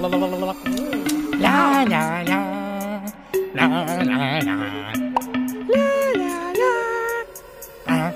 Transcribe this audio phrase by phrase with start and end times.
[0.00, 0.54] La la la.
[1.42, 2.38] La la la.
[3.54, 3.66] La
[6.16, 8.12] la la.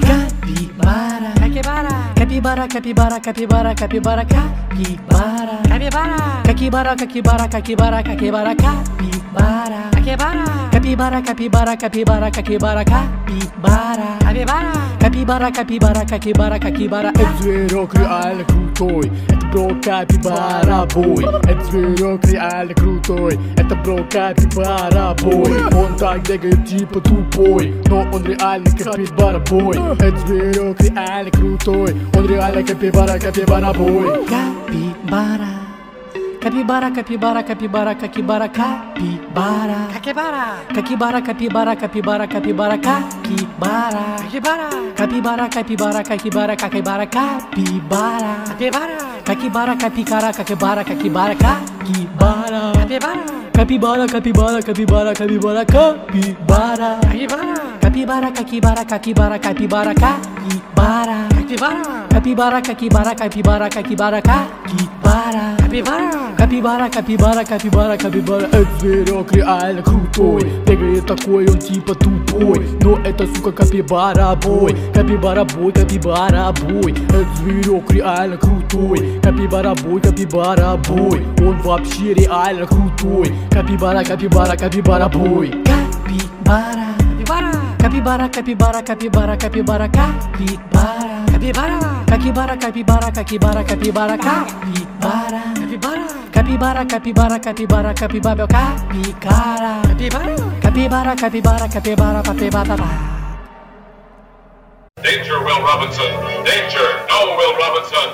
[0.00, 1.32] Capibara.
[1.34, 1.92] Capibara.
[2.14, 5.60] Capibara, capibara, capibara, capibara, capibara.
[5.68, 6.42] Capibara.
[6.44, 8.54] Capibara, capibara, capibara, capibara, capibara.
[9.90, 10.44] Capibara.
[10.70, 12.84] Capibara, capibara, capibara, capibara, capibara.
[14.20, 14.70] Capibara.
[14.98, 17.10] Capibara, capibara, capibara, capibara.
[17.18, 19.04] Het weer ook nu al goed hoor
[19.51, 26.99] бро Капибара бой Это зверек реально крутой Это бро Капибара бой Он так бегает типа
[27.01, 34.05] тупой Но он реально Капибара бой Это зверек реально крутой Он реально Капибара, Капибара бой
[36.40, 36.90] Capibara.
[36.90, 37.46] Capibara, capibara,
[37.94, 39.88] capibara, capibara, capibara.
[39.92, 40.64] Capibara.
[40.72, 44.16] Capibara, capibara, capibara, capibara, capibara.
[44.16, 44.70] Capibara.
[44.96, 47.06] Capibara, capibara, capibara, capibara, capibara.
[48.46, 48.96] Capibara.
[49.22, 50.34] Capibara, capibara, capibara,
[50.84, 51.34] capibara, capibara.
[52.72, 53.26] Capibara.
[53.52, 55.64] Capibara, capibara, capibara, capibara, capibara.
[55.66, 56.98] Capibara.
[57.80, 61.28] Capibara, capibara, capibara, capibara, capibara.
[62.20, 62.60] Capibara.
[62.60, 65.56] Capibara, capibara, capibara, capibara, capibara.
[66.36, 66.90] Capibara.
[66.90, 68.46] Capibara, capibara, capibara.
[68.46, 75.44] Это зверек реально крутой Бегает такой, он типа тупой Но это, сука, капибара бой Капибара
[75.44, 83.34] бой, капибара бой Это зверек реально крутой Капибара бой, капибара бой Он вообще реально крутой.
[83.50, 85.54] Капибара, капибара, капибара бой
[87.90, 88.28] Capibara.
[88.28, 91.26] Capibara, capibara, capibara, capibara, capibara.
[91.26, 92.04] Capibara.
[92.06, 94.16] Capibara, capibara, capibara, capibara, capibara.
[94.16, 95.42] Capibara.
[96.30, 99.82] Capibara, capibara, capibara, capibara, capibara.
[100.62, 102.76] Capibara, capibara, capibara, capibara.
[105.02, 106.12] Danger, Will Robinson.
[106.46, 106.88] Danger.
[107.10, 108.08] No, Will Robinson.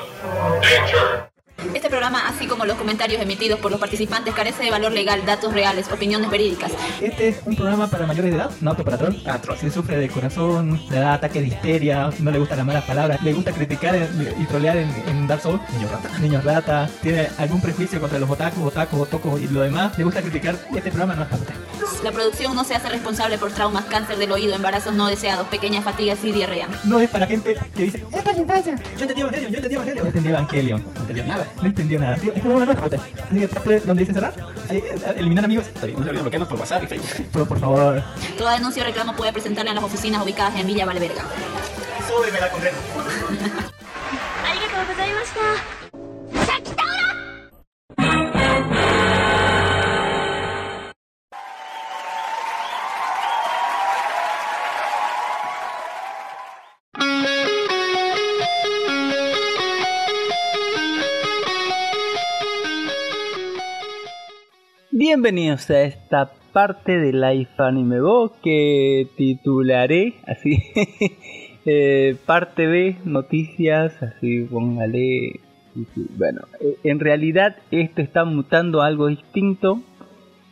[0.62, 1.28] Danger.
[1.75, 5.53] Este programa, así como los comentarios emitidos por los participantes, carece de valor legal, datos
[5.53, 6.71] reales, opiniones verídicas.
[7.00, 9.15] Este es un programa para mayores de edad, no apto para troll.
[9.27, 9.56] Ah, troll.
[9.59, 13.22] Si sufre de corazón, le da ataque de histeria, no le gustan las malas palabras,
[13.22, 13.97] le gusta criticar
[14.39, 18.28] y trolear en, en Dark Souls, niños rata, niños rata, tiene algún prejuicio contra los
[18.28, 21.55] otakus, otakus, otokos y lo demás, le gusta criticar, este programa no es para usted.
[22.05, 25.83] La producción no se hace responsable por traumas, cáncer del oído, embarazos no deseados, pequeñas
[25.83, 26.69] fatigas y diarrea.
[26.84, 28.77] No es para gente que dice, es para infancia.
[28.97, 30.05] Yo entendí Evangelion, yo entendí Evangelion.
[30.05, 30.84] No entendí Evangelion.
[30.95, 31.46] No entendió nada.
[31.61, 32.17] No entendió nada.
[32.17, 32.73] Es como una.
[32.73, 32.91] Así
[33.41, 34.34] que donde dice cerrar.
[34.69, 35.67] Ahí, eh, eliminar amigos.
[35.67, 37.27] Está bien, no se olviden bloquearnos por WhatsApp y Facebook.
[37.33, 38.03] Pero por favor,
[38.39, 41.23] Toda denuncia o reclamo puede presentarla en las oficinas ubicadas en Villa Valverga.
[42.09, 42.77] súbeme la concreta.
[65.16, 70.62] Bienvenidos a esta parte de Life Anime Go que titularé así
[71.65, 75.41] eh, parte B noticias así póngale
[76.19, 79.81] bueno eh, en realidad esto está mutando a algo distinto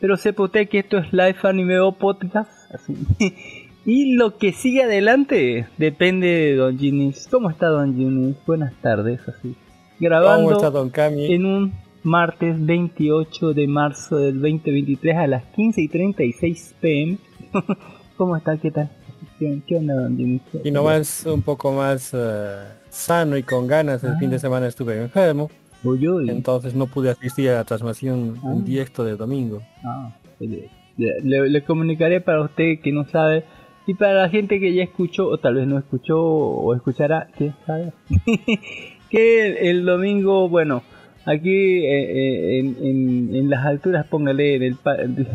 [0.01, 2.97] pero sepa usted que esto es Life Anime Go podcast así
[3.85, 8.37] y lo que sigue adelante depende de Don Ginis ¿cómo está Don Ginis?
[8.47, 9.57] buenas tardes así
[10.01, 11.35] grabando ¿Cómo está Don Cami?
[11.35, 17.19] en un martes 28 de marzo del 2023 a las 15 y 36 pm.
[18.17, 18.57] ¿Cómo está?
[18.59, 18.91] ¿Qué tal?
[19.39, 20.41] ¿Qué, onda, don?
[20.63, 22.57] Y nomás un poco más eh,
[22.89, 24.05] sano y con ganas.
[24.05, 25.51] El fin de semana estuve enfermo,
[25.83, 26.31] Uy, uy.
[26.31, 28.55] entonces no pude asistir a la transmisión Ah.
[28.65, 29.61] directo de domingo.
[29.85, 33.45] Ah, le, le- le comunicaré para usted que no sabe
[33.87, 37.55] y para la gente que ya escuchó o tal vez no escuchó o escuchará, quién
[37.67, 37.93] sabe,
[39.11, 40.83] que el, el domingo, bueno,
[41.25, 44.77] aquí eh, eh, en, en, en las alturas póngale en el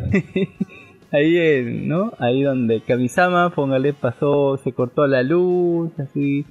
[1.11, 2.13] ahí en, ¿no?
[2.19, 6.45] Ahí donde Kamisama, póngale pasó, se cortó la luz, así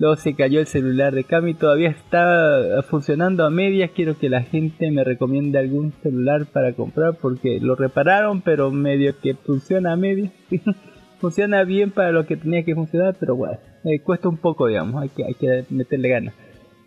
[0.00, 3.90] Luego se cayó el celular de Cami, todavía está funcionando a medias.
[3.94, 9.20] Quiero que la gente me recomiende algún celular para comprar porque lo repararon, pero medio
[9.20, 10.32] que funciona a medias.
[11.20, 15.02] funciona bien para lo que tenía que funcionar, pero bueno, eh, cuesta un poco, digamos,
[15.02, 16.34] hay que, hay que meterle ganas.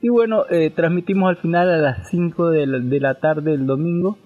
[0.04, 3.66] Y bueno, eh, transmitimos al final a las 5 de la, de la tarde del
[3.66, 4.18] domingo.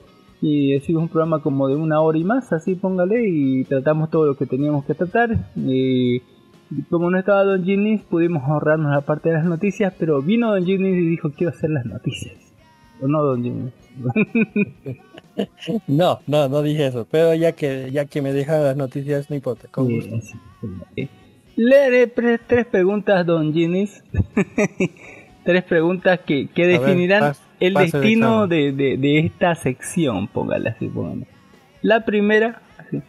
[0.41, 4.25] Y hicimos un programa como de una hora y más, así póngale, y tratamos todo
[4.25, 5.29] lo que teníamos que tratar.
[5.55, 6.21] Y
[6.89, 10.65] como no estaba Don Ginis, pudimos ahorrarnos la parte de las noticias, pero vino Don
[10.65, 12.35] Ginis y dijo quiero hacer las noticias.
[13.01, 13.73] ¿O no, Don Ginis?
[15.87, 19.35] No, no, no dije eso, pero ya que ya que me dejan las noticias, no
[19.35, 20.15] importa, con Sí, gusto.
[20.21, 20.33] sí,
[20.95, 21.09] sí.
[21.57, 24.03] Le haré pre- tres preguntas, Don Ginis.
[25.47, 30.69] tres preguntas que, que ver, definirán pas- el destino de, de, de esta sección, póngale
[30.69, 31.25] así, póngale.
[31.81, 33.01] La primera así,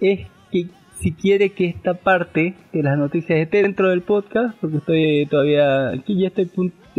[0.00, 0.66] es que
[0.98, 5.90] si quiere que esta parte de las noticias esté dentro del podcast, porque estoy todavía
[5.90, 6.50] aquí, ya estoy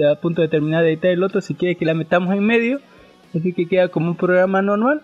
[0.09, 2.79] a punto de terminar de editar el otro, si quiere que la metamos en medio,
[3.35, 5.01] así que queda como un programa normal.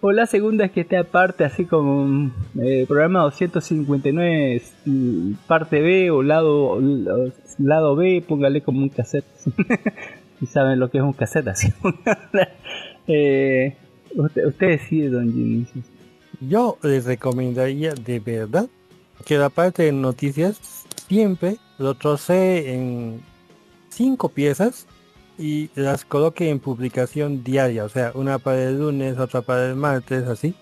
[0.00, 6.10] O la segunda es que esté aparte, así como eh, programa 259, mm, parte B
[6.10, 9.26] o lado, o lado B, póngale como un cassette.
[10.40, 11.72] si saben lo que es un cassette, así.
[13.06, 13.76] eh,
[14.14, 15.66] usted, usted decide, don Jimmy.
[16.40, 18.68] Yo les recomendaría de verdad
[19.24, 23.22] que la parte de noticias siempre lo trocee en
[23.88, 24.86] cinco piezas
[25.38, 29.76] y las coloque en publicación diaria, o sea, una para el lunes, otra para el
[29.76, 30.54] martes, así.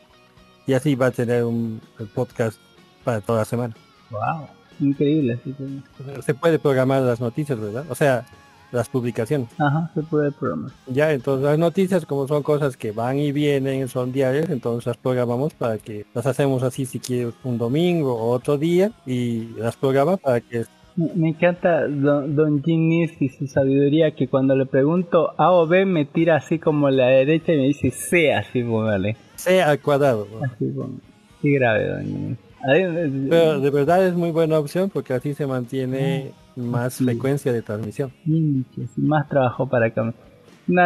[0.66, 1.80] Y así va a tener un
[2.14, 2.58] podcast
[3.04, 3.74] para toda la semana.
[4.10, 4.46] Wow,
[4.82, 5.34] increíble.
[5.40, 7.84] Así que- Se puede programar las noticias, ¿verdad?
[7.88, 8.25] O sea,
[8.73, 9.49] las publicaciones.
[9.58, 10.70] Ajá, se puede programar.
[10.87, 14.96] Ya, entonces las noticias como son cosas que van y vienen, son diarias, entonces las
[14.96, 19.76] programamos para que las hacemos así si quieres un domingo o otro día y las
[19.76, 20.64] programa para que
[20.96, 25.84] Me encanta don, don Jimmy y su sabiduría que cuando le pregunto A o B
[25.87, 29.17] me tira así como a la derecha y me dice C, así póngale.
[29.37, 30.26] sea al cuadrado.
[30.32, 30.44] ¿no?
[30.46, 31.00] Así póngale.
[31.43, 32.38] Qué grave, don.
[32.62, 37.04] Además, Pero de verdad es muy buena opción porque así se mantiene más Sí.
[37.04, 38.12] frecuencia de transmisión.
[38.24, 38.64] Sí,
[38.96, 39.90] más trabajo para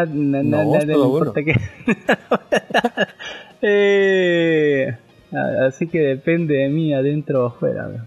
[0.04, 1.54] na- No, no importa que...
[3.62, 4.96] Eh,
[5.66, 8.06] así que depende de mí adentro o afuera.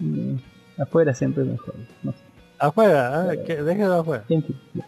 [0.00, 0.36] Mm,
[0.78, 1.74] Afuera siempre mejor.
[2.02, 2.18] No sé.
[2.58, 4.24] Afuera, ah, que déjelo afuera.
[4.28, 4.86] En fin, ya.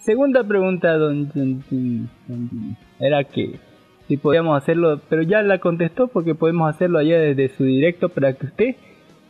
[0.00, 3.60] Segunda pregunta, don, don- don- don Jimmy, era que
[4.08, 8.32] si podíamos hacerlo, pero ya la contestó porque podemos hacerlo allá desde su directo para
[8.32, 8.76] que usted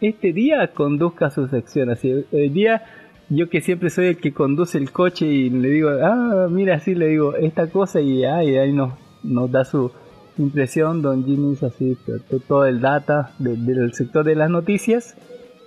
[0.01, 1.91] este día conduzca su sección.
[1.91, 2.83] Así, el día
[3.29, 6.95] yo que siempre soy el que conduce el coche y le digo, ah, mira, así
[6.95, 8.93] le digo esta cosa y, ah, y ahí nos,
[9.23, 9.91] nos da su
[10.39, 15.17] impresión, don Jimmy, así, to- to- todo el data de- del sector de las noticias.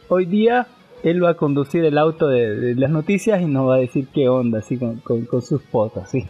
[0.07, 0.67] Hoy día
[1.03, 4.29] él va a conducir el auto de, las noticias y nos va a decir qué
[4.29, 6.23] onda, así con, con, sus potas, ¿sí?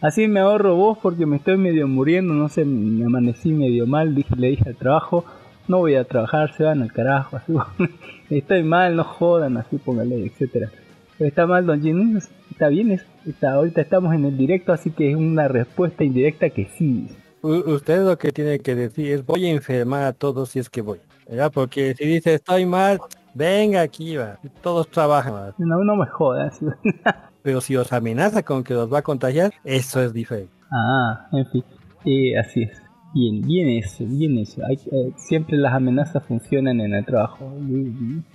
[0.00, 4.14] Así me ahorro vos porque me estoy medio muriendo, no sé, me amanecí medio mal,
[4.14, 5.24] dije, le dije al trabajo,
[5.68, 7.54] no voy a trabajar, se van al carajo, así,
[8.30, 10.70] estoy mal, no jodan, así póngale, etcétera.
[11.18, 12.18] Está mal, don Jimmy,
[12.50, 16.50] está bien, es- está, ahorita estamos en el directo, así que es una respuesta indirecta
[16.50, 17.08] que sí.
[17.42, 20.68] U- usted lo que tiene que decir es voy a enfermar a todos si es
[20.68, 20.98] que voy.
[21.28, 21.50] ¿verdad?
[21.52, 23.00] Porque si dice estoy mal,
[23.34, 24.38] venga aquí, va.
[24.62, 25.52] Todos trabajan.
[25.58, 26.58] No, no me jodas.
[27.46, 30.50] Pero si os amenaza con que los va a contagiar, eso es diferente.
[30.72, 31.64] Ah, en fin,
[32.04, 32.82] eh, así es.
[33.14, 34.62] Bien, bien eso, bien eso.
[34.68, 37.56] Hay, eh, siempre las amenazas funcionan en el trabajo.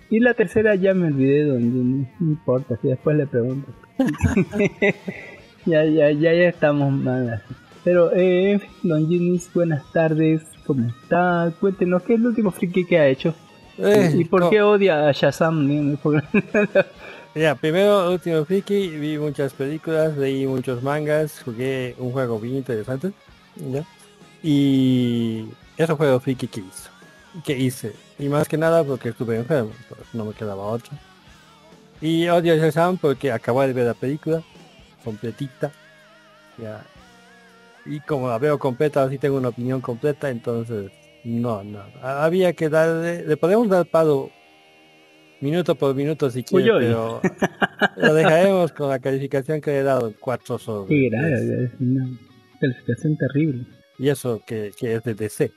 [0.10, 2.08] Y la tercera ya me olvidé, don Jimmy.
[2.22, 3.68] No importa, si después le pregunto.
[5.66, 7.54] ya, ya, ya, ya estamos mal así.
[7.84, 10.42] Pero, eh, don Jimmy, buenas tardes.
[10.66, 11.52] ¿Cómo está?
[11.60, 13.36] Cuéntenos, ¿qué es el último friki que ha hecho?
[13.78, 15.98] Eh, ¿Y por no, qué odia a Shazam?
[17.33, 23.13] Ya, primero, último friki, vi muchas películas, leí muchos mangas, jugué un juego bien interesante.
[23.56, 23.86] ¿ya?
[24.44, 25.45] Y
[25.78, 26.89] eso fue lo friki que hice.
[27.45, 27.94] Que hice.
[28.19, 30.91] Y más que nada porque estuve enfermo, entonces no me quedaba otro.
[32.01, 34.44] Y odio a Shazam porque acabo de ver la película
[35.05, 35.72] completita.
[36.58, 36.84] Ya.
[37.86, 40.91] Y como la veo completa, así tengo una opinión completa, entonces
[41.24, 41.79] no, no.
[42.01, 44.29] Ha- Había que darle, le podemos dar palo
[45.41, 46.79] minuto por minuto si quiere, Uy, uy.
[46.86, 47.21] pero
[47.98, 51.12] lo dejaremos con la calificación que le he dado 4 sobre 10.
[51.12, 52.07] grave, es una
[52.60, 53.65] calificación terrible.
[54.00, 55.51] Y eso que, que es de DC.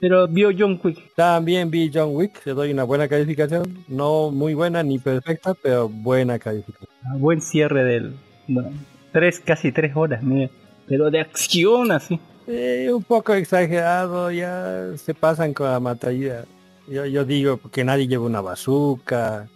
[0.00, 1.14] Pero vio John Quick.
[1.14, 5.88] También vi John Wick, le doy una buena calificación, no muy buena ni perfecta, pero
[5.88, 6.88] buena calificación.
[7.04, 8.12] Ah, buen cierre del
[8.48, 8.70] bueno,
[9.12, 10.50] tres casi tres horas mira
[10.86, 16.44] pero de acción así Eh, un poco exagerado, ya se pasan con la matalla.
[16.88, 19.48] Yo, yo digo que nadie lleva una bazooka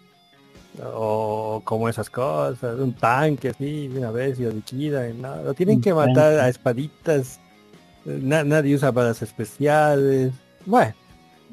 [0.94, 5.80] o como esas cosas, un tanque así, una vez y lo liquidan, no, lo tienen
[5.80, 7.40] que matar a espaditas,
[8.06, 10.32] eh, na- nadie usa balas especiales,
[10.66, 10.94] bueno,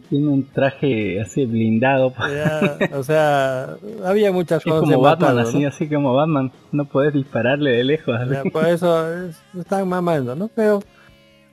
[0.09, 2.13] tiene un traje así blindado.
[2.19, 5.67] Ya, o sea, había muchas de como Batman matarlo, así ¿no?
[5.69, 6.51] así como Batman.
[6.71, 8.15] No puedes dispararle de lejos.
[8.29, 10.49] Ya, por eso es- están mamando, ¿no?
[10.53, 10.83] Pero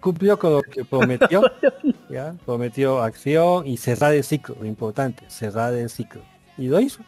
[0.03, 1.43] cumplió con lo que prometió,
[2.11, 2.35] ¿ya?
[2.45, 6.21] Prometió acción y cerrar el ciclo, lo importante, cerrar el ciclo.
[6.59, 7.03] Y lo hizo.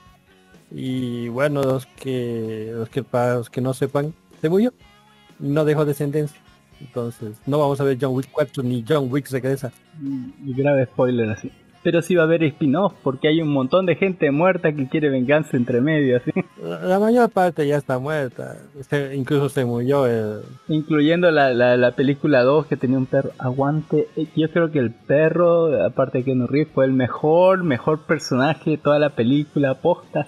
[0.71, 4.73] Y bueno, los que, los que para los que no sepan, se murió.
[5.39, 6.41] No dejó descendencia.
[6.81, 9.73] Entonces, no vamos a ver John Wick 4 ni John Wick regresa.
[10.01, 11.53] y grave spoiler así
[11.85, 15.11] Pero sí va a haber spin-off, porque hay un montón de gente muerta que quiere
[15.11, 16.33] venganza entre medio, así.
[16.83, 18.57] La, mayor parte ya está muerta.
[18.89, 20.41] Se- incluso se murió el...
[20.69, 23.31] Incluyendo la, la, la película 2 que tenía un perro.
[23.39, 24.09] Aguante.
[24.17, 28.71] Eh, Yo creo que el perro, aparte de Keanu Reeves, fue el mejor, mejor personaje
[28.71, 29.75] de toda la película.
[29.75, 30.27] Posta.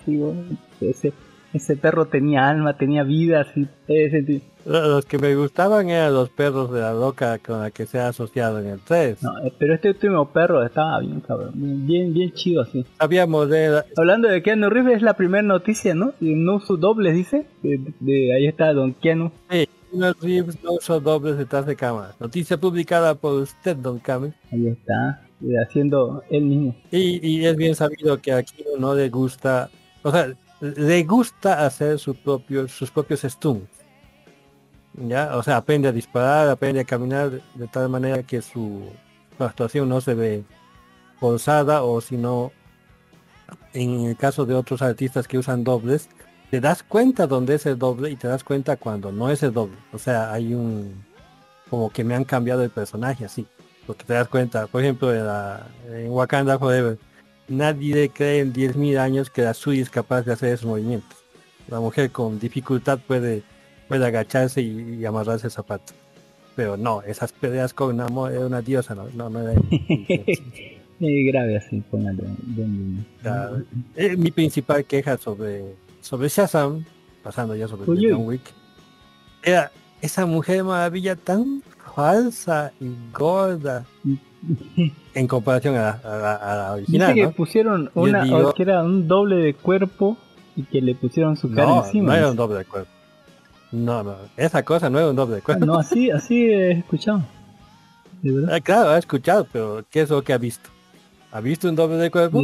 [0.81, 1.15] Ese,
[1.57, 3.67] ese perro tenía alma, tenía vida, así.
[3.89, 7.99] Ese, Los que me gustaban eran los perros de la loca con la que se
[8.01, 9.23] ha asociado en el 3.
[9.23, 11.53] no, eh, pero este último perro estaba bien, cabrón.
[11.55, 12.85] Bien, bien, chido, así.
[12.99, 16.13] Sabíamos de la- Hablando de Keanu Reeves, es la primera noticia, ¿no?
[16.21, 17.47] Y no usó dobles, dice.
[17.63, 19.31] De, de- ahí está Don Keanu.
[19.51, 22.15] Sí, unos Reeves no usó dobles detrás de cámara.
[22.19, 24.35] Noticia publicada por usted, Don Camel.
[24.53, 25.23] Ahí está.
[25.43, 26.75] eh, Haciendo él mismo.
[26.91, 29.69] Y, y es bien sabido que aquí no le gusta,
[30.03, 30.29] o sea,
[30.61, 33.71] le gusta hacer su propio, sus propios stunts.
[34.95, 35.37] ¿Ya?
[35.37, 38.89] O sea, aprende a disparar, aprende a caminar de, tal manera que su,
[39.37, 40.45] su actuación no se ve
[41.21, 42.51] forzada o si no,
[43.75, 46.09] en el caso de otros artistas que usan dobles,
[46.51, 49.53] te das cuenta dónde es el doble y te das cuenta cuando no es el
[49.53, 49.77] doble.
[49.93, 51.05] O sea, hay un,
[51.69, 53.47] como que me han cambiado el personaje así.
[53.87, 56.99] Porque te das cuenta, por ejemplo, en, la- en Wakanda Forever,
[57.49, 61.19] nadie cree en 10.000 años que la Sui es capaz de hacer esos movimientos.
[61.69, 63.43] La mujer con dificultad puede,
[63.89, 65.93] puede agacharse y, y amarrarse el zapato.
[66.55, 69.61] Pero no, esas peleas con una, una diosa, no, no, no era.
[70.99, 72.23] Grave así, póngale.
[73.97, 76.85] Eh, mi principal queja sobre, sobre Shazam,
[77.23, 78.13] pasando ya sobre Uy, uy.
[78.13, 78.41] John Wick,
[79.43, 81.63] era esa mujer maravilla tan
[81.95, 83.85] falsa y gorda
[85.15, 87.33] en comparación a la, a la- a la Dice original, que ¿no?
[87.33, 90.17] pusieron una, digo- que era un doble de cuerpo
[90.57, 92.07] y que le pusieron su cara No, encima.
[92.13, 92.91] no era un doble de cuerpo.
[93.73, 95.67] No, no, esa cosa no era un doble de Ah, cuerpo.
[95.67, 97.23] No, así, así he escuchado.
[98.23, 98.55] De verdad.
[98.55, 100.71] Ah, claro, ha escuchado, pero ¿qué es lo que ha visto?
[101.33, 102.43] ¿Ha visto un doble de cuerpo?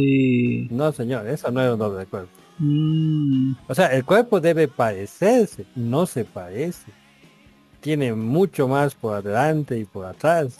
[0.69, 2.29] No, señor, eso no era un doble de cuerpo.
[2.59, 6.91] mm, O sea, el cuerpo debe parecerse, no se parece.
[7.79, 10.59] Tiene mucho más por adelante y por atrás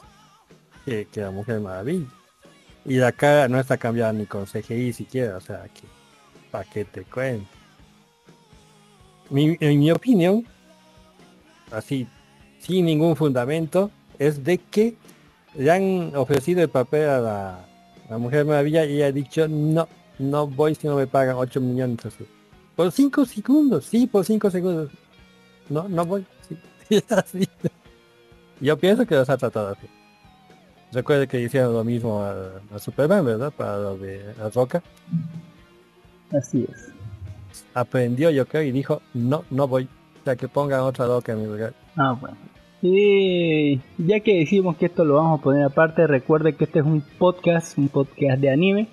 [0.86, 2.08] que, la Mujer Maravilla.
[2.86, 5.82] Y la cara no está cambiada ni con CGI siquiera, o sea, que
[6.52, 7.48] para que te cuento.
[9.32, 10.46] En mi opinión,
[11.72, 12.08] así,
[12.60, 14.96] sin ningún fundamento, es de que
[15.56, 17.66] le han ofrecido el papel a la,
[18.10, 19.88] la Mujer Maravilla y ha dicho, no,
[20.20, 22.00] no voy si no me pagan 8 millones.
[22.76, 24.92] Por 5 segundos, sí, por 5 segundos.
[25.70, 26.26] No, no voy.
[26.90, 27.48] sí.
[28.60, 29.88] Yo pienso que los ha tratado así.
[30.94, 33.52] Recuerde que hicieron lo mismo a, a Superman, ¿verdad?
[33.56, 34.22] Para lo de
[34.54, 34.84] roca.
[36.32, 36.94] así es.
[37.74, 39.88] Aprendió, yo creo, y dijo, no, no voy.
[40.24, 41.74] Sea, que pongan otra roca en mi lugar.
[41.98, 42.38] Ah, bueno.
[42.82, 46.86] Y ya que decimos que esto lo vamos a poner aparte, recuerde que este es
[46.86, 48.88] un podcast, un podcast de anime,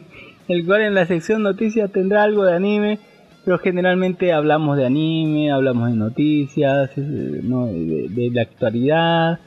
[0.48, 2.98] el cual en la sección noticias tendrá algo de anime,
[3.44, 7.66] pero generalmente hablamos de anime, hablamos de noticias, eh, ¿no?
[7.66, 9.40] de, de la actualidad.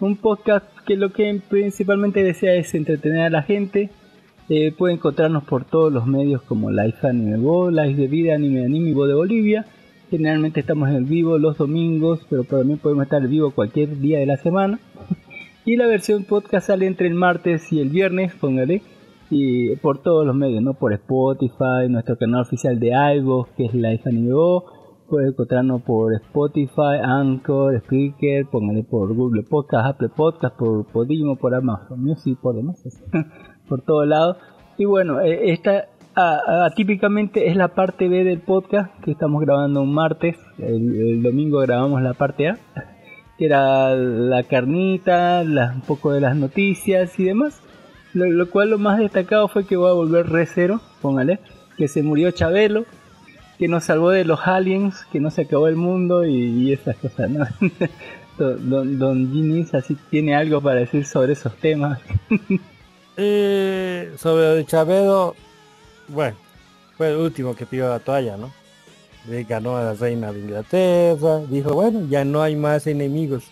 [0.00, 3.90] Un podcast que lo que principalmente desea es entretener a la gente.
[4.48, 8.64] Eh, puede encontrarnos por todos los medios como Life Anime Bo, Live de Vida, Anime
[8.64, 9.66] Anime Bo de Bolivia.
[10.08, 14.36] Generalmente estamos en vivo los domingos, pero también podemos estar vivo cualquier día de la
[14.36, 14.78] semana.
[15.64, 18.80] Y la versión podcast sale entre el martes y el viernes, póngale.
[19.28, 20.72] Y por todos los medios, ¿no?
[20.72, 24.77] Por Spotify, nuestro canal oficial de iVoox, que es Life Anime Bo.
[25.08, 31.54] Puede encontrarnos por Spotify, Anchor, Spreaker, póngale por Google Podcast, Apple Podcast, por Podimo, por
[31.54, 32.82] Amazon Music, por demás,
[33.68, 34.36] por todos lados.
[34.76, 39.40] Y bueno, eh, esta ah, ah, típicamente es la parte B del podcast que estamos
[39.40, 40.36] grabando un martes.
[40.58, 42.58] El, domingo grabamos la parte A,
[43.38, 47.62] que era la carnita, la- un poco de las noticias y demás.
[48.12, 51.40] Lo, lo cual lo más destacado fue que va a volver Re Zero, póngale,
[51.78, 52.84] que se murió Chabelo,
[53.58, 56.96] que nos salvó de los aliens, que no se acabó el mundo y, y esas
[56.96, 57.46] cosas, ¿no?
[58.38, 61.98] Don, don, Ginis así tiene algo para decir sobre esos temas.
[63.20, 65.34] Eh, sobre lo de Chavero,
[66.06, 66.36] bueno,
[66.96, 68.52] fue el último que pidió la toalla, ¿no?
[69.28, 73.42] Le ganó a la reina de Inglaterra, dijo, bueno, ya no hay más enemigos,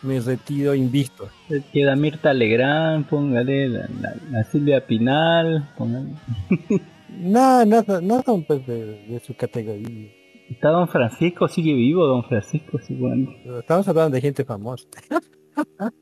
[0.00, 1.28] me retiro invisto.
[1.70, 6.08] Queda Mirta Legrand, póngale la, la- la Silvia Pinal, póngale.
[7.18, 10.10] No, no, son- no son pues de, de su categoría.
[10.48, 13.30] Está Don Francisco, sigue vivo Don Francisco, sí, bueno.
[13.60, 14.86] Estamos hablando de gente famosa.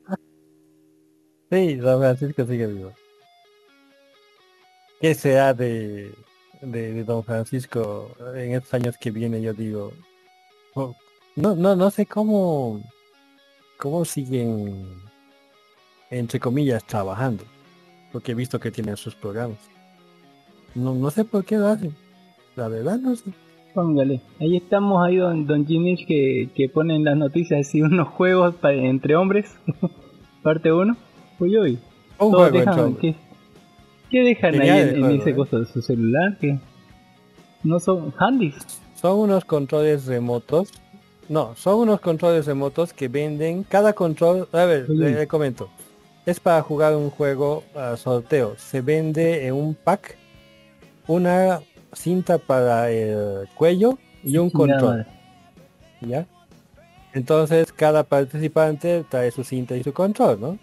[1.51, 2.93] sí, Don Francisco sigue vivo.
[5.01, 6.13] ¿Qué será de,
[6.61, 9.41] de, de Don Francisco en estos años que viene?
[9.41, 9.93] Yo digo,
[10.75, 10.95] oh,
[11.37, 12.83] no, no, no sé cómo,
[13.79, 14.87] cómo siguen,
[16.11, 17.45] entre comillas, trabajando.
[18.13, 19.59] porque he visto que tienen sus programas.
[20.79, 21.95] No, no sé por qué lo hacen.
[22.57, 23.31] La verdad no sé.
[23.75, 24.21] Póngale.
[24.41, 28.73] Ahí estamos ahí don, don Ginich que, que ponen las noticias así unos juegos pa-
[28.73, 29.47] entre hombres.
[30.43, 30.97] Parte 1.
[31.41, 31.73] Uy uy.
[32.19, 33.17] Un Todos juego dejan- entre hombres.
[33.17, 35.35] ¿qué, qué dejan Genial ahí en, ese ¿eh?
[35.37, 36.37] coso de su celular?
[36.41, 36.59] que
[37.63, 38.55] No son handys.
[38.95, 40.71] Son unos controles remotos.
[41.29, 44.49] No, son unos controles remotos que venden cada control.
[44.53, 45.69] A ver, le, le comento.
[46.27, 48.55] Es para jugar un juego a sorteo.
[48.57, 50.17] Se vende en un pack
[51.09, 51.61] una
[51.93, 55.07] cinta para el cuello y un control.
[56.01, 56.27] ¿Ya?
[57.13, 60.59] Entonces cada participante trae su cinta y su control, ¿no?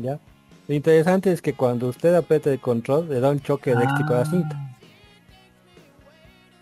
[0.00, 0.20] ¿Ya?
[0.68, 4.18] Lo interesante es que cuando usted aprieta el control le da un choque eléctrico a
[4.18, 4.54] la cinta.
[4.56, 4.76] Ah,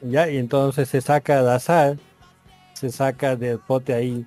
[0.03, 0.31] ¿Ya?
[0.31, 1.97] Y entonces se saca al azar,
[2.75, 4.25] se saca del pote ahí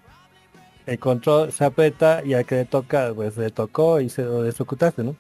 [0.85, 4.41] el control, se aprieta y al que le toca, pues le tocó y se lo
[4.43, 5.15] desocutaste, ¿no?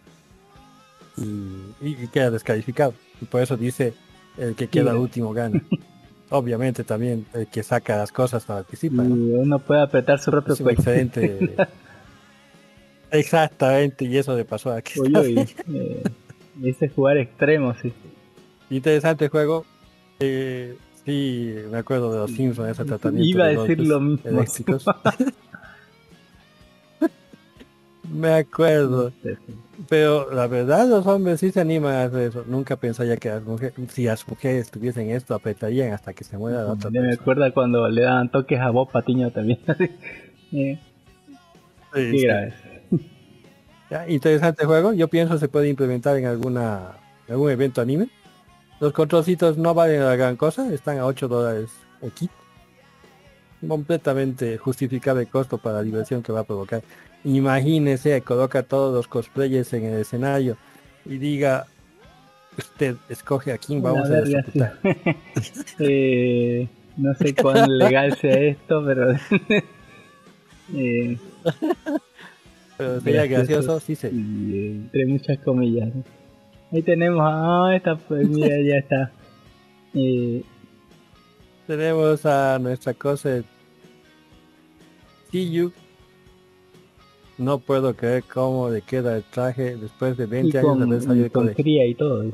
[1.17, 1.21] Y,
[1.81, 2.93] y- y queda descalificado.
[3.21, 3.93] Y por eso dice
[4.37, 4.97] el que queda Sí.
[4.97, 5.61] último gana.
[6.31, 9.15] Obviamente también el que saca las cosas participa, ¿no?
[9.15, 10.79] Y uno puede apretar su propio cuello.
[10.79, 11.55] excelente.
[13.11, 14.75] Exactamente, y eso le pasó.
[14.97, 16.03] Uy, uy, eh,
[16.93, 17.91] jugar extremo, sí.
[18.69, 19.65] Interesante juego.
[20.19, 23.27] Eh, sí, me acuerdo de los Simpsons, ese tratamiento.
[23.27, 24.29] Iba a de decir lo mismo.
[24.29, 24.85] eléctricos.
[28.13, 29.11] me acuerdo.
[29.87, 32.43] Pero la verdad los hombres sí se animan a hacer eso.
[32.47, 36.63] Nunca pensaría que las mujeres, si las mujeres tuviesen esto, apretarían hasta que se muera
[36.63, 37.21] la otra me persona.
[37.21, 39.59] acuerda cuando le daban toques a Bob Patiño también.
[40.51, 40.79] Eh,
[41.93, 42.25] Sí, sí.
[42.25, 42.53] grave.
[43.89, 44.93] Ya, interesante juego.
[44.93, 48.09] Yo pienso se puede implementar en alguna en algún evento anime.
[48.79, 51.69] Los controlcitos no valen la gran cosa, están a 8 dólares
[52.01, 52.31] el kit.
[53.67, 56.81] Completamente justificable el costo para la diversión que va a provocar.
[57.23, 60.57] Imagínese, coloca todos los cosplayers en el escenario
[61.05, 61.67] y diga,
[62.57, 64.33] usted escoge a quién vamos a sí.
[64.33, 64.79] ejecutar.
[65.79, 66.67] Eh,
[66.97, 69.11] no sé cuán legal sea esto, pero...
[70.75, 71.17] eh,
[72.77, 73.79] Pero sería Gracioso.
[73.81, 75.89] sí y, eh, entre muchas comillas.
[76.71, 79.11] Ahí tenemos a esta, pues mira, ya está.
[79.93, 80.43] Eh,
[81.69, 83.43] Tenemos a nuestra cosa
[85.29, 85.71] Siyu.
[87.37, 91.01] No puedo creer cómo le queda el traje después de y 20 años de haber
[91.03, 92.25] salido con cría y todo.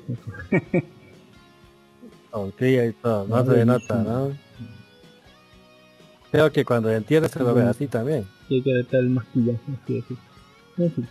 [2.31, 4.03] Con cría y todo, no se nota.
[4.03, 4.31] ¿no?
[6.31, 8.25] Creo que cuando entierre se a ver así también.
[8.49, 10.01] Hay que tratar el maquillaje, así,
[10.77, 11.03] así.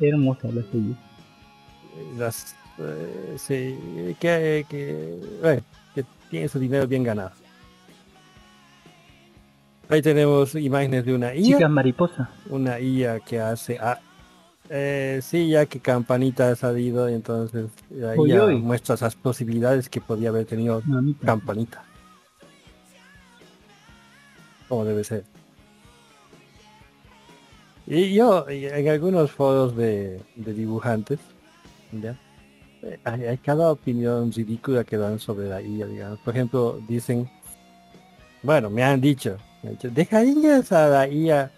[0.00, 0.96] Hermosa la suya.
[2.18, 5.62] Las, eh, sí, que, que, bueno,
[5.94, 7.30] que tiene su dinero bien ganado.
[9.88, 11.56] Ahí tenemos imágenes de una IA.
[11.56, 12.30] Chicas mariposa.
[12.50, 13.98] una IA que hace ah,
[14.68, 18.56] eh, sí ya que campanita ha salido entonces IA uy.
[18.56, 21.26] muestra esas posibilidades que podía haber tenido Mamita.
[21.26, 21.84] campanita
[24.68, 25.24] como debe ser
[27.86, 31.18] y yo en algunos foros de, de dibujantes
[31.92, 32.14] ya
[32.82, 37.26] eh, hay, hay cada opinión ridícula que dan sobre la IA digamos por ejemplo dicen
[38.42, 41.50] bueno me han dicho dejarías a la IA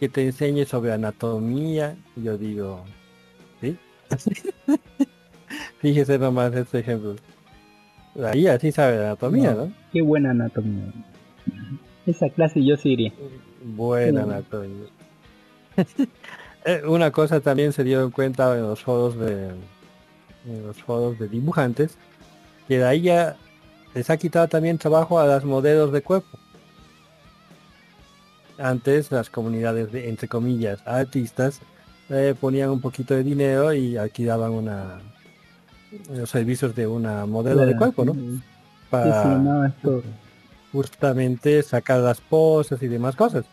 [0.00, 1.96] que te enseñe sobre anatomía.
[2.16, 2.84] Y yo digo,
[3.60, 3.76] ¿sí?
[5.80, 7.16] Fíjese nomás este ejemplo.
[8.14, 9.66] La IA sí sabe de anatomía, No.
[9.66, 9.72] ¿no?
[9.92, 10.84] Qué buena anatomía.
[12.06, 13.12] Esa clase yo sí iría.
[13.64, 14.30] Buena Sí.
[14.30, 14.86] anatomía.
[16.66, 19.50] Eh, Una cosa también se dio en cuenta en los foros de
[20.46, 21.98] en los foros de dibujantes
[22.66, 23.36] que la IA
[23.94, 26.38] les ha quitado también trabajo a las modelos de cuerpo.
[28.58, 31.60] Antes las comunidades de, entre comillas, artistas
[32.08, 35.00] eh, ponían un poquito de dinero y alquilaban una
[36.10, 38.14] los servicios de una modelo de cuerpo, ¿no?
[38.14, 38.40] sí,
[38.90, 40.02] Para sí, no, esto.
[40.72, 43.44] justamente sacar las poses y demás cosas.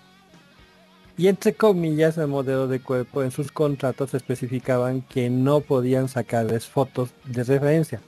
[1.17, 6.65] Y entre comillas, el modelo de cuerpo en sus contratos especificaban que no podían sacarles
[6.65, 8.01] fotos de referencia.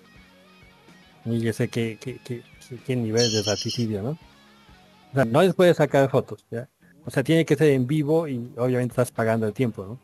[1.26, 4.10] Y yo sé que, que, nivel de raticidio, ¿no?
[5.12, 6.68] O sea, no les puedes sacar fotos, ¿ya?
[7.06, 10.00] O sea, tiene que ser en vivo y obviamente estás pagando el tiempo, ¿no?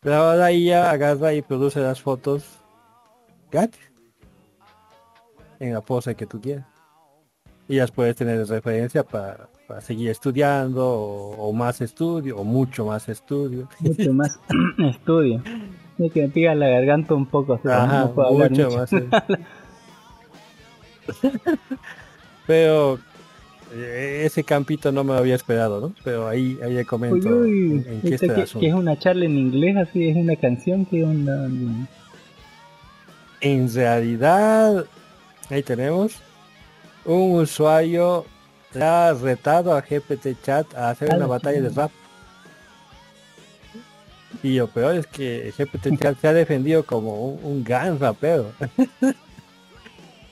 [0.00, 2.44] Pero ahora ella agarra y produce las fotos
[3.50, 3.80] gratis.
[5.58, 6.66] En la pose que tú quieras
[7.68, 12.44] y las puedes tener de referencia para, para seguir estudiando o, o más estudio o
[12.44, 13.68] mucho más estudio.
[13.80, 14.38] Mucho más
[14.78, 15.42] estudio.
[15.96, 17.58] Tiene que me piga la garganta un poco.
[17.64, 18.76] Ajá, no puedo mucho mucho.
[18.76, 18.92] más.
[18.92, 19.04] es-
[22.46, 22.98] Pero Eh,
[23.74, 25.92] Ese campito no me había esperado, ¿no?
[26.04, 28.60] Pero ahí, ahí le comento Uy, uy, en, qué el que, asunto.
[28.60, 31.48] que es una charla en inglés, así es una canción que es una...
[33.40, 34.86] En realidad,
[35.50, 36.14] ahí tenemos
[37.04, 38.24] un usuario
[38.76, 41.30] le ha retado a GPT Chat a hacer una sí.
[41.30, 41.90] batalla de rap.
[44.42, 48.52] Y lo peor es que GPT Chat se ha defendido como un, un gran rapero.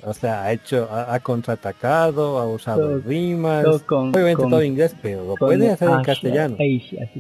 [0.07, 4.51] o sea, ha hecho, ha, ha contraatacado, ha usado Todo- rimas, todo con- obviamente con-
[4.51, 6.55] todo en inglés, pero lo puede hacer en castellano.
[6.57, 7.11] Asia,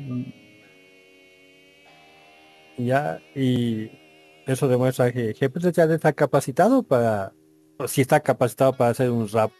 [2.76, 3.90] Ya, y
[4.46, 7.32] eso demuestra que GPT Chat está capacitado para,
[7.78, 9.50] o si está capacitado para hacer un rap,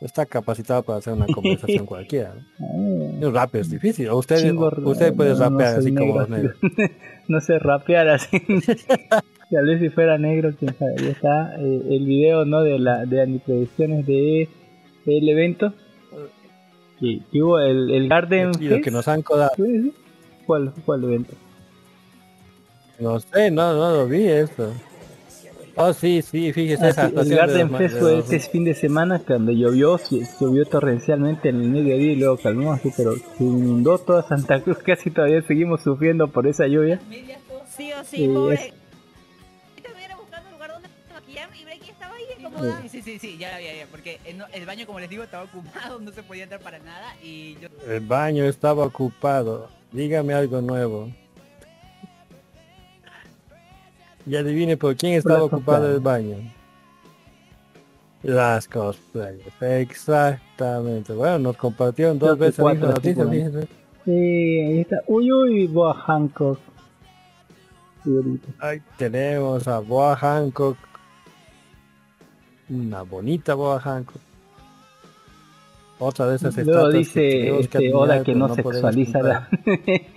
[0.00, 2.34] está capacitado para hacer una conversación cualquiera.
[2.34, 2.40] ¿no?
[3.20, 6.28] Ah, Un rap es difícil, usted, chingo, usted puede no, rapear así como negro, los
[6.30, 6.56] negros.
[7.28, 8.40] No sé rapear así.
[9.50, 10.96] Tal vez si fuera negro, quién sabe.
[10.98, 14.48] Ya está eh, el video no de la de predicciones de
[15.06, 15.72] el evento
[16.98, 19.52] que, que hubo el, el Garden Y lo que nos han codado.
[20.46, 21.34] ¿Cuál cuál evento?
[22.98, 24.72] no sé, no, no lo vi eso.
[25.78, 29.52] Oh, sí, sí, fíjese esa el Garden Fest de fue este fin de semana cuando
[29.52, 34.22] llovió, sí, llovió torrencialmente en el mediodía y luego calmó así, pero se inundó toda
[34.22, 36.98] Santa Cruz, casi todavía seguimos sufriendo por esa lluvia.
[37.76, 38.54] Sí o sí, pobre.
[38.54, 38.72] es-
[39.76, 42.80] Yo también era buscando un lugar donde maquillarme y Breaky estaba ahí acomodada.
[42.82, 44.18] Sí, sí, sí, sí, ya la vi, ya, porque
[44.54, 47.68] el baño, como les digo, estaba ocupado, no se podía entrar para nada y yo...
[47.86, 49.68] El baño estaba ocupado.
[49.92, 51.10] Dígame algo nuevo.
[54.26, 56.36] Y adivine por quién estaba las ocupado el baño.
[58.22, 59.62] Las cosplayers.
[59.62, 61.12] Exactamente.
[61.12, 63.68] Bueno, nos compartieron dos veces la noticia, fíjense.
[64.04, 65.02] Sí, ahí está.
[65.06, 66.58] Uy, uy, Boa Hancock.
[68.58, 70.76] Ahí tenemos a Boa Hancock.
[72.68, 74.20] Una bonita Boa Hancock.
[75.98, 79.48] Otra de esas Luego dice que este, admirar, que no, podemos sexualiza la...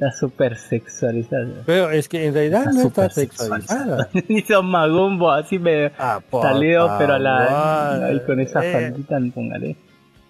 [0.00, 1.62] Está súper sexualizada.
[1.66, 4.08] Pero es que en realidad Está no está sexualizada.
[4.28, 8.04] Hizo Magumbo así me Ah, salió, pero a la favor.
[8.04, 9.76] ahí con esa Eh, faldita, póngale.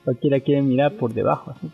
[0.05, 1.51] Cualquiera quiere mirar por debajo.
[1.51, 1.71] así.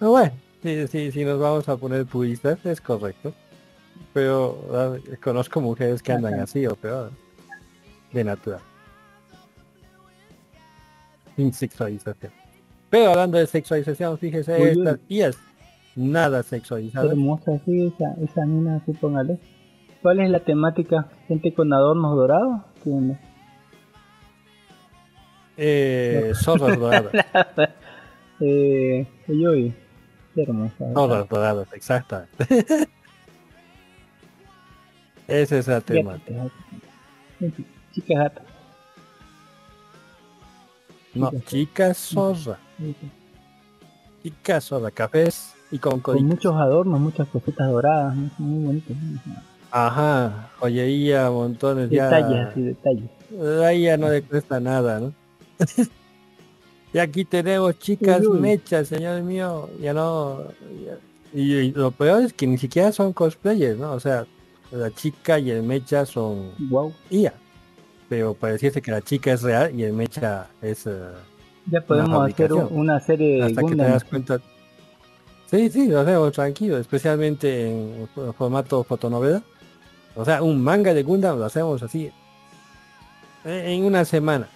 [0.00, 3.34] No, Bueno, si, si, si nos vamos a poner puristas, es correcto.
[4.14, 7.10] Pero ah, conozco mujeres que andan así o peor.
[8.12, 8.60] De natural.
[11.34, 12.32] Sin sexualización.
[12.90, 14.68] Pero hablando de sexualización, fíjese, Uy, uy.
[14.70, 15.38] estas tías,
[15.94, 17.10] nada sexualizadas.
[17.10, 19.38] hermosa así, esa, esa mina así, póngale.
[20.02, 21.08] ¿Cuál es la temática?
[21.26, 22.62] ¿Gente con adornos dorados?
[22.84, 23.20] ¿Qué onda?
[25.56, 27.12] Eh, zorras doradas.
[28.40, 29.74] eh, uy,
[30.36, 30.92] hermosa.
[30.94, 32.46] Zorras doradas, exactamente.
[35.26, 36.32] Esa es la temática.
[36.32, 36.54] Gata,
[37.40, 37.62] gata.
[37.92, 38.42] Chica gata.
[41.14, 42.58] No, chicas zorra.
[42.78, 43.10] Sí, sí.
[44.22, 48.96] Chicas zorra, cafés y con Con muchos adornos, muchas cositas doradas, muy, muy bonitos.
[49.70, 52.04] Ajá, joyería, montones ya.
[52.10, 53.10] Detalles, así, detalles.
[53.64, 55.12] Ahí ya no le cuesta nada, ¿no?
[56.92, 58.40] y aquí tenemos chicas Uy, uy.
[58.40, 59.68] mechas, señor mío.
[59.80, 60.44] Ya no.
[60.84, 60.98] ya-
[61.34, 63.92] Y, y lo peor es que ni siquiera son cosplayers, ¿no?
[63.92, 64.24] O sea,
[64.70, 66.92] la chica y el mecha son Wow.
[67.10, 67.34] IA.
[68.08, 70.86] Pero pareciese que la chica es real y el mecha es.
[70.86, 71.10] eh,
[71.70, 74.40] Ya podemos hacer una serie de hasta que te das cuenta.
[75.50, 79.42] Sí, sí, lo hacemos tranquilo, especialmente en formato fotonovela.
[80.14, 82.10] O sea, un manga de Gundam lo hacemos así
[83.44, 84.48] eh, en una semana.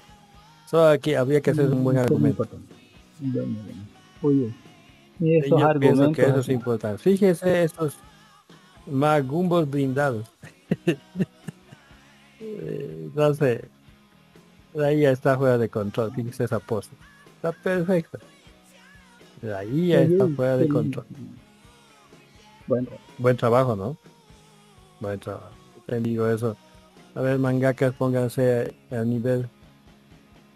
[0.66, 2.46] Solo que habría que hacer un buen Mm, argumento.
[4.22, 4.53] Oye,
[5.20, 6.16] y Y esos Yo pienso argumentos.
[6.16, 6.98] que eso es importante.
[6.98, 7.96] Fíjese estos
[8.87, 10.27] magumbos blindados.
[12.44, 13.68] Eh, no sé.
[14.74, 16.12] La IA está fuera de control.
[16.14, 16.90] Fíjese esa pose.
[17.37, 18.18] Está perfecta.
[19.42, 21.04] La IA Oye, está fuera de control.
[22.66, 23.96] Bueno, Buen trabajo, ¿no?
[25.00, 25.50] Buen trabajo.
[25.87, 26.56] Te digo eso.
[27.14, 29.48] A ver, mangakas, pónganse al nivel.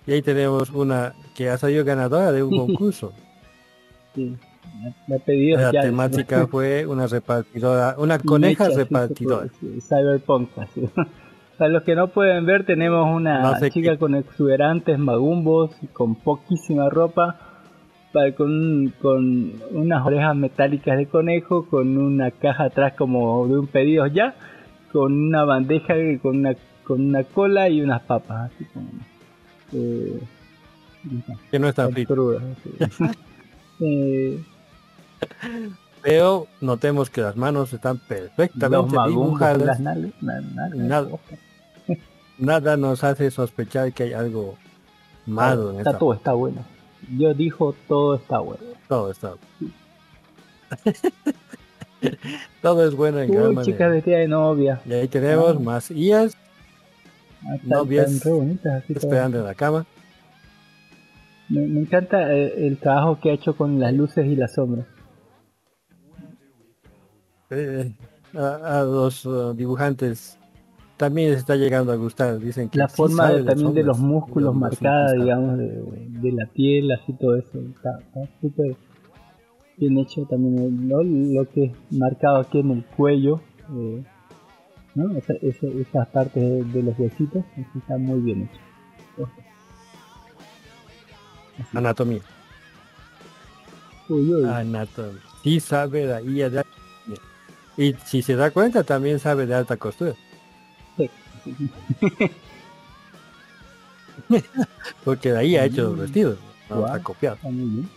[0.06, 3.12] Y ahí tenemos una que ha salido ganadora de un concurso.
[4.14, 4.36] sí.
[5.08, 5.80] Me- pedido La ya.
[5.82, 9.48] temática fue una repartidora, una coneja repartidora.
[9.60, 10.82] sí, Cyberpunk, así.
[11.58, 15.70] Para los que no pueden ver, tenemos una No sé chica qué- con exuberantes magumbos,
[15.92, 17.36] con poquísima ropa,
[18.36, 24.06] con, con unas orejas metálicas de conejo, con una caja atrás como de un pedido
[24.06, 24.34] ya,
[24.92, 28.88] con una bandeja con una, con una cola y unas papas, así como...
[29.72, 30.18] Eh,
[31.50, 32.40] Que no está frito.
[33.78, 34.42] Eh,
[36.02, 39.78] Pero notemos que las manos están perfectamente dibujadas.
[39.80, 41.06] las
[42.38, 42.76] Nada.
[42.76, 44.56] nos hace sospechar que hay algo
[45.26, 46.64] malo en Está esta todo está bueno.
[47.16, 48.62] Yo dijo todo está bueno.
[48.88, 49.34] Todo está.
[52.62, 53.88] Todo es bueno en gran Uy, manera.
[53.88, 54.80] vestidas de novia.
[54.84, 56.36] Y ahí tenemos más IAS
[57.48, 59.86] Ah, Novias bonitas, así esperando en la cama.
[61.48, 64.86] Me, me encanta eh, el trabajo que ha hecho con las luces y las sombras.
[67.50, 67.92] Eh,
[68.34, 70.35] a, a los uh, dibujantes
[70.96, 72.38] también les está llegando a gustar.
[72.38, 75.82] Dicen que La sí forma de- también de los músculos los marcada, digamos, de,
[76.20, 77.58] de la piel, así todo eso.
[77.60, 77.98] Está
[78.40, 78.76] súper
[79.76, 81.02] bien hecho también ¿no?
[81.02, 83.40] lo que es marcado aquí en el cuello.
[83.74, 84.02] eh,
[84.94, 85.14] ¿no?
[85.18, 89.28] Esa, esa- esas partes de, de los huesitos, así está muy bien hecho.
[91.74, 92.20] Anatomía.
[94.08, 94.44] Uy, uy.
[94.48, 95.20] Anatomía.
[95.42, 96.64] Sí sabe de
[97.76, 100.14] Y si se da cuenta, también sabe de alta costura.
[105.04, 106.38] Porque de ahí ha hecho los vestidos.
[106.70, 107.36] No ha copiado.
[107.36, 107.88] Está muy bien.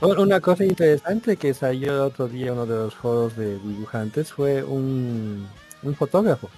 [0.00, 4.32] O- Una cosa interesante que salió el otro día uno de los foros de dibujantes
[4.32, 5.46] fue un,
[5.82, 6.48] un fotógrafo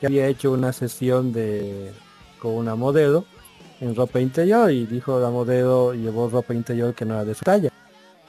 [0.00, 1.92] que había hecho una sesión de
[2.40, 3.24] con una modelo
[3.80, 7.44] en ropa interior y dijo la modelo llevó ropa interior que no era de su
[7.44, 7.70] talla.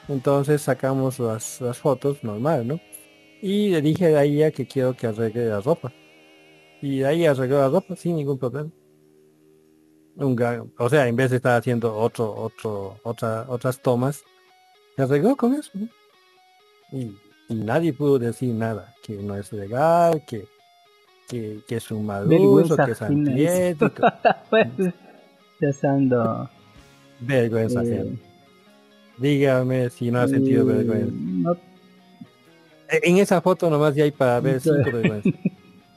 [0.08, 2.80] Entonces sacamos las, las fotos normal, ¿no?
[3.42, 5.92] Y le dije a ella que quiero que arregle la ropa.
[6.84, 8.70] Y de ahí arregló la ropa sin ningún problema.
[10.18, 14.22] Un gran- o sea, en vez de estar haciendo otro, otro, otra, otras tomas,
[14.98, 15.72] se arregló con eso.
[15.76, 15.88] ¿no?
[16.92, 17.16] Y,
[17.48, 20.46] y nadie pudo decir nada, que no es legal, que,
[21.30, 24.04] que, que es un mal uso, que es antiético.
[24.50, 24.68] Pues,
[25.82, 26.50] ya ando.
[27.22, 28.18] Vergüenza eh.
[29.18, 31.16] Dígame si no ha sentido eh, vergüenza.
[31.18, 31.58] no-
[32.90, 35.34] En esa foto nomás ya hay para ver cinco vergüenzas.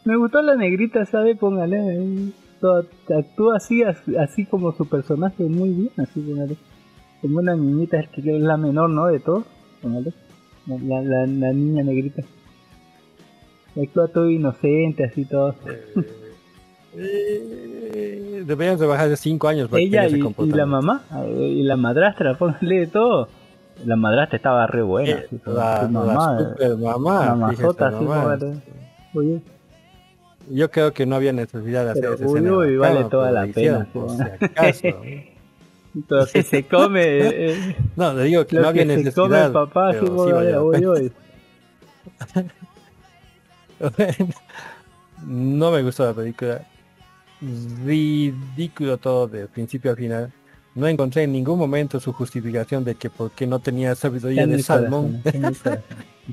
[0.07, 1.35] Me gustó la negrita, ¿sabe?
[1.37, 1.79] Póngale.
[1.79, 2.33] ahí.
[2.61, 2.85] Toda-
[3.17, 5.91] actúa así, así, así como su personaje, muy bien.
[5.99, 6.57] Así, póngale.
[7.21, 9.07] Como una niñita, es que es la menor, ¿no?
[9.07, 9.45] De todos.
[9.83, 10.13] Póngale.
[10.67, 12.23] La, la, la niña negrita.
[13.81, 15.55] Actúa todo inocente, así todo.
[16.99, 21.49] Eh, deberían de bajar de cinco años para Ella que y, y la mamá, eh,
[21.59, 23.29] y la madrastra, póngale de todo.
[23.85, 25.11] La madrastra estaba re buena.
[25.11, 25.57] Eh, así, todo.
[25.57, 28.63] la, la mamá, super mamá, mamazota, fíjese así, póngale.
[29.15, 29.41] Oye,
[30.51, 33.47] Yo creo que no había necesidad de hacer Pero, esa uy, uy, vale toda la
[33.47, 34.89] pena, por si acaso.
[36.09, 39.37] lo que se come, eh, eh, No, le digo que no había que se come
[39.37, 39.53] el necesidad.
[39.53, 41.13] papá, sí la uy, uy.
[45.27, 46.63] no me gustó la película.
[47.85, 50.33] Ridículo todo de principio a final.
[50.75, 54.63] No encontré en ningún momento su justificación de que por qué no tenía sabiduría de
[54.63, 55.23] salmón.
[55.23, 55.79] corazón.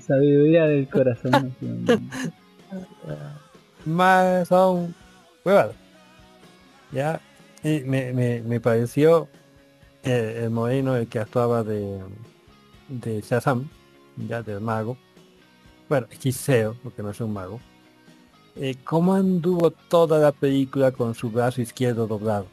[0.06, 1.56] Sabiduría del corazón.
[3.86, 4.96] Más son
[5.44, 5.76] huevadas.
[6.92, 7.22] Ya.
[7.64, 9.28] Y me, me, me pareció
[10.04, 12.00] eh, el moreno el que actuaba de,
[12.90, 13.70] de Shazam,
[14.18, 14.98] ya del mago.
[15.88, 17.60] Bueno, hechicero, porque no es un mago.
[18.56, 22.48] Eh, ¿Cómo anduvo toda la película con su brazo izquierdo doblado?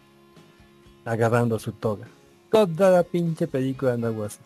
[1.05, 2.07] Agarrando su toga.
[2.51, 4.39] Toda la pinche película andaba así.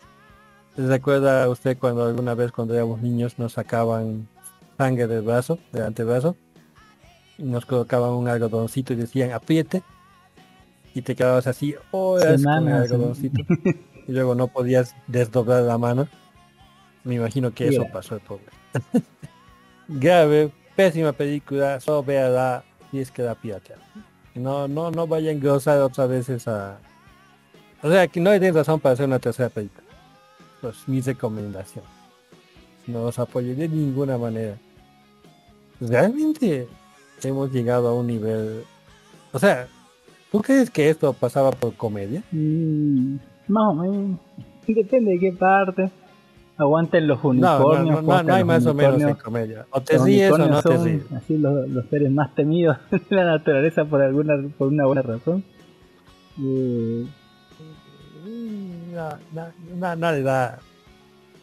[0.75, 4.27] ¿Se recuerda usted cuando alguna vez cuando éramos niños nos sacaban
[4.77, 6.35] sangre del brazo, del antebrazo?
[7.37, 9.83] Nos colocaban un algodoncito y decían apriete.
[10.93, 12.75] Y te quedabas así horas con el ¿no?
[12.75, 13.41] algodoncito.
[14.07, 16.07] y luego no podías desdoblar la mano.
[17.03, 18.45] Me imagino que eso pasó el pobre.
[19.87, 23.77] Grave, pésima película, solo véala si es que la piratea.
[24.33, 26.79] No, no, no vaya a engrosar otra vez esa.
[27.81, 29.87] O sea que no hay razón para hacer una tercera película.
[30.61, 31.85] Pues mi recomendación.
[32.87, 34.57] No os apoyo de ninguna manera.
[35.79, 36.67] Realmente
[37.23, 38.63] hemos llegado a un nivel.
[39.31, 39.67] O sea,
[40.31, 42.23] ¿tú crees que esto pasaba por comedia?
[42.31, 43.15] Mm,
[43.47, 44.19] más o menos.
[44.67, 45.91] Depende de qué parte.
[46.57, 48.03] Aguanten los no, unicornios.
[48.03, 49.65] no, no, no hay más o menos en comedia.
[49.71, 51.11] O te ríes o no te ríes.
[51.11, 55.43] Así los, los seres más temidos de la naturaleza por alguna por una buena razón.
[56.41, 57.05] Eh,
[58.93, 60.59] No, no, no, no le da.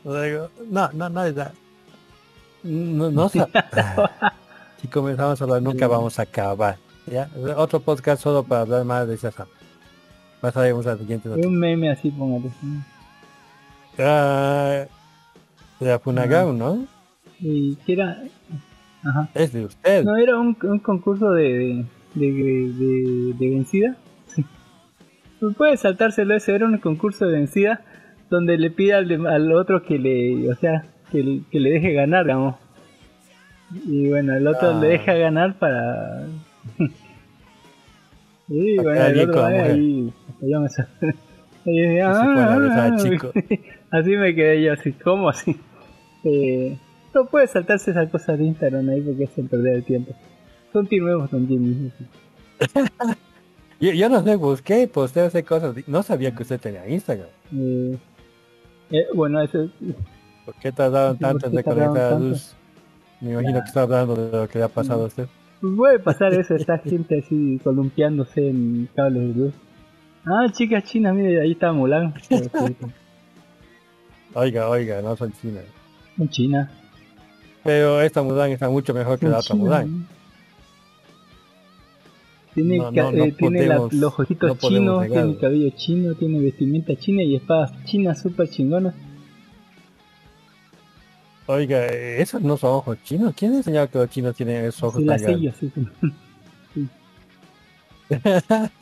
[0.05, 1.53] No, no, no le da.
[2.63, 3.29] No, no
[4.83, 6.77] Si comenzamos a hablar nunca vamos a acabar.
[7.07, 7.31] ¿ya?
[7.57, 9.47] Otro podcast solo para hablar más de Shazam.
[10.41, 11.49] Pasaremos al siguiente noticia.
[11.49, 12.51] un meme así, póngale.
[13.97, 14.85] Ah,
[15.79, 16.85] de la Funagam, ¿no?
[17.39, 18.25] Y que era.
[19.05, 19.29] Ajá.
[19.35, 20.05] Es de usted.
[20.05, 23.97] No, era un, un concurso de, de, de, vencida.
[24.27, 24.45] Sí.
[25.57, 27.83] Puede saltárselo eso, era un concurso de vencida
[28.31, 32.25] donde le pide al, al otro que le, o sea, que, que le deje ganar,
[32.25, 32.57] digamos.
[33.87, 34.81] Y bueno, el otro Ah.
[34.81, 36.27] le deja ganar para,
[36.79, 36.93] Acá
[38.83, 39.71] bueno, el otro con mujer.
[39.73, 40.61] ahí, y yo
[41.65, 42.97] Y "Ah".
[42.99, 43.33] chico.
[43.91, 45.57] Así me quedé yo, así, ¿cómo así?
[46.25, 46.77] Eh,
[47.15, 50.15] no puede saltarse esas cosas de Instagram ahí porque es el perder el tiempo.
[50.73, 51.91] Son team nuevos, son team
[53.81, 55.75] Yo, yo no sé, busqué y posteo esas cosas.
[55.87, 57.27] No sabía que usted tenía Instagram.
[57.55, 57.99] eh,
[58.91, 59.69] eh, Bueno, eso
[60.47, 62.55] ¿Por qué tardaron Sí, ¿por tanto en desconectar la luz?
[63.23, 65.27] Me imagino que está hablando de lo que le ha pasado a usted.
[65.77, 69.55] puede pasar eso, está gente así columpiándose en cables de luz.
[70.27, 72.15] Ah, chicas chinas, mire, ahí está Mulan.
[74.35, 75.65] Oiga, oiga, no son chinas.
[76.19, 76.71] En China.
[77.65, 80.07] Pero esta Mulan está mucho mejor que la otra China, Mulan.
[82.55, 86.15] Tiene, No, ca- no, no eh, tiene la- podemos- los ojitos chinos, tiene cabello chino,
[86.15, 88.95] tiene vestimenta china y espadas chinas súper chingonas.
[91.47, 93.35] Oiga, esos no son ojos chinos.
[93.37, 95.55] ¿Quién enseñó que los chinos tienen esos ojos Sí, tan grandes?
[95.57, 95.73] sí.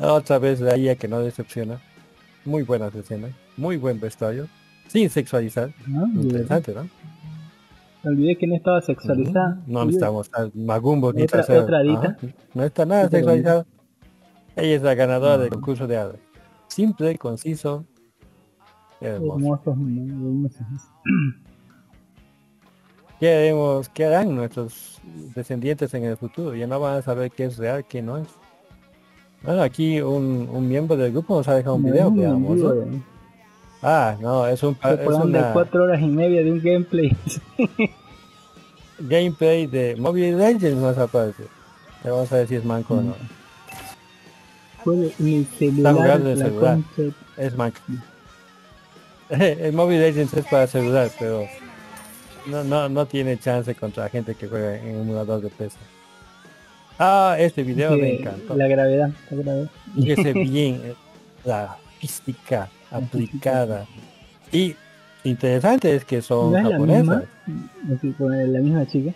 [0.00, 1.80] Otra vez la IA que no decepciona.
[2.44, 3.30] Muy buenas escenas.
[3.56, 4.48] Muy buen vestuario.
[4.88, 5.70] Sin sexualizar.
[5.86, 6.06] ¿no?
[6.08, 6.88] Y, Interesante, ¿no?
[8.04, 9.62] Olvidé que no estaba sexualizada.
[9.66, 9.86] No Olvidé.
[9.98, 11.40] necesitamos a Magumbo ni Otra-.
[11.40, 12.16] Ajá.
[12.52, 13.64] No está nada sexualizada.
[14.56, 16.16] Ella es la ganadora del concurso de hada.
[16.68, 17.84] Simple, conciso.
[19.06, 19.70] Hermoso.
[19.70, 20.66] Hermosos.
[23.20, 25.00] ¿Qué haremos, qué harán nuestros
[25.34, 26.54] descendientes en el futuro?
[26.54, 28.28] Ya no van a saber qué es real, qué no es.
[29.42, 32.58] Bueno, aquí un, un miembro del grupo nos ha dejado un video, veamos.
[32.58, 33.02] eh.
[33.82, 37.14] Ah, no, es un es de una cuatro horas y media de un gameplay.
[38.98, 41.44] gameplay de Mobile Legends más aparte.
[42.02, 43.14] Te vamos a ver si es manco o no.
[44.86, 45.94] El celular.
[45.94, 46.30] jugando
[47.36, 47.80] Es manco.
[49.60, 51.46] el Mobile Legends es para celular, pero
[52.46, 55.76] no, no, no tiene chance contra gente que juega en emulador de PC.
[56.98, 58.54] Ah, este video me encantó.
[58.54, 59.70] La gravedad, la gravedad.
[59.94, 60.94] Fíjese bien eh,
[61.44, 63.86] la física aplicada.
[64.52, 64.76] Y
[65.24, 67.02] interesante es que son ¿No es la japonesas.
[67.46, 67.70] misma?
[67.96, 69.12] Así, con la misma chica.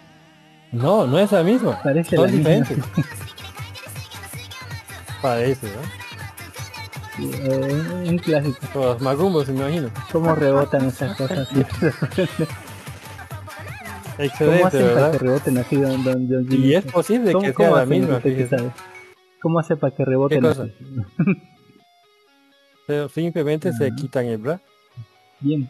[0.73, 1.81] No, no es la misma.
[1.83, 2.51] Parece son la misma.
[2.51, 2.79] diferentes.
[5.23, 6.08] Parece, ¿no?
[7.21, 8.97] Eh, un clásico.
[9.01, 9.91] Magumbos, me imagino.
[10.13, 11.49] ¿Cómo rebotan esas cosas?
[11.51, 11.63] así?
[14.17, 15.77] ¿Cómo Excelente, hacen para que reboten así?
[15.77, 18.57] Don, don, don Y es posible ¿Cómo- que sea la misma, fíjese.
[19.41, 20.73] ¿Cómo hace para que reboten así?
[22.87, 24.61] Pero simplemente se quitan el bra.
[25.41, 25.69] Bien.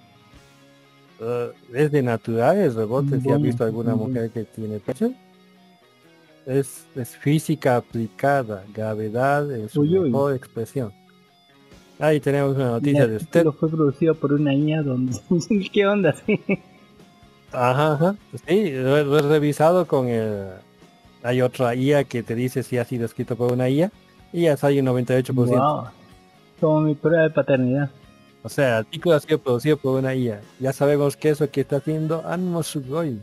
[1.20, 3.22] Eh, es de naturales rebotes.
[3.22, 5.12] Si has visto alguna mujer que tiene pecho.
[6.46, 10.10] Es, es física aplicada, gravedad en su Uy, uy.
[10.10, 10.94] mejor expresión.
[11.98, 13.44] Ahí tenemos una noticia de usted.
[13.46, 15.16] fue producido por una IA donde...
[15.72, 16.14] ¿Qué onda?
[16.26, 16.40] Sí.
[17.52, 18.16] Ajá, ajá.
[18.46, 20.44] Sí, lo, he- lo he revisado con el...
[21.22, 23.90] Hay otra IA que te dice si ha sido escrito por una IA
[24.32, 25.34] y ya sale un 98%.
[25.34, 25.84] Wow.
[26.60, 27.90] Como mi prueba de paternidad.
[28.44, 30.40] O sea, el artículo ha sido producido por una IA.
[30.60, 33.20] Ya sabemos que eso que está haciendo Anmo Sugoi.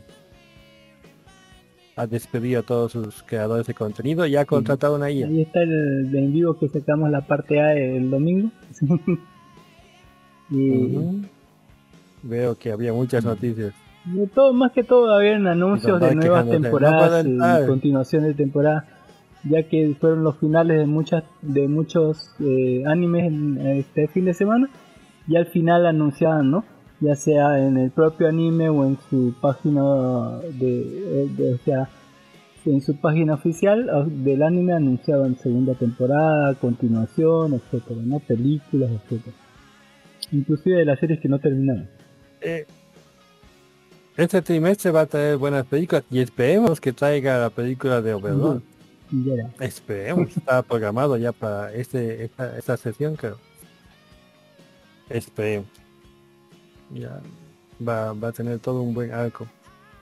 [1.98, 5.28] Ha despedido a todos sus creadores de contenido y ha contratado una IA.
[5.28, 8.50] Ahí está el de en vivo que sacamos la parte A el domingo.
[10.50, 11.22] y.
[12.22, 13.72] Veo que había muchas noticias.
[14.04, 18.86] de todo, más que todo habían anuncios de nuevas no temporadas y continuación de temporada.
[19.44, 24.34] Ya que fueron los finales de muchas de muchos eh, animes en este fin de
[24.34, 24.68] semana.
[25.26, 26.64] Y al final anunciaban, ¿no?
[27.00, 31.88] Ya sea en el propio anime o en su página de, de- o sea,
[32.64, 33.88] en su página oficial
[34.24, 38.18] del anime anunciaban segunda temporada, continuación, etcétera, ¿no?
[38.20, 39.36] Películas, etcétera.
[40.32, 41.88] Inclusive de las series que no terminaron.
[42.40, 42.66] Eh,
[44.16, 48.62] este trimestre va a traer buenas películas y esperemos que traiga la película de Overlord.
[49.60, 53.36] Esperemos, está programado ya para este esta, esta sesión, creo.
[55.10, 55.66] Esperemos.
[56.92, 57.20] Ya
[57.86, 59.46] va, va a tener todo un buen arco.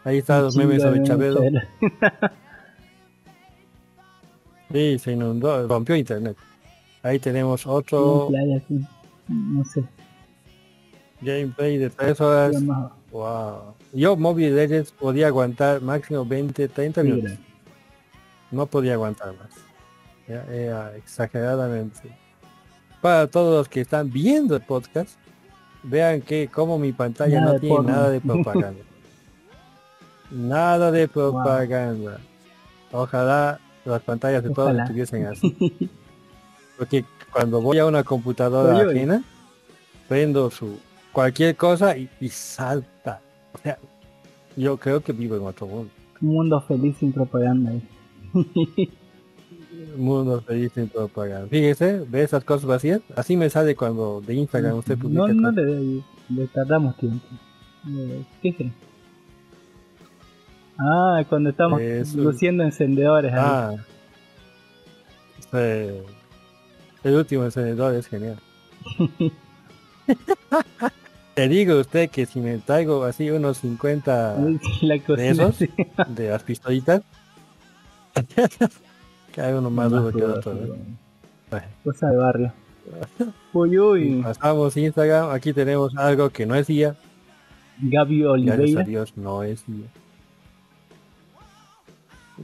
[0.05, 1.41] Ahí están los memes sobre Chabelo.
[4.73, 6.37] Sí, se inundó, rompió internet.
[7.03, 8.29] Ahí tenemos otro.
[9.29, 9.85] No sé.
[11.21, 12.57] gameplay de 3 horas.
[13.13, 13.75] Wow.
[13.93, 17.39] Yo Mobile Legends podía aguantar máximo 20, 30 Sí, minutos.
[18.51, 19.51] No podía aguantar más.
[20.27, 22.11] Ya, era exageradamente.
[23.01, 25.19] Para todos los que están viendo el podcast,
[25.85, 27.91] vean que como mi pantalla Nada no tiene porno.
[27.93, 28.83] nada de propaganda.
[30.31, 32.21] nada de propaganda.
[32.93, 35.91] Ojalá las pantallas de todos estuviesen así.
[36.79, 38.97] Porque cuando voy a una computadora Oye, oye.
[38.99, 39.25] ajena,
[40.09, 40.79] prendo su
[41.13, 43.21] cualquier cosa y, y salta.
[43.53, 43.79] O sea,
[44.57, 45.91] yo creo que vivo en otro mundo.
[46.21, 47.73] Un mundo feliz sin propaganda.
[49.97, 51.49] Mundo feliz sin propaganda.
[51.49, 53.01] Fíjese, ve esas cosas vacías.
[53.17, 55.29] Así me sale cuando de Instagram usted publica.
[55.29, 57.27] No, no le, le tardamos tiempo.
[58.43, 58.57] ¿Qué es?
[60.79, 62.19] Ah, cuando estamos Eso.
[62.19, 63.33] luciendo encendedores.
[63.33, 63.41] ahí.
[63.41, 63.75] Ah.
[65.39, 66.03] Sí.
[67.05, 68.39] El último encendedor es genial.
[71.35, 74.37] Te digo usted que si me traigo así unos 50
[74.83, 75.69] La de cocina, esos, sí.
[76.09, 77.03] de las pistolitas,
[79.35, 80.55] cada uno más duro que otro.
[80.55, 80.75] ¿no?
[81.51, 81.67] Bueno.
[81.85, 82.53] Cosa de barrio.
[83.53, 84.21] Uy, uy.
[84.23, 86.95] Pasamos Instagram, aquí tenemos algo que no es IA,
[87.81, 88.83] Gaby gracias a Oliveira.
[88.85, 89.87] Dios no es IA.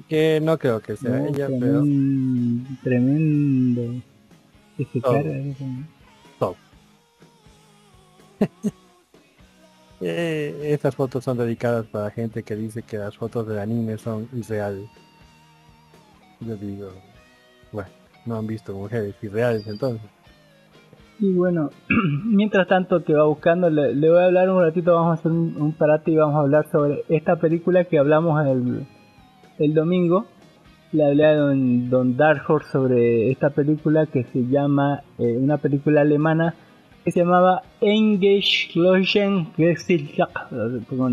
[0.08, 4.02] Que no creo que sea No, ella, pero tremen- Tremendo.
[4.76, 4.86] Que
[6.38, 6.56] top.
[10.02, 14.26] Eh, estas fotos son dedicadas para gente que dice que las fotos del anime son
[14.32, 14.88] irreales.
[16.40, 16.88] Yo digo,
[17.72, 17.90] bueno,
[18.26, 20.08] no han visto mujeres irreales entonces.
[21.18, 21.70] Y bueno,
[22.24, 25.72] mientras tanto que va buscando, le, voy a hablar un ratito, vamos a hacer un,
[25.72, 28.86] parate y vamos a hablar sobre esta película que hablamos el,
[29.58, 30.26] el domingo.
[30.92, 36.00] Le hablé a don, don Dark sobre esta película que se llama, eh, una película
[36.00, 36.54] alemana
[37.04, 38.70] que se llamaba Engage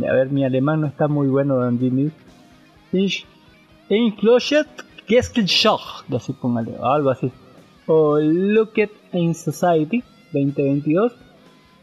[0.09, 2.11] A ver, mi alemán no está muy bueno, don Jimmy.
[5.07, 7.31] Enclosed Gesellschaft, así póngale, algo así.
[7.85, 10.03] O Look at in Society
[10.33, 11.13] 2022.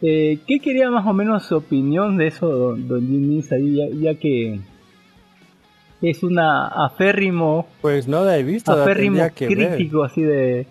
[0.02, 3.40] Eh, ¿Qué quería más o menos su opinión de eso, don, don Jimmy?
[3.42, 4.60] Ya, ya que
[6.02, 9.76] es una aférrimo, Pues no la he visto, la aférrimo que ver.
[9.76, 10.66] crítico así de,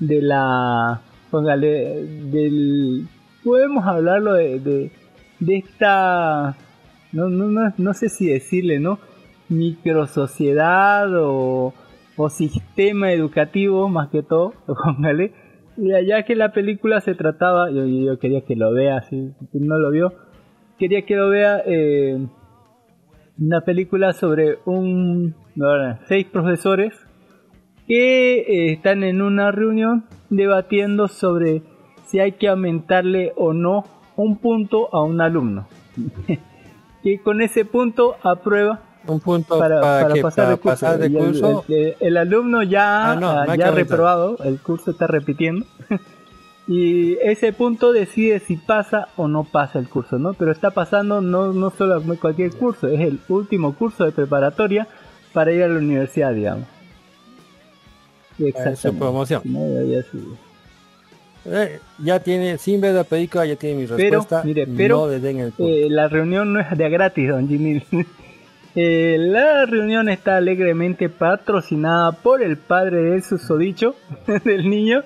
[0.00, 1.00] de la,
[1.30, 3.06] póngale, del,
[3.44, 4.90] podemos hablarlo de, de,
[5.38, 6.56] de esta,
[7.12, 8.98] no, no, no, no sé si decirle, ¿no?
[9.48, 11.72] Microsociedad o,
[12.16, 15.32] o sistema educativo más que todo, póngale.
[15.76, 19.90] Y allá que la película se trataba, yo, quería que lo vea, si no lo
[19.90, 20.12] vio,
[20.78, 22.18] quería que lo vea eh,
[23.38, 25.34] una película sobre un
[26.08, 26.94] seis profesores
[27.86, 31.62] que eh, están en una reunión debatiendo sobre
[32.06, 33.84] si hay que aumentarle o no
[34.16, 35.66] un punto a un alumno.
[37.02, 40.70] que con ese punto aprueba Un punto para, para, para que pasar para el curso.
[40.86, 41.64] pasar de curso.
[41.68, 45.66] El, el- el alumno ya, Ah, no, ya ha reprobado, el curso está repitiendo.
[46.68, 50.34] y ese punto decide si pasa o no pasa el curso, ¿no?
[50.34, 54.86] Pero está pasando no, no solo cualquier curso, es el último curso de preparatoria
[55.32, 56.66] para ir a la universidad, digamos.
[58.38, 59.42] Es su promoción.
[59.44, 59.60] ¿no?
[59.84, 60.02] Ya-.
[61.44, 64.42] Eh, ya tiene, sin ver la película, ya tiene mi Pero, respuesta.
[64.44, 67.82] mire, pero no el eh, la reunión no es de gratis, don Jimmy.
[68.74, 73.94] Eh, la reunión está alegremente patrocinada por el padre del susodicho
[74.44, 75.02] del niño,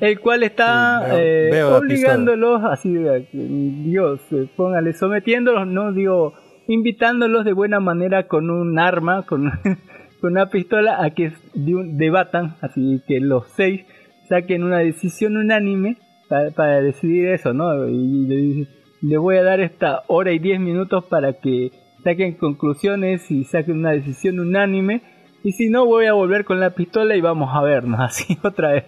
[0.00, 2.94] el cual está veo- eh, veo obligándolos, así,
[3.32, 6.32] Dios, eh, póngale, sometiéndolos, no digo,
[6.68, 9.50] invitándolos de buena manera con un arma, con,
[10.20, 13.84] con una pistola, a que debatan, así que los seis
[14.28, 15.98] saquen una decisión unánime
[16.30, 17.86] para, para decidir eso, ¿no?
[17.88, 18.66] Y le,
[19.02, 21.70] le voy a dar esta hora y diez minutos para que
[22.04, 25.02] saquen conclusiones y saquen una decisión unánime.
[25.44, 28.72] Y si no, voy a volver con la pistola y vamos a vernos así otra
[28.72, 28.84] vez.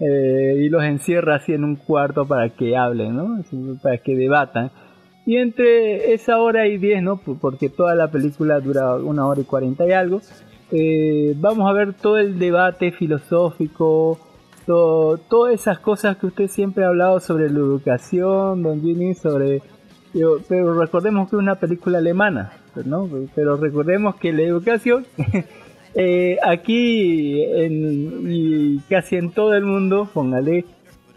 [0.00, 3.42] Eh, y los encierra así en un cuarto para que hablen, ¿no?
[3.82, 4.70] Para que debatan.
[5.26, 7.18] Y entre esa hora y diez, ¿no?
[7.18, 10.22] Por- Porque toda la película dura una hora y cuarenta y algo.
[10.72, 14.18] eh, vamos a ver todo el debate filosófico,
[14.66, 19.60] to- todas esas cosas que usted siempre ha hablado sobre la educación, don Jimmy, sobre...
[20.12, 22.52] Pero, recordemos que es una película alemana,
[22.84, 23.08] ¿no?
[23.34, 25.06] Pero recordemos que la educación
[25.94, 30.64] eh, aquí en- casi en todo el mundo, póngale,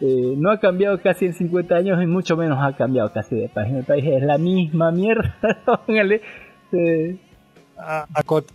[0.02, 3.50] eh, no ha cambiado casi en 50 años y mucho menos ha cambiado casi de
[3.50, 3.74] país.
[3.74, 5.36] En país es la misma mierda,
[5.66, 6.22] póngale.
[6.72, 7.18] eh,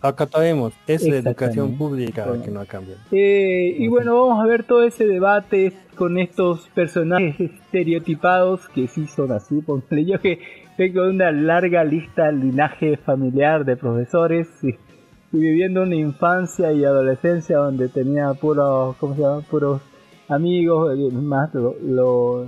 [0.02, 3.00] Acataremos, es la educación pública la que no ha cambiado.
[3.10, 9.06] Eh, y bueno, vamos a ver todo ese debate con estos personajes estereotipados que sí
[9.06, 9.60] son así.
[9.62, 10.38] Póngale yo que
[10.76, 14.74] tengo una larga lista, linaje familiar de profesores y,
[15.32, 19.40] viviendo una infancia y adolescencia donde tenía puros, ¿cómo se llama?
[19.42, 19.82] Puros
[20.28, 22.46] amigos, eh, más lo- lo-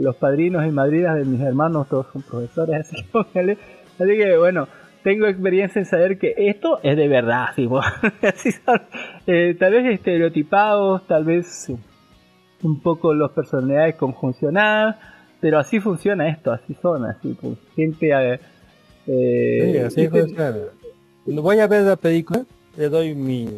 [0.00, 3.56] los padrinos y madrinas de mis hermanos, todos son profesores, así póngale.
[3.98, 4.66] Así que bueno,
[5.02, 7.68] tengo experiencia en saber que esto es de verdad, así,
[8.22, 8.82] así son.
[9.26, 11.70] Eh, tal vez estereotipados, tal vez
[12.62, 14.96] un poco las personalidades conjuncionadas,
[15.40, 18.10] pero así funciona esto, así son, así, pues, gente...
[18.12, 18.40] eh,
[19.06, 20.56] eh, Sí, así gente- funciona.
[21.26, 22.44] Voy a ver la película,
[22.76, 23.48] le doy mi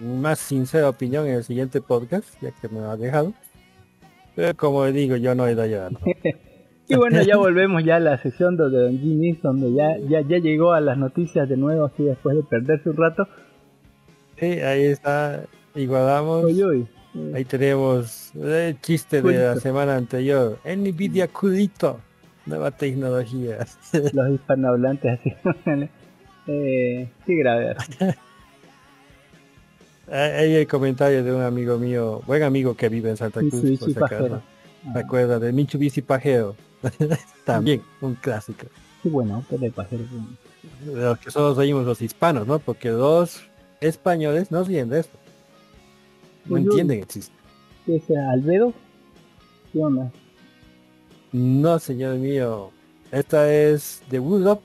[0.00, 3.32] más sincera opinión en el siguiente podcast, ya que me ha dejado.
[4.36, 5.88] Pero como digo, yo no he ido ya.
[5.90, 5.98] ¿no?
[6.86, 10.38] Y bueno, ya volvemos ya a la sesión de Don Ginny, donde ya, ya, ya
[10.38, 13.26] llegó a las noticias de nuevo, así después de perderse un rato.
[14.38, 16.44] Sí, ahí está, igualamos.
[16.44, 16.86] Uy, uy.
[17.32, 20.58] Ahí tenemos el chiste de la semana anterior.
[20.64, 22.00] Nvidia Cudito,
[22.44, 23.58] nueva tecnología.
[24.12, 25.32] Los hispanohablantes así.
[26.48, 27.76] eh, qué grave.
[30.10, 33.62] Hay el comentario de un amigo mío, buen amigo que vive en Santa Cruz, por
[33.62, 34.16] Mitsubishi si acaso.
[34.16, 34.42] Pajero.
[34.92, 36.56] ¿Se acuerda de Mitsubishi Pajero?
[37.44, 38.66] También, un clásico.
[39.02, 40.04] Qué bueno, auto de pajero.
[40.84, 42.58] De los que solo seguimos los hispanos, ¿no?
[42.58, 43.42] Porque los
[43.80, 45.18] españoles no siguen de esto.
[46.46, 46.62] No uy.
[46.62, 47.34] entienden el chiste.
[47.86, 48.72] ¿Qué es Albedo?
[49.72, 50.10] ¿Qué onda?
[51.32, 52.70] No, señor mío.
[53.10, 54.60] Esta es de Wood Up,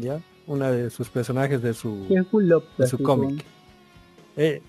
[0.00, 0.20] ¿ya?
[0.46, 2.64] Una de sus personajes de su, ¿Qué es Gullop?
[2.76, 3.44] de su cómic.
[4.36, 4.60] Eh,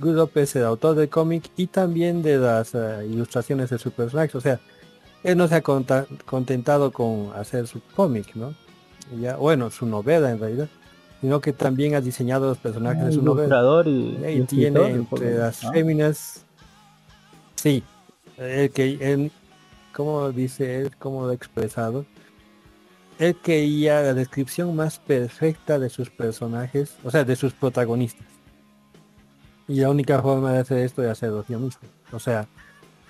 [0.00, 3.90] Good Up es el autor del cómic y también de las eh, ilustraciones de su
[3.90, 4.36] personaje.
[4.36, 4.60] O sea,
[5.24, 8.54] él no se ha contentado con hacer su cómic, ¿no?
[9.20, 10.68] Ya, bueno, su novela en realidad,
[11.20, 13.60] sino que también ha diseñado los personajes de su novela.
[13.86, 15.72] y, Y y tiene entre las ¿no?
[15.72, 16.44] féminas,
[17.54, 17.82] sí,
[18.36, 19.32] el que él,
[19.94, 20.92] ¿cómo dice él?
[20.98, 22.04] ¿Cómo lo ha expresado?
[23.18, 28.26] Él quería la descripción más perfecta de sus personajes, o sea, de sus protagonistas.
[29.68, 31.80] Y la única forma de hacer esto es hacerlo yo mismo.
[32.12, 32.46] O sea,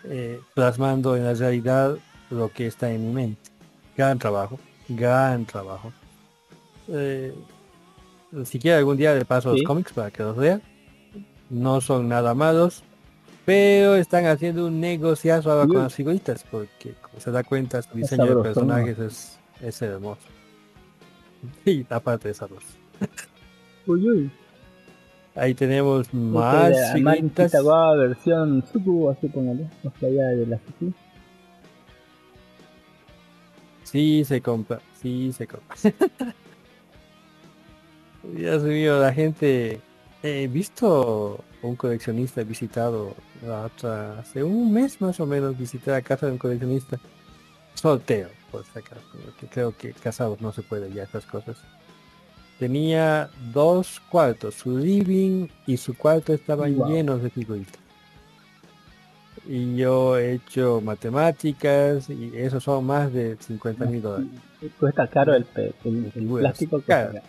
[0.04, 1.96] eh, plasmando en la realidad
[2.30, 3.50] lo que está en mi mente.
[3.96, 5.92] Gran trabajo, gran trabajo.
[6.88, 7.34] Eh,
[8.44, 9.58] si quiere algún día le paso Sí.
[9.60, 10.60] los cómics para que los vea.
[11.50, 12.82] No son nada malos,
[13.44, 17.96] pero están haciendo un negociazo ahora con las figuritas, porque como se da cuenta su
[17.96, 20.22] diseño de personajes es, es hermoso.
[21.66, 22.66] Y aparte de sabroso.
[23.86, 24.30] Uy, uy.
[25.34, 27.50] Ahí tenemos más figuritas.
[27.50, 29.68] Kitagawa versión Suku, así póngale.
[29.98, 30.92] Sea, ya de la Suku.
[33.82, 35.76] Sí se compra, sí se compra.
[38.34, 39.80] Dios mío, la gente...
[40.26, 43.14] He visto un coleccionista visitado
[43.46, 46.98] la otra, hace un mes más o menos visité la casa de un coleccionista
[47.74, 51.58] soltero, por si acaso, porque creo que casados no se puede ya estas cosas.
[52.58, 56.88] Tenía dos cuartos, su living y su cuarto estaban Wow.
[56.88, 57.78] llenos de figuritas.
[59.46, 64.28] Y yo he hecho matemáticas y eso son más de 50 mil dólares.
[64.80, 66.80] Cuesta caro el, pe- el, plástico.
[66.86, 67.20] caro.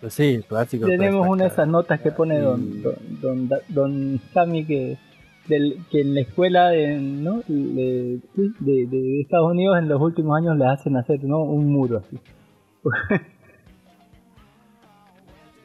[0.00, 0.86] Pues sí, plástico.
[0.86, 2.82] Tenemos una de esas notas que pone don,
[3.20, 4.96] don, don, Sammy que,
[5.46, 7.42] del, que en la escuela de, ¿no?
[7.46, 8.20] de,
[8.60, 11.40] de Estados Unidos en los últimos años le hacen hacer ¿no?
[11.42, 12.16] un muro así.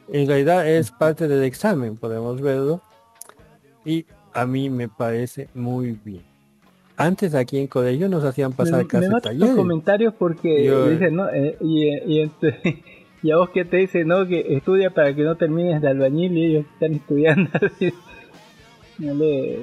[0.08, 2.80] En realidad es parte del examen, podemos verlo.
[3.84, 6.22] Y a mí me parece muy bien.
[6.96, 9.56] Antes aquí en colegio nos hacían pasar me, casi me matan los talleres.
[9.56, 11.28] comentarios porque Yo- dicen, ¿no?
[11.28, 11.88] Eh, y,
[12.22, 12.30] y,
[13.22, 14.26] y a vos que te dicen, ¿no?
[14.26, 17.92] Que estudia para que no termines de albañil y ellos están estudiando así.
[18.98, 19.60] No le-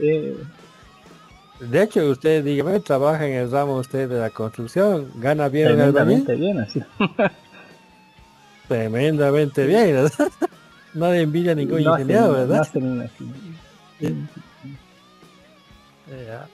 [0.00, 0.36] eh,
[1.60, 5.68] De hecho, usted diga, "Bueno, trabaja en el ramo usted de la construcción, gana bien
[5.68, 6.82] en tremendamente bien así.
[8.68, 10.28] tremendamente bien, ¿verdad?
[10.92, 12.60] No le envidia a ningún No ingeniero, no ¿verdad?
[12.62, 13.24] hacen una así.
[16.08, 16.48] Ya.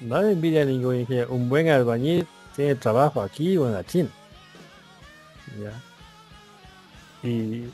[0.00, 1.32] No le envidia a ningún ingeniero.
[1.32, 2.26] Un buen albañil
[2.56, 4.08] tiene trabajo aquí o en la China.
[5.62, 7.28] Ya.
[7.28, 7.66] Y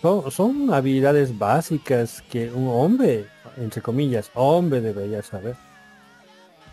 [0.00, 5.56] son, son habilidades básicas que un hombre, entre comillas, hombre debería saber.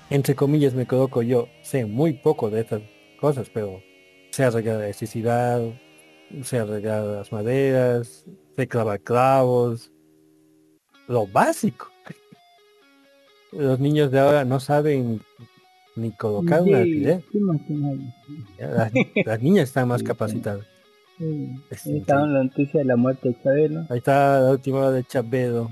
[0.09, 2.81] Entre comillas me coloco yo, sé muy poco de estas
[3.19, 3.81] cosas, pero
[4.31, 5.61] sé arreglar la electricidad,
[6.43, 9.91] sé arreglar las maderas, sé clavar clavos,
[11.07, 11.91] lo básico.
[13.51, 15.21] Los niños de ahora no saben
[15.95, 17.03] ni colocar un Sí.
[18.57, 18.91] Ya, Las,
[19.25, 20.65] las niñas están más Sí, capacitadas.
[21.69, 23.85] Es ahí en la noticia de la muerte de Chabelo.
[23.89, 25.69] Ahí está la última de Chabedo.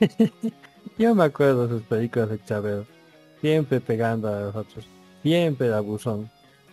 [0.98, 2.86] Yo me acuerdo de sus películas de Chabedo.
[3.40, 4.86] Siempre pegando a los otros.
[5.22, 6.30] Siempre el abusón.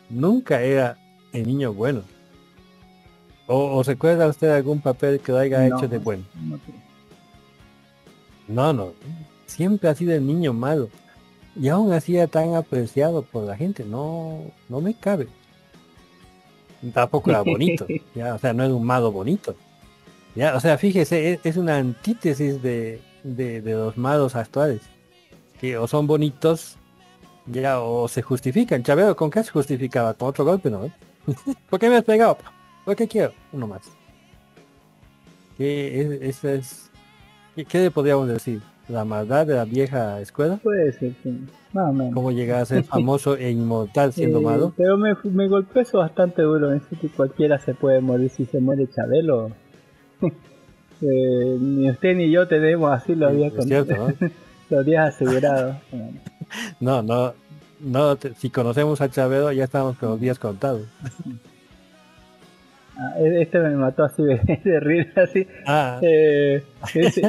[0.09, 0.97] Nunca era
[1.34, 2.03] el niño bueno.
[3.47, 5.78] ¿O, o se acuerda usted algún papel que lo haya No.
[5.78, 6.24] hecho de bueno?
[6.36, 6.59] No.
[8.47, 8.93] No, no.
[9.45, 10.89] Siempre ha sido el niño malo.
[11.55, 13.84] Y aún así era tan apreciado por la gente.
[13.84, 14.39] No,
[14.70, 15.28] no me cabe.
[16.93, 17.86] Tampoco era bonito.
[18.16, 19.55] ya, o sea, no era un malo bonito.
[20.36, 24.82] Ya, o sea, fíjese, es, es una antítesis de, de, de los malos actuales.
[25.59, 26.78] Que o son bonitos
[27.45, 28.84] Ya, o se justifican.
[28.84, 30.13] Chavero, ¿con qué se justificaba?
[30.13, 30.89] Con otro golpe, ¿no?
[31.69, 32.38] ¿Por qué me has pegado?
[32.86, 33.34] ¿Por qué quiero?
[33.51, 33.82] Uno más.
[35.57, 36.91] ¿Qué es, esa es...
[37.67, 38.61] ¿Qué, le podríamos decir?
[38.88, 40.57] ¿La maldad de la vieja escuela?
[40.63, 41.45] Puede ser, sí.
[41.74, 42.13] Más o menos.
[42.13, 44.74] ¿Cómo llegar a ser famoso e inmortal siendo Eh, malo?
[44.76, 46.72] Pero me, me golpeó eso bastante duro.
[46.74, 49.51] En que cualquiera se puede morir si se muere Chabelo.
[51.02, 54.30] Eh, ni usted ni yo tenemos así los Sí, días, es con- cierto, ¿no?
[54.70, 55.76] los días asegurados.
[56.82, 57.34] No, no,
[57.80, 60.82] no, te- si conocemos a Chavero ya estamos con los días contados.
[62.97, 65.47] Ah, e- este me mató así de, de reír así.
[65.66, 66.62] Ah, Eh,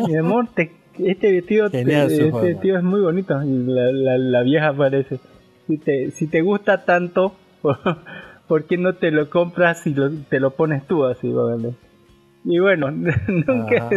[0.09, 2.49] mi amor, te- este vestido, te- este forma.
[2.49, 3.41] vestido es muy bonito.
[3.45, 5.21] Y la, la, la vieja aparece.
[5.69, 7.79] Si te, si te gusta tanto, ¿por,
[8.49, 11.31] por qué no te lo compras y lo, te lo pones tú así?
[11.31, 11.75] Vale?
[12.45, 12.91] Y bueno,
[13.29, 13.91] nunca,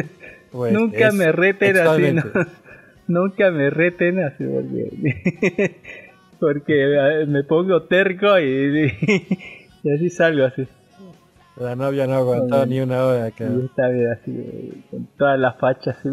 [0.51, 2.23] pues, nunca me reten así, ¿no?
[3.07, 5.75] nunca me reten así porque,
[6.39, 8.93] porque eh, me pongo terco y,
[9.83, 10.67] y así salgo así.
[11.57, 12.67] La novia no aguantó Joder.
[12.67, 13.31] ni una hora.
[13.31, 15.97] que- Y está bien así, eh, con todas las fachas.
[15.97, 16.09] así,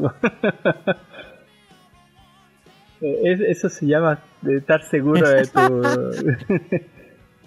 [3.01, 5.83] Eh, es- eso se llama de estar seguro de tu...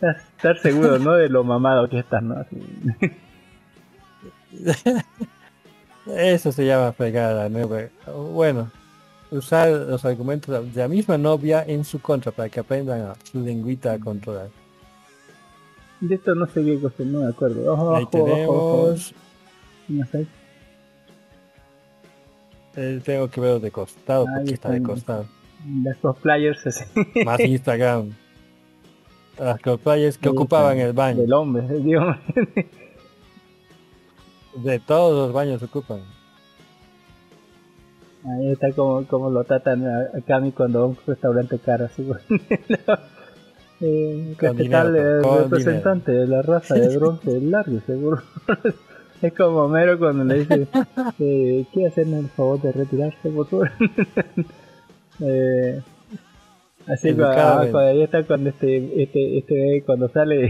[0.05, 1.13] estar seguro, ¿no?
[1.13, 2.35] De lo mamado que estás, ¿no?
[2.35, 2.57] Así.
[6.07, 7.89] Eso se llama fregar a la novia.
[8.33, 8.69] Bueno,
[9.31, 13.39] usar los argumentos de la misma novia en su contra para que aprendan a su
[13.41, 14.49] lengüita a controlar.
[16.01, 17.73] De esto no sé qué cosa, no me acuerdo.
[17.73, 18.95] Ojo, Ahí ojo, ojo, ojo.
[18.95, 19.13] tenemos,
[22.75, 25.25] eh, tengo que verlo de costado Ahí porque está de costado.
[25.83, 26.83] Las cosplayers así.
[27.23, 28.11] Más Instagram.
[29.39, 31.21] Las cosplayers que Ahí ocupaban el baño.
[31.21, 32.01] Del hombre, digo.
[34.55, 35.99] De todos los baños ocupan.
[38.23, 41.85] Ahí está como, como lo tratan a, a Cami cuando va a un restaurante caro,
[41.85, 42.01] así.
[43.81, 48.21] eh, dinero, con representante de la raza de bronce largo, seguro.
[49.21, 50.67] es como Homero cuando le dice,
[51.19, 53.71] eh, ¿quiere hacerme el favor de retirarse, por favor?
[55.19, 55.81] eh,
[56.87, 57.71] así Educadamente.
[57.71, 60.49] cuando ahí está cuando este, este, este, cuando sale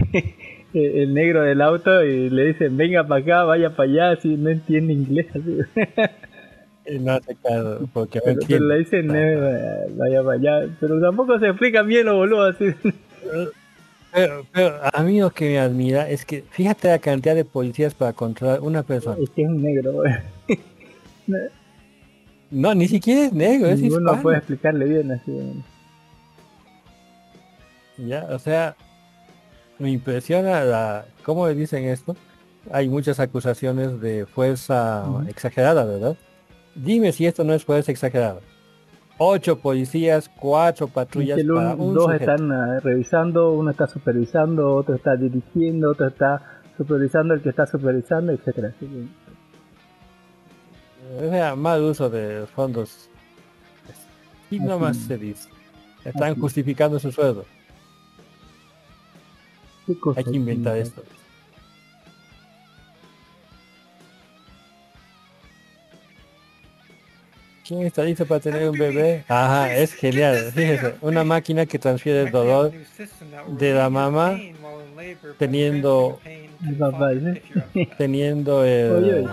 [0.78, 4.50] el negro del auto y le dicen, venga para acá, vaya para allá, así no
[4.50, 5.58] entiende inglés, así.
[7.00, 10.68] No hace caso porque Pero, pero le dicen, eh, vaya para allá.
[10.78, 12.66] Pero tampoco se explican bien los boludos así.
[14.12, 17.92] Pero, pero a mí lo que me admira es que fíjate la cantidad de policías
[17.92, 19.16] para controlar una persona.
[19.20, 20.02] Es que es un negro.
[22.48, 24.22] No, ni siquiera es negro, es Ninguno hispano.
[24.22, 25.64] puede explicarle bien así.
[27.98, 28.76] Ya, o sea,
[29.78, 32.16] me impresiona la cómo le dicen esto.
[32.72, 36.16] Hay muchas acusaciones de fuerza exagerada, ¿verdad?
[36.74, 38.40] Dime si esto no es fuerza exagerada.
[39.18, 42.30] Ocho policías, cuatro patrullas el para un- un dos sujeto.
[42.32, 47.66] están ah, revisando, uno está supervisando, otro está dirigiendo, otro está supervisando el que está
[47.66, 48.74] supervisando, etcétera.
[51.18, 53.08] O sea, mal uso de fondos.
[54.50, 55.48] Y nomás se dice.
[56.04, 57.44] Están Así justificando su sueldo.
[59.86, 61.02] ¿Qué cosa Hay que inventar esto.
[67.66, 69.24] ¿Quién está listo para tener un bebé?
[69.26, 70.52] Ajá, es genial.
[70.52, 72.72] Fíjese, una máquina que transfiere el dolor
[73.58, 74.38] de la mamá
[75.36, 76.20] teniendo
[77.98, 79.26] teniendo el- oye.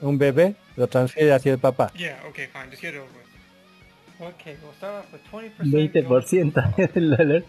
[0.00, 1.92] un bebé, lo transfiere hacia el papá.
[1.94, 2.70] Yeah, okay, fine.
[2.70, 4.30] Just get it over with.
[4.34, 5.70] Okay, we'll start off with 20%.
[5.70, 7.44] 20% es el dolor.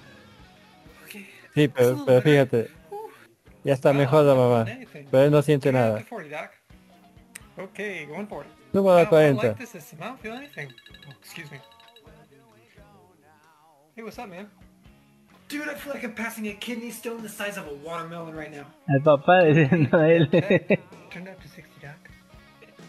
[1.53, 2.69] Sí, pero, pero fíjate,
[3.63, 4.65] ya está mejor la mamá,
[5.11, 5.99] pero él no siente nada.
[5.99, 6.51] to 40, Doc.
[7.69, 8.51] Okay, going for it.
[8.73, 9.47] Subo a I don't- I don't 40.
[9.49, 9.99] like this system.
[10.01, 10.69] I don't feel anything.
[11.07, 11.57] Oh, excuse me.
[13.95, 14.47] Hey, what's up, man?
[15.49, 18.49] Dude, I feel like I'm passing a kidney stone the size of a watermelon right
[18.49, 18.65] now.
[18.87, 20.29] Al papá diciendo a él.
[21.11, 21.97] Turn it up to 60, Doc.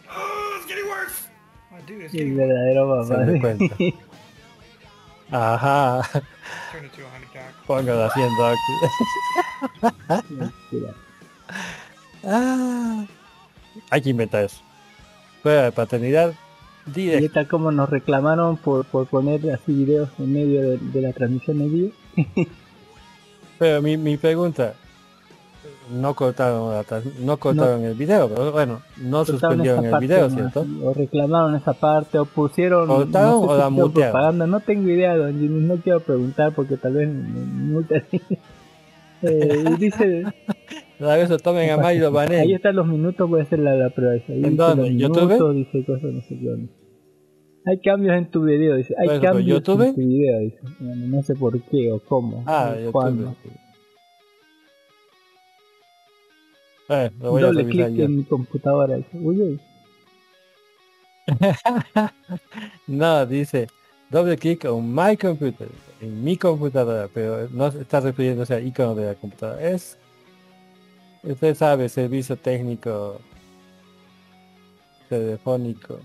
[0.08, 1.26] Oh, it's getting worse.
[1.72, 3.08] Oh, dude, it's el getting worse.
[3.08, 4.02] verdadero papá.
[5.32, 6.02] Ajá,
[6.70, 7.31] Turn it to 100,
[7.66, 8.54] Póngalo haciendo.
[10.70, 10.94] Mira,
[12.24, 13.04] Ah,
[13.90, 14.60] hay que inventar eso.
[15.42, 16.34] Prueba de paternidad
[16.86, 17.26] Y directa.
[17.40, 21.60] está como nos reclamaron por, por poner así videos en medio de, de la transmisión
[21.60, 21.92] en vivo.
[23.58, 24.74] Pero mi, mi pregunta,
[25.90, 26.84] no cortaron,
[27.20, 30.30] no cortaron el video, pero bueno, no Cortaron suspendieron el video.
[30.30, 30.64] ¿cierto?
[30.82, 34.12] O reclamaron esa parte, o pusieron ¿Cortaron no sé o si la mutearon?
[34.12, 34.46] propaganda.
[34.46, 37.40] No tengo idea, don Jimmy, no quiero preguntar porque tal vez me
[37.72, 38.02] multan.
[39.22, 40.24] eh, y dice,
[41.00, 42.54] A veces tomen a Mario ahí Banel.
[42.54, 44.12] están los minutos, voy a hacer la, la prueba.
[44.12, 44.90] Ahí ¿En dónde?
[44.90, 45.26] los ¿YouTube?
[45.26, 46.72] minutos, dice cosas, no sé onda.
[47.64, 48.94] Hay cambios en tu video, dice.
[48.98, 50.58] Hay eso, cambios en tu video, dice.
[50.80, 52.42] Bueno, no sé por qué o cómo.
[52.46, 52.92] Ah, o YouTube.
[52.92, 53.36] cuándo.
[56.92, 58.98] Eh, lo voy a Doble revisar clic en mi computadora.
[59.12, 59.60] Uy, uy.
[62.86, 63.68] No, dice
[64.12, 65.68] doble clic en my computer,
[66.00, 69.62] en mi computadora, pero no está refiriéndose al icono de la computadora.
[69.62, 69.98] Es,
[71.22, 73.20] usted sabe, servicio técnico
[75.08, 76.00] telefónico.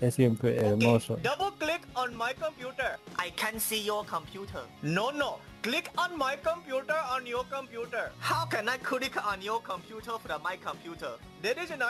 [0.00, 1.16] Es siempre hermoso.
[1.16, 2.98] Double click on my computer.
[3.18, 4.62] I can see your computer.
[4.82, 5.38] No, no.
[5.62, 8.10] Click on my computer on your computer.
[8.18, 11.18] How can I click on your computer from my computer?
[11.42, 11.82] There is an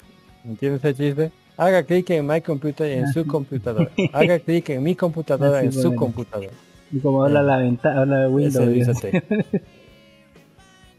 [0.44, 1.30] ¿Entiendes el chiste?
[1.56, 3.88] Haga clic en my computer y en su computadora.
[4.12, 6.50] Haga clic en mi computadora en su computadora.
[6.90, 9.02] Y como habla la ventana, habla de Windows.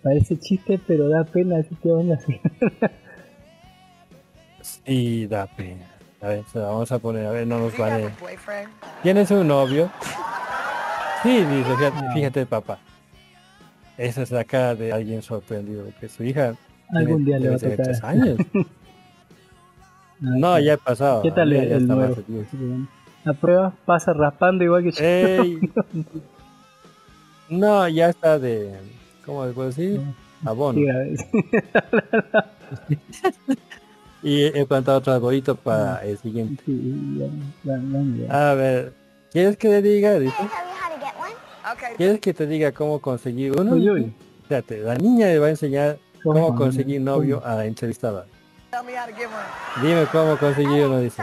[0.04, 1.58] Parece chiste, pero da pena.
[1.58, 2.40] Así que van a hacer.
[4.86, 5.92] Y da pena.
[6.22, 8.12] A ver, se la vamos a poner, a ver, no nos vale.
[9.04, 9.92] ¿Tienes un novio?
[11.24, 12.80] Sí, dice, fíjate, fíjate papá.
[13.98, 16.56] Esa es la cara de alguien sorprendido, que su hija
[16.94, 17.78] Algún día le va a tocar.
[17.78, 18.38] tres años.
[20.20, 21.22] no, ya ha pasado.
[21.22, 22.88] ¿Qué tal ya, el, ya el está más nuevo?
[23.24, 25.04] La prueba pasa raspando igual que yo.
[25.04, 25.60] Ey.
[27.50, 28.74] No, ya está de,
[29.26, 30.00] ¿cómo le puedo decir?
[30.46, 30.80] Abono.
[30.80, 31.18] Sí, a ver.
[34.24, 36.62] Y he plantado otro arbolito para el siguiente.
[36.66, 37.26] Sí, ya,
[37.64, 38.52] ya, ya, ya.
[38.52, 38.94] A ver,
[39.32, 40.20] ¿quieres que le diga?
[40.20, 40.36] Dice?
[41.98, 43.74] ¿Quieres que te diga cómo conseguir uno?
[43.74, 44.14] Uy, uy.
[44.48, 46.58] Fíjate, la niña le va a enseñar cómo ¿Cómo?
[46.58, 48.26] conseguir novio a la entrevistada.
[49.82, 51.22] Dime cómo conseguir uno, dice.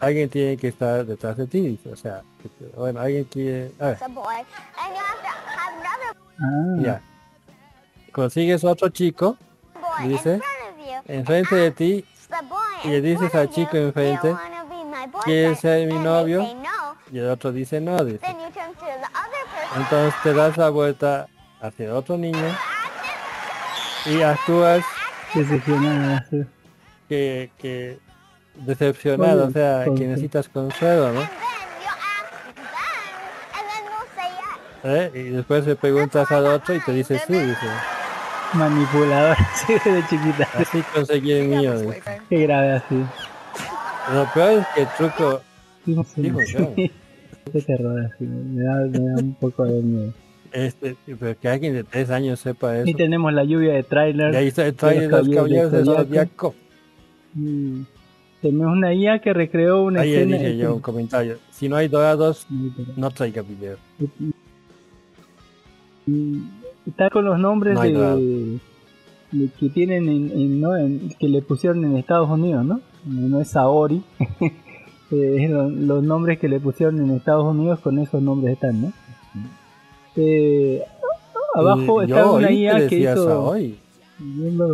[0.00, 1.90] Alguien tiene que estar detrás de ti, dice.
[1.90, 2.22] O sea,
[2.76, 3.72] bueno, alguien quiere...
[3.78, 3.98] A ver,
[6.40, 7.00] Ah, ya.
[8.12, 9.36] Consigues otro chico,
[10.04, 10.40] dice,
[11.06, 12.04] enfrente de ti,
[12.84, 14.34] y le dices al chico enfrente?
[15.24, 16.46] ¿quieres ser mi novio?
[17.14, 18.26] Y el otro dice no, dice.
[19.76, 21.28] Entonces te das la vuelta
[21.60, 22.44] hacia el otro niño
[24.06, 24.84] y actúas
[25.32, 26.44] decepcionada, sí.
[27.08, 28.00] que, que
[28.56, 31.20] decepcionado, o sea, que necesitas consuelo, ¿no?
[31.20, 31.28] Yes.
[34.82, 35.10] ¿Eh?
[35.14, 37.66] Y después le preguntas al otro y te dice sí, dice.
[38.54, 40.48] Manipuladora, sí, de chiquita.
[40.52, 41.78] Así conseguí el mío.
[41.78, 42.20] dice.
[42.28, 43.06] Qué grave así.
[44.12, 45.40] Lo peor es que el truco
[45.84, 46.32] Sí, sí,
[46.74, 46.92] Sí,
[47.52, 48.24] Qué terror así.
[48.24, 50.12] Me da, me da un poco de miedo.
[50.52, 52.88] este, pero que alguien de tres años sepa eso.
[52.88, 54.34] Y tenemos la lluvia de trailers.
[54.34, 56.54] Y ahí está el trailer de los caballeros de Zodiaco.
[57.34, 57.82] Mm.
[58.42, 60.36] Tenemos una IA que recreó una Ahí escena.
[60.36, 61.38] dije yo un comentario.
[61.50, 62.46] Si no hay dorados,
[62.96, 63.76] no traiga video.
[66.86, 68.58] Está con los nombres No de,
[69.32, 70.76] de que tienen en, en- ¿no?
[70.76, 72.80] en- que le pusieron en Estados Unidos, ¿no?
[73.06, 74.02] No es Saori.
[75.14, 78.92] Eh, los nombres que le pusieron en Estados Unidos con esos nombres están, ¿no?
[80.16, 80.82] Eh,
[81.54, 83.54] abajo Eh, está una IA que hizo.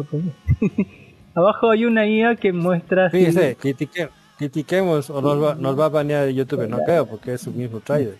[0.04, 0.32] Pongo.
[1.34, 3.10] abajo hay una IA que muestra.
[3.10, 6.66] Fíjese, critique- critiquemos o nos va, nos va a banear de YouTube.
[6.68, 8.16] No creo, porque es su mismo trailer.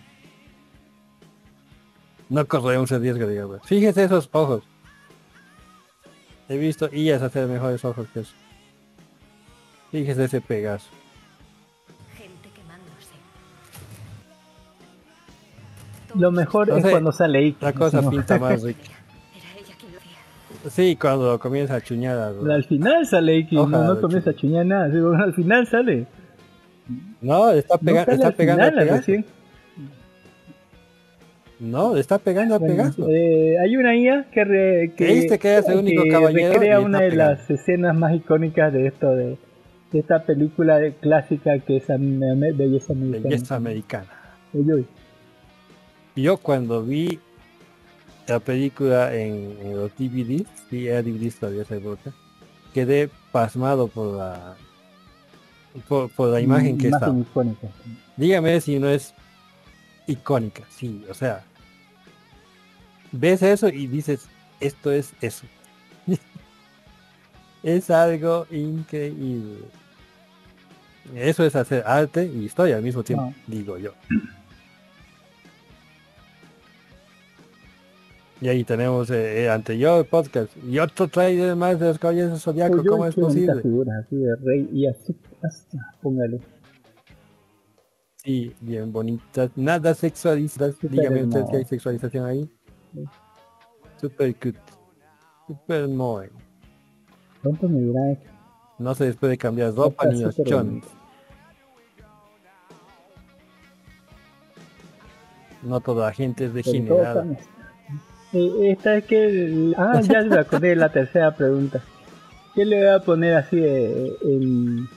[2.28, 3.60] No corremos el riesgo, digamos.
[3.64, 4.62] Fíjese esos ojos.
[6.48, 8.32] He visto IAs hacer mejores ojos que eso.
[9.90, 10.88] Fíjese ese Pegaso.
[16.14, 17.64] Lo mejor No es cuando sale Ikki.
[17.64, 18.11] La cosa ¿no?
[18.11, 18.80] pinta más rica.
[20.68, 24.34] Sí, cuando comienza a chuñar a- Al final sale Ikki, no, Ojalá, no comienza a
[24.34, 24.90] chuñar nada.
[24.90, 26.06] sí, bueno, al final sale.
[27.22, 28.98] No, está, pega- No sale está pegando a final, Pegaso.
[28.98, 29.24] recién.
[31.61, 33.06] No, le está pegando a Bueno, Pegaso.
[33.11, 36.52] eh, hay una IA que, re- que, ¿Creíste que el único que caballero?
[36.54, 37.32] recrea una de pegando.
[37.38, 39.36] las escenas más icónicas de esto de,
[39.92, 41.90] de esta película de- clásica que es
[42.52, 43.22] Belleza Americana.
[43.28, 44.08] Belleza americana.
[44.54, 44.86] Uy, uy.
[46.16, 47.18] Yo cuando vi
[48.26, 52.12] la película en, en los DVDs, sí, era DVDs todavía esa época,
[52.74, 54.56] quedé pasmado por la
[55.88, 57.12] por, por la imagen que está.
[58.16, 59.14] Dígame si no es
[60.06, 61.44] icónica, sí, o sea,
[63.12, 64.26] ves eso y dices,
[64.61, 65.46] esto es eso.
[67.62, 69.58] es algo increíble.
[71.14, 73.34] Eso es hacer arte y historia al mismo tiempo, No.
[73.46, 73.92] digo yo.
[78.41, 81.99] Y ahí tenemos eh, eh ante yo el podcast y otro trailer más de los
[81.99, 82.76] caballeros del zodiaco.
[82.76, 83.62] Pues ¿Cómo es posible?
[83.64, 83.68] Y
[86.01, 86.41] póngale.
[88.16, 90.76] Sí, bien bonitas, nada sexualizadas.
[90.80, 92.51] Dígame ustedes que hay sexualización ahí.
[94.01, 94.61] Super cute,
[95.47, 96.30] super moe.
[98.78, 100.84] No se les puede cambiar ropa ni los chones.
[105.62, 107.38] No toda la gente es de general
[108.33, 109.72] esta es que...
[109.76, 111.81] Ah, ya me acordé de la tercera pregunta.
[112.55, 114.89] ¿Qué le voy a poner así de, en-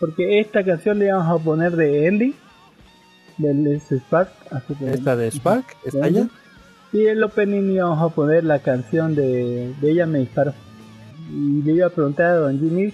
[0.00, 2.34] Porque esta canción le vamos a poner de ending.
[3.38, 4.30] Del Spark.
[4.50, 6.28] Así que- Esta de Spark, ¿está de allá?
[6.92, 10.54] Y el opening íbamos a poner la canción de, de Ella me disparó.
[11.30, 12.92] Y le iba a preguntar a Don Jimmy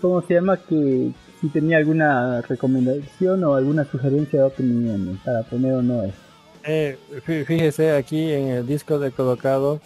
[0.00, 1.10] cómo se llama, que
[1.40, 6.14] si tenía alguna recomendación o alguna sugerencia de opening para poner o no eso.
[6.66, 6.96] Eh,
[7.26, 9.80] fí- fíjese aquí en el disco de colocado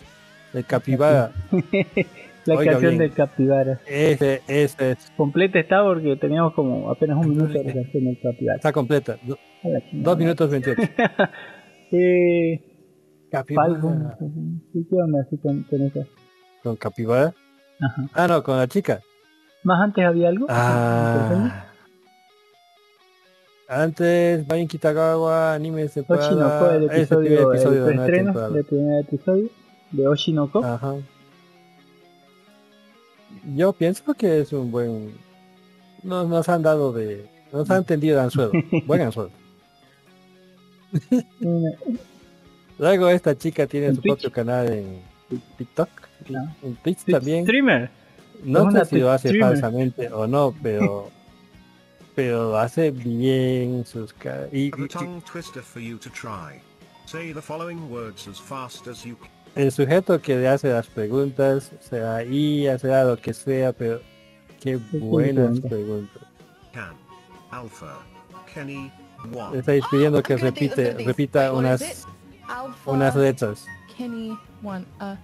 [0.53, 1.33] de Capibara.
[2.45, 3.11] La Oiga canción bien.
[3.11, 3.81] de Capivara.
[3.87, 8.57] Ese, ese es- Completa está porque teníamos como apenas un minuto de canción del Capivara.
[8.57, 9.19] está completa.
[9.23, 9.39] Do-.
[9.93, 10.83] Dos minutos 28.
[11.91, 12.61] Eh,
[13.31, 13.71] Capibara.
[13.73, 14.15] Falcon,
[14.73, 16.01] ¿sí, ¿Qué onda así con, con eso?
[16.63, 17.33] ¿Con Capibara?
[17.81, 18.03] Ajá.
[18.13, 19.01] Ah, no, con la chica.
[19.65, 20.47] ¿Más antes había algo?
[20.51, 21.68] Ah.
[23.69, 26.77] Antes, Bain Kitagawa, anime de Oshinoko, temporada.
[26.77, 27.87] el episodio, primer episodio
[28.49, 29.51] el del primer episodio
[29.91, 30.65] de Oshinoko.
[30.65, 30.95] Ajá.
[33.55, 35.13] Yo pienso que es un buen...
[36.03, 37.27] Nos, nos han dado de...
[37.53, 38.53] Nos han tendido el anzuelo.
[38.87, 39.33] buen anzuelo.
[42.79, 44.15] Luego esta chica tiene En su Twitch.
[44.15, 45.03] propio canal en
[45.59, 45.89] TikTok.
[46.35, 46.55] Ah.
[46.63, 47.45] En Twitch Twitch también.
[47.45, 47.91] Streamer.
[48.45, 49.51] No sé si lo hace streamer.
[49.51, 51.11] falsamente o no, pero...
[52.19, 56.61] pero hace bien sus ca- y, y- tongue twister for you to try.
[57.07, 59.31] Say the following words as fast as you can.
[59.55, 64.01] el sujeto que le hace las preguntas será IA, será lo que sea, pero
[64.61, 65.69] qué buenas pregunta?
[65.69, 66.23] preguntas.
[66.73, 66.97] Can.
[67.53, 67.99] Alpha.
[68.53, 68.91] Kenny.
[69.33, 69.57] One.
[69.57, 72.05] Estáis pidiendo que repite, repita unas,
[72.85, 73.65] unas letras.
[73.97, 74.85] Kenny one.
[75.01, 75.15] Uh,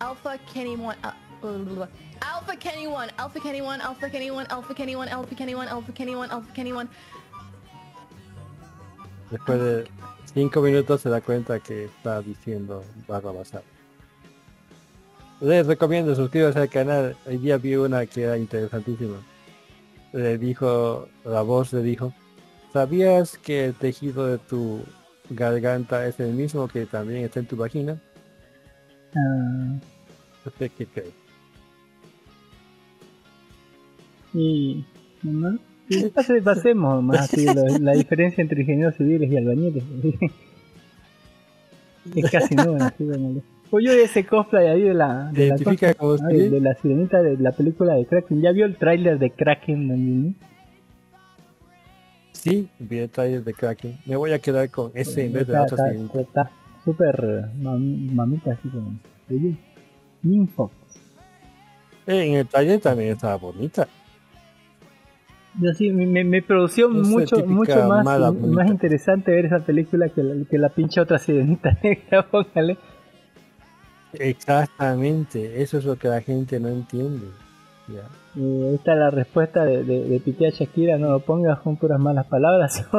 [0.00, 0.96] Alpha Kenny one.
[1.04, 1.12] Uh.
[1.42, 3.10] Alpha Kenny one.
[3.18, 3.80] Alpha Kenny one.
[3.80, 4.46] Alpha Kenny one.
[4.48, 5.08] Alpha Kenny one.
[5.08, 5.68] Alpha Kenny one.
[5.68, 6.30] Alpha Kenny one.
[6.30, 6.88] Alpha Kenny one.
[9.30, 9.84] Después de
[10.32, 13.64] cinco minutos se da cuenta que está diciendo barra basada.
[15.40, 17.16] Les recomiendo suscribirse al canal.
[17.26, 19.16] Hoy día vi una que era interesantísima.
[20.12, 22.12] Le dijo, la voz le dijo,
[22.72, 24.82] ¿sabías que el tejido de tu
[25.28, 28.00] garganta es el mismo que también está en tu vagina?
[29.14, 29.78] Ah,
[30.46, 31.25] ¿Usted qué cree?
[34.38, 34.84] Y
[35.22, 35.58] ¿no?
[35.88, 37.46] Y pase- pasemos más así
[37.80, 39.84] la diferencia entre ingenieros civiles y albañiles.
[42.14, 45.94] es casi nula, así como- Pues yo ese cosplay ahí de la, de la, ¿Identifica
[45.94, 48.40] cosa, como ah, de, la sirenita de la película de Kraken.
[48.42, 49.88] ¿Ya vio el tráiler de Kraken?
[49.88, 50.34] Daniel?
[52.32, 53.98] Sí, vi el trailer de Kraken.
[54.06, 56.20] Me voy a quedar con ese en vez de la otra está- sirenita.
[56.20, 56.50] Está
[56.84, 57.16] súper
[57.60, 58.98] mam- mamita así como.
[59.30, 59.56] Oye,
[60.22, 60.70] Ninfo.
[62.06, 63.88] Eh, en el trailer también estaba bonita.
[65.60, 66.24] Yo sí, me, me-
[67.00, 71.00] Esa mucho, mucho más, mala más interesante ver esa película que la, que la pinche
[71.00, 72.76] otra sirenita negra, póngale.
[74.12, 77.26] Exactamente, eso es lo que la gente no entiende.
[77.88, 78.00] Ya.
[78.40, 81.76] Eh, esta es la respuesta de, de, de Piqué a Shakira, no lo pongas con
[81.76, 82.86] puras malas palabras.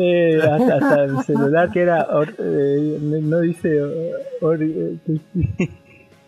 [0.00, 3.82] Eh, hasta, hasta el celular que era, or- eh, no dice,
[4.40, 4.62] or-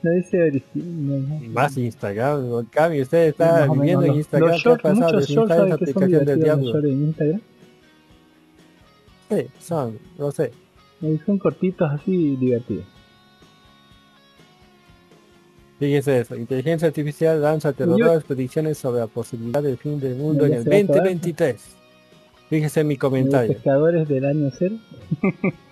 [0.02, 0.10] no
[0.48, 1.48] original.
[1.50, 4.84] Más Instagram, Cami, usted está Más o viviendo en los- Instagram, Los ¿qué ha shorts,
[4.98, 7.40] muchos shorts saben que son divertidos los en Instagram.
[9.30, 10.52] Sí, son, no sé.
[11.24, 12.84] Son cortitos así divertidos.
[15.78, 20.52] Fíjese eso, inteligencia artificial lanza aterradoras predicciones sobre la posibilidad del fin del mundo en
[20.54, 20.96] el se va a acabar.
[21.04, 21.76] 2023.
[22.50, 23.52] Fíjese mi Los comentario.
[23.54, 24.76] pescadores del año cero.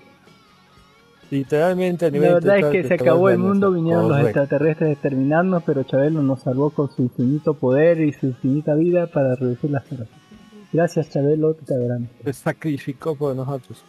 [1.31, 4.19] Literalmente a La nivel verdad es total que de se acabó el mundo, vinieron los
[4.19, 4.41] Correcto.
[4.41, 9.07] extraterrestres a exterminarnos, pero Chabelo nos salvó con su infinito poder y su infinita vida
[9.09, 10.09] para reducir las horas.
[10.73, 12.09] Gracias Chabelo, te adoramos.
[12.25, 13.85] Se sacrificó por nosotros.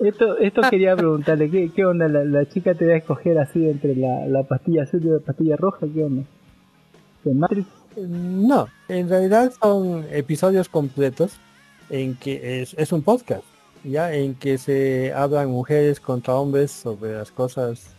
[0.00, 2.08] Esto, esto quería preguntarle, ¿qué, qué onda?
[2.08, 5.18] La, la chica te va a escoger así entre la, la pastilla azul y la
[5.20, 5.86] pastilla roja?
[5.92, 6.22] ¿Qué onda?
[7.24, 7.68] ¿De Matrix?
[7.96, 11.38] No, en realidad son episodios completos
[11.88, 13.44] en que es, es un podcast,
[13.84, 17.94] ya en que se hablan mujeres contra hombres sobre las cosas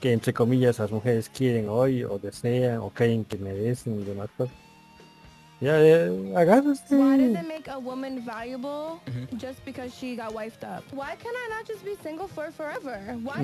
[0.00, 4.28] que entre comillas las mujeres quieren hoy o desean o creen que merecen y demás
[4.36, 4.54] cosas.
[5.60, 6.96] Ya, eh, agárrate.
[6.96, 8.98] Why does it make a woman valuable
[9.36, 10.82] just because she got wifed up?
[10.94, 12.98] Why can I not just be single for forever?
[13.22, 13.42] Why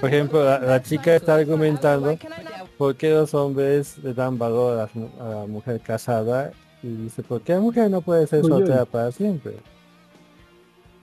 [0.00, 2.16] por ejemplo, la, la chica está argumentando
[2.78, 6.50] por qué los hombres le dan valor a, las mu- a la mujer casada
[6.82, 9.56] y dice, ¿por qué la mujer no puede ser soltera para siempre?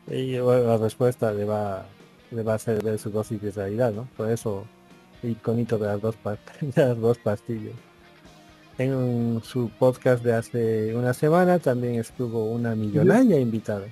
[0.08, 1.86] Y la respuesta le va,
[2.32, 4.08] le va a hacer ver su dosis de realidad, ¿no?
[4.18, 4.66] Por eso,
[5.24, 6.16] el iconito de las dos,
[6.76, 7.76] las dos pastillas.
[8.78, 13.86] En su podcast de hace una semana también estuvo una millonaria invitada.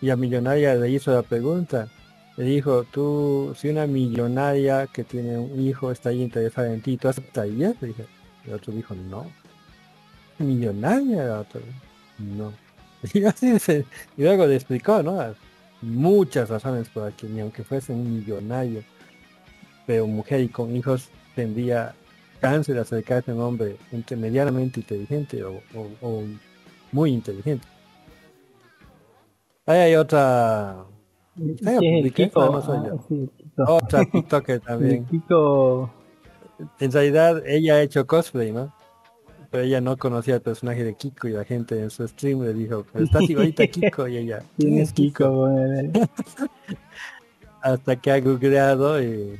[0.00, 1.88] Y a millonaria le hizo la pregunta.
[2.36, 6.96] Le dijo, tú, si una millonaria que tiene un hijo está ahí interesada en ti,
[6.96, 7.74] ¿tú aceptarías?
[7.82, 8.06] Le dije,
[8.46, 9.26] el otro dijo, no.
[10.38, 11.60] Millonaria, el otro,
[12.18, 12.52] no.
[13.14, 13.84] Y, así se-
[14.16, 15.18] y luego le explicó, ¿no?
[15.80, 18.82] Muchas razones por que ni aunque fuese un millonario,
[19.86, 21.94] pero mujer y con hijos tendría
[22.40, 26.24] cáncer de acercarse a un hombre entre medianamente inteligente o, o- o
[26.92, 27.66] muy inteligente.
[29.66, 30.84] Ahí hay otra...
[31.36, 32.42] Sí, Kiko.
[32.42, 32.96] ah, no soy yo.
[32.98, 33.64] Ah, sí, Kiko.
[33.76, 35.06] Otra TikToker El también.
[35.06, 35.90] Kiko
[36.80, 38.72] En realidad ella ha hecho cosplay, ¿no?
[39.50, 42.52] Pero ella no conocía al personaje de Kiko y la gente en su stream le
[42.52, 45.48] dijo, "Pero estás igualita Kiko y ella, ¿Quién ¿quién es es Kiko?
[47.62, 49.38] Hasta que ha googleado y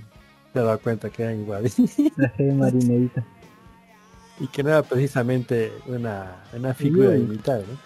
[0.52, 1.64] se da cuenta que era igual.
[2.16, 3.24] La G marinerita.
[4.40, 7.18] y que no era precisamente una, una figura Uy.
[7.18, 7.78] imitar, ¿no?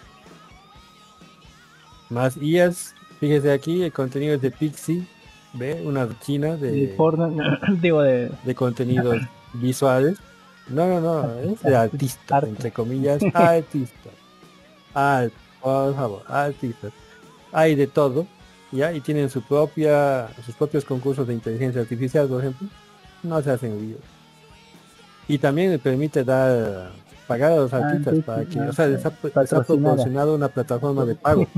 [2.09, 5.05] Más IAS, fíjese aquí, el contenido es de Pixie,
[5.53, 5.81] ¿ve?
[5.83, 7.33] Una china De de, porno,
[7.81, 8.31] digo de...
[8.43, 9.17] de contenidos
[9.53, 10.17] visuales.
[10.67, 14.09] No, no, no, es de artista, entre comillas, artista.
[14.93, 16.91] Art, por favor, artistas.
[17.51, 18.25] Hay de todo,
[18.71, 18.93] ¿ya?
[18.93, 22.67] Y tienen su propia, sus propios concursos de inteligencia artificial, por ejemplo.
[23.23, 24.01] No se hacen videos.
[25.27, 26.91] Y también le permite dar,
[27.27, 30.35] pagar a los Ah, artistas para que, ah, o sea, les ha, les ha proporcionado
[30.35, 31.47] una plataforma de pago.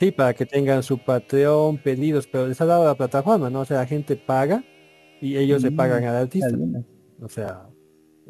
[0.00, 3.60] Sí, para que tengan su Patreon, pedidos, pero les ha dado la plataforma, ¿no?
[3.60, 4.64] O sea, la gente paga
[5.20, 6.56] y ellos le Mm, pagan al artista.
[7.22, 7.66] O sea,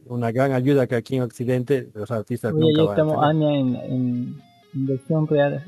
[0.07, 3.31] una gran ayuda que aquí en Occidente los artistas Oye, nunca van a estamos tener.
[3.31, 4.43] Anya en, en,
[4.87, 5.63] versión real.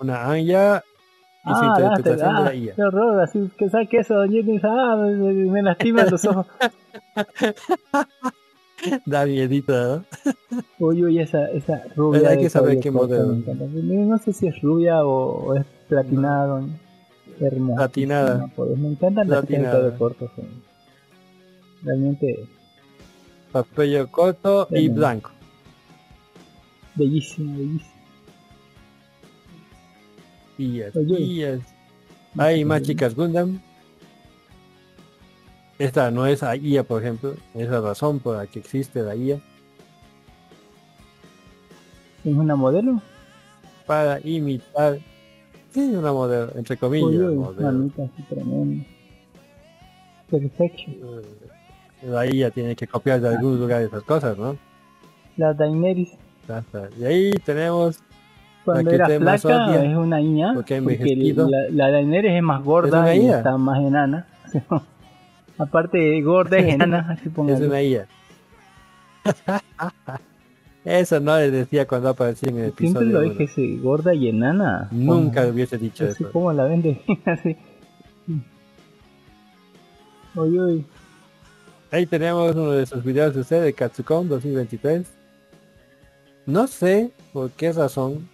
[0.00, 0.82] Una Anya
[1.46, 2.74] y su Ah, date, interpretación de ah, la IA.
[2.74, 6.46] qué horror, así que saque eso, Jenny, ah, me, me- lastiman los ojos.
[9.06, 10.04] Da miedito, ¿no?
[10.78, 12.20] Oye, oye, esa, esa rubia.
[12.20, 13.32] Pero hay de que saber qué modelo.
[13.32, 16.60] No, no sé si es rubia o, o es platinada.
[16.60, 16.68] ¿no?
[17.40, 17.76] Hermosa.
[17.76, 18.50] Platinada.
[18.54, 19.96] Pues me encantan las que tienen Platinada.
[21.84, 22.48] Realmente
[23.52, 25.30] Papello corto y blanco.
[30.58, 31.20] IAS, Oye.
[31.20, 31.60] IAS.
[32.36, 33.60] Hay más chicas Gundam.
[35.78, 37.36] Esta no es a IA, por ejemplo.
[37.54, 39.36] Es la razón por la que existe la IA.
[42.24, 43.00] ¿Es una modelo?
[43.86, 44.98] Para imitar.
[45.70, 47.22] Sí, una modelo, entre comillas.
[47.22, 47.72] Oye, modelo.
[47.72, 48.22] mamita, así
[52.04, 52.10] tremenda.
[52.10, 52.10] Perfecto.
[52.12, 54.56] La IA tiene que copiar de algún lugar esas cosas, ¿no?
[55.36, 56.10] La Daenerys,
[56.46, 56.90] Ya.
[56.98, 57.98] Y ahí tenemos
[58.64, 60.52] cuando era flaca, odia, es una niña.
[60.54, 60.80] porque
[61.48, 64.26] la, la Daenerys es más gorda y está más enana.
[65.58, 68.06] Aparte gorda es enana, así Es una IA.
[70.84, 73.12] Eso no le decía cuando aparecía en el Siempre episodio.
[73.12, 73.30] lo uno.
[73.30, 74.88] dije, sí, gorda y enana.
[74.90, 75.54] Nunca ¿Cómo?
[75.54, 76.32] hubiese dicho Así eso.
[76.32, 77.56] como la vende, así.
[80.36, 80.84] Oye, oye.
[81.94, 85.06] Ahí tenemos uno de sus videos de usted de Katsucon 2023.
[86.44, 88.28] No sé por qué razón,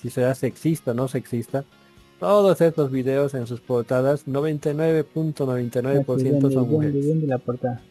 [0.00, 1.66] si será sexista o no sexista,
[2.18, 7.06] todos estos videos en sus portadas, 99.99% Vende, son vende, mujeres.
[7.06, 7.82] vende la portada.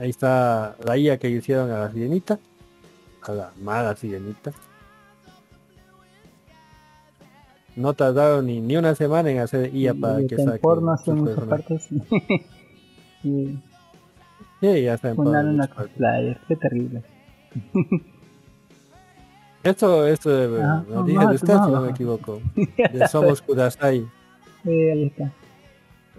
[0.00, 2.40] Ahí está la IA que hicieron a la sirenita,
[3.20, 4.54] a la mala sirenita.
[7.76, 11.14] No tardaron ni, ni una semana en hacer IA para Y que saque porno en
[11.16, 11.88] muchas partes.
[13.24, 13.58] y
[14.60, 17.02] Sí, ya está en una cosplayer, qué terrible.
[19.62, 22.40] Esto, esto de, Ah, lo no, dije de usted, si no me equivoco.
[22.92, 24.04] De Somos Kudasai.
[24.64, 25.30] Eh, ahí está.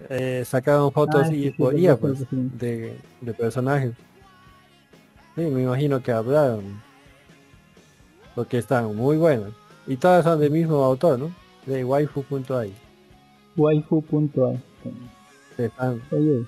[0.08, 3.92] Eh, sacaron fotos Ah, sí, y sí, por lo IA, vi, pues, de, de personajes.
[5.34, 6.80] Sí, me imagino que hablaron.
[8.34, 9.52] Porque están muy buenos.
[9.86, 11.30] Y todas son del mismo autor, ¿no?
[11.66, 12.72] De waifu.ai.
[13.56, 14.58] Waifu.ai.
[15.56, 16.44] Están, Oye,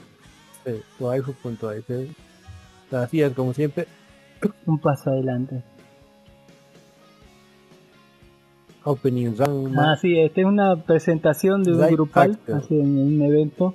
[0.65, 1.83] sí, waifu.ai.
[1.87, 2.15] sí.
[3.13, 3.87] IAs, como siempre,
[4.67, 5.63] un paso adelante.
[8.85, 9.77] opening run.
[9.79, 13.75] Ah, sí, esta es una presentación de un grupal, así en un evento,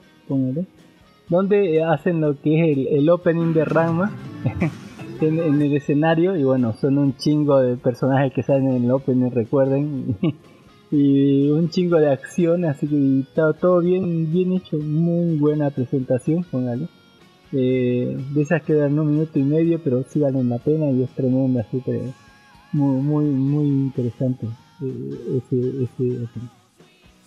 [1.28, 4.12] donde eh, hacen lo que es el, el opening de Ranma
[5.22, 8.92] en, en el escenario y bueno, son un chingo de personajes que salen en el
[8.92, 10.16] opening, recuerden,
[10.92, 16.44] y, un chingo de acción, así que está todo bien, bien hecho, muy buena presentación,
[16.44, 16.88] póngale.
[17.54, 21.04] Eh, de esas que dan un minuto y medio, pero sí valen la pena y
[21.04, 22.02] es tremenda, súper,
[22.72, 24.48] muy, muy, muy interesante.
[24.82, 26.50] eh, ese, ese, ese-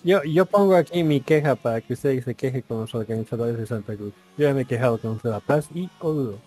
[0.03, 3.67] Yo, yo pongo aquí mi queja para que usted se queje con los organizadores de
[3.67, 4.13] Santa Cruz.
[4.37, 6.39] Yo ya me he quejado con La Paz y Oruro.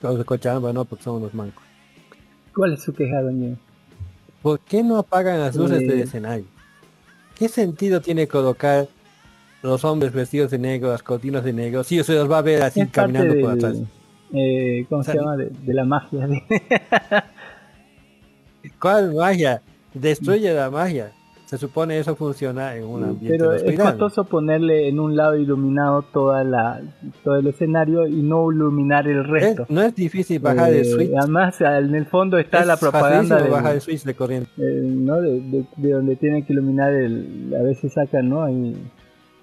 [0.00, 1.64] Los de Cochabamba no, porque son unos mancos.
[2.54, 3.56] ¿Cuál es su queja, doña?
[4.42, 6.44] ¿Por qué no apagan las luces del escenario?
[7.36, 8.88] ¿Qué sentido tiene colocar
[9.62, 11.84] los hombres vestidos de negro, las cortinas de negro?
[11.84, 13.76] Si se los va a ver así Es caminando por atrás.
[14.32, 15.36] eh, ¿Cómo O sea, se llama?
[15.36, 16.28] De, de la magia.
[18.80, 19.62] ¿Cuál magia?
[19.94, 21.12] Destruye la magia.
[21.48, 25.34] Se supone eso funciona en un ambiente Pero de es costoso ponerle en un lado
[25.34, 26.78] iluminado toda la,
[27.24, 29.64] todo el escenario y no iluminar el resto.
[29.70, 31.10] no es difícil bajar el Eh, switch.
[31.18, 34.50] Además, en el fondo está Es la propaganda del- bajar el switch de corriente.
[34.58, 35.16] eh, ¿no?
[35.22, 37.54] de, de- de donde tienen que iluminar el...
[37.58, 38.46] A veces sacan, ¿no?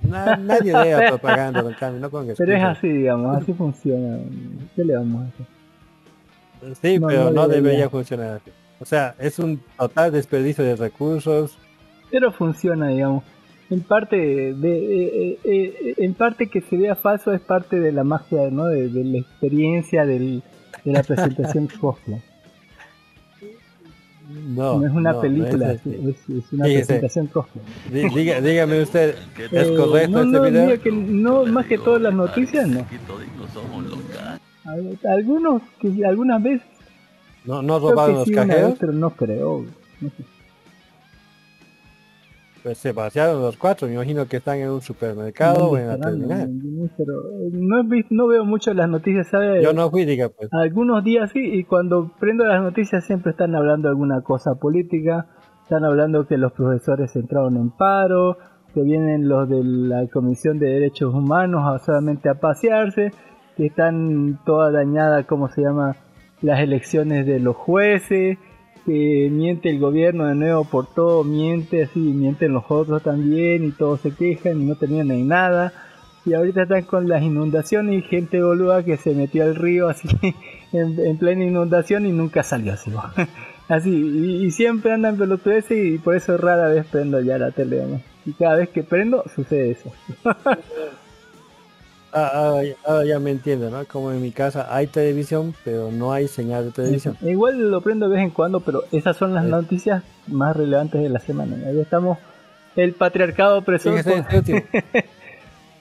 [0.04, 4.20] Na- nadie la propaganda del cambio, no pongas Pero es así, digamos, así funciona.
[4.76, 6.76] ¿Qué le vamos a hacer?
[6.82, 7.62] Sí, No, pero no no, debería.
[7.62, 8.52] debería funcionar así.
[8.80, 11.58] O sea, es un total desperdicio de recursos.
[12.16, 13.26] Pero funciona, digamos.
[13.70, 14.16] En parte,
[14.54, 18.50] de, eh, eh, eh, en parte que se vea falso es parte de la magia,
[18.52, 18.68] ¿no?
[18.68, 20.42] De, de la experiencia del,
[20.86, 22.22] de la presentación cosplay.
[24.56, 25.90] No, No es una no, película, no es así.
[26.30, 26.86] es, es una Fíjese.
[26.86, 27.66] presentación cosplay.
[27.92, 29.16] Dí- diga- dígame usted,
[29.52, 30.66] ¿es Eh, correcto no, este video?
[30.68, 32.86] mira que no, más que todas las noticias, no.
[34.64, 36.66] Al- Algunos, que algunas veces.
[37.44, 38.70] ¿No, no creo robaron que los sí, cajeros?
[38.70, 39.66] vez, pero no creo.
[40.00, 40.24] no sé.
[42.66, 46.00] Pues se vaciaron los cuatro, me imagino que están en un supermercado o en la
[46.00, 46.50] terminal.
[46.50, 49.62] Eh, no, he no veo mucho las noticias, ¿sabe?
[49.62, 50.50] Yo no fui, diga pues.
[50.52, 55.28] Algunos días sí, y cuando prendo las noticias siempre están hablando de alguna cosa política,
[55.62, 58.40] están hablando que los profesores entraron en paro,
[58.74, 63.12] que vienen los de la Comisión de Derechos Humanos a solamente a pasearse,
[63.58, 65.98] que están toda dañada, ¿cómo se llama?
[66.42, 68.40] Las elecciones de los jueces,
[68.86, 73.72] que miente el gobierno de nuevo por todo, miente así, mienten los otros también, y
[73.72, 75.74] todos se quejan y no terminan en nada.
[76.26, 80.08] Y ahorita están con las inundaciones y gente boluda que se metió al río así
[80.72, 82.92] en, en plena inundación y nunca salió así.
[83.68, 87.84] Así, y, y siempre andan pelotudeces y por eso rara vez prendo ya la tele.
[87.88, 88.00] ¿no?
[88.24, 89.92] Y cada vez que prendo sucede eso.
[92.18, 93.84] Ah, ah, ya- ah, ya me entiendo, ¿no?
[93.86, 97.18] Como en mi casa hay televisión, pero no hay señal de televisión.
[97.22, 101.10] Igual lo prendo de vez en cuando, pero esas son las noticias más relevantes de
[101.10, 101.58] la semana.
[101.68, 102.18] Ahí estamos.
[102.78, 103.98] El patriarcado opresor.
[104.02, 104.64] Fíjese.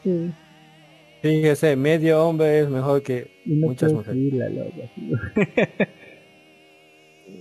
[0.03, 0.33] Sí.
[1.23, 4.33] Fíjese, medio hombre es mejor que no muchas mujeres.
[4.35, 5.89] la loca.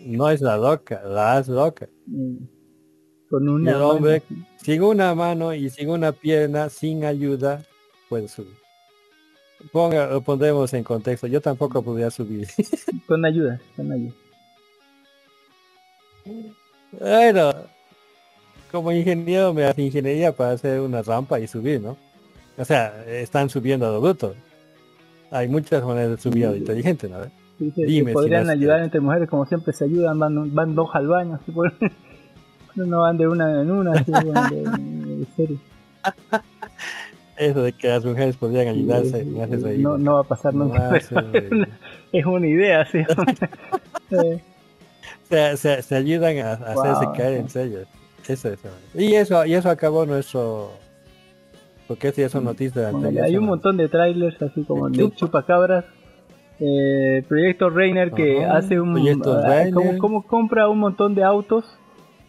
[0.06, 1.88] No es la loca, la es loca.
[3.30, 4.22] Con mano hombre
[4.58, 7.64] sin una mano y sin una pierna, sin ayuda,
[8.10, 8.54] puede subir.
[9.72, 11.28] Ponga, lo pondremos en contexto.
[11.28, 12.48] Yo tampoco podría subir.
[13.08, 14.14] Con ayuda, con ayuda.
[17.00, 17.54] bueno,
[18.72, 21.98] como ingeniero me hace ingeniería para hacer una rampa y subir, ¿no?
[22.58, 24.36] O sea, están subiendo a lo bruto.
[25.32, 27.18] Hay muchas maneras de subir a lo inteligente, ¿no?
[27.60, 31.08] Dice que Dime podrían ayudar entre mujeres como siempre se ayudan, van, van dos al
[31.08, 31.74] baño, así por-
[32.76, 35.58] no van de una en una, así, van de, de serie.
[37.46, 39.80] Eso de que las mujeres podrían ayudarse me hace reír.
[39.80, 40.96] No, no va a pasar nunca.
[40.98, 41.12] es
[41.52, 41.68] una-
[42.12, 43.00] es una idea, sí.
[45.30, 47.80] Se, se, se ayudan a, a hacerse caer en serio.
[48.28, 48.60] Eso es.
[48.94, 50.72] Y eso, y eso acabó nuestro
[51.88, 54.64] porque eso ya son noticias de la Póngale, anterior Hay un montón de trailers, así
[54.64, 55.86] como de Chupacabras.
[56.60, 58.96] Eh, Proyecto Reiner que hace un.
[58.98, 59.74] Ah, Reiner.
[59.74, 61.66] como, como compra un montón de autos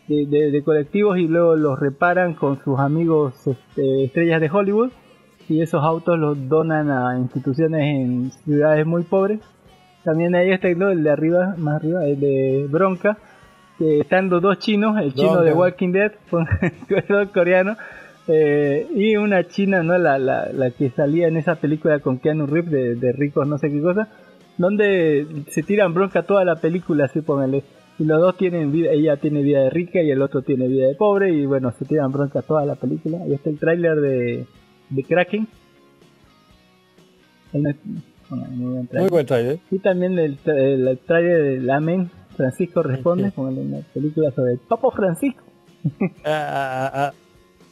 [0.08, 4.90] de, de- de colectivos y luego los reparan con sus amigos este, estrellas de Hollywood.
[5.48, 9.40] Y esos autos los donan a instituciones en ciudades muy pobres.
[10.02, 10.90] También hay este, ¿no?
[10.90, 13.18] el de arriba, más arriba, el de Bronca.
[13.78, 15.52] Que están los dos chinos, el chino de.
[15.52, 16.12] Walking Dead,
[17.08, 17.76] el coreano.
[18.26, 19.98] Eh, y una china, ¿no?
[19.98, 23.58] La, la, la que salía en esa película con Keanu Reeves de, de ricos, no
[23.58, 24.08] sé qué cosa,
[24.56, 27.64] donde se tiran bronca toda la película, así póngale.
[27.98, 30.86] Y los dos tienen vida, ella tiene vida de rica y el otro tiene vida
[30.86, 33.18] de pobre, y bueno, se tiran bronca toda la película.
[33.24, 34.46] Ahí está el tráiler de,
[34.90, 35.48] de Kraken.
[37.52, 37.76] El-
[38.28, 39.58] bueno, muy buen Muy buen trailer.
[39.70, 44.52] Y también el, tra- el trailer de Lamen, Francisco responde, como en una película sobre
[44.52, 45.42] el Papa Francisco.
[46.24, 47.12] A, a- a-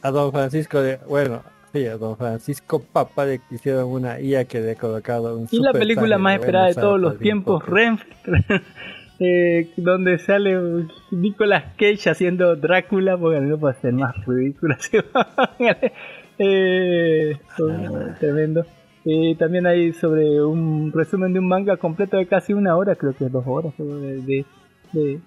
[0.03, 1.41] a don Francisco de, bueno,
[1.73, 5.57] sí, a don Francisco Papa le hicieron una IA que le ha colocado un Y
[5.59, 8.13] la super película traje más esperada de todos los tiempos, Renfield,
[9.19, 14.75] eh, donde sale Nicolas Cage haciendo Drácula, porque no puede ser más ridículo.
[16.43, 18.65] eh, oh, tremendo.
[19.05, 23.13] Eh, también hay sobre un resumen de un manga completo de casi una hora, creo
[23.13, 23.73] que dos horas.
[23.77, 24.45] De, de-
[24.93, 25.19] de-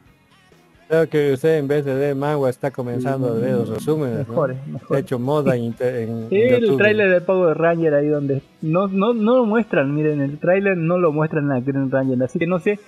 [0.89, 4.35] Creo que usted en vez de leer manga está comenzando a ver los resúmenes, ¿no?
[4.35, 4.57] Mejores,
[4.89, 8.87] Se ha hecho moda en, en Sí, el tráiler de Power Ranger ahí donde no,
[8.87, 12.47] no, no lo muestran, miren, el tráiler no lo muestran a Green Ranger, así que
[12.47, 12.79] no sé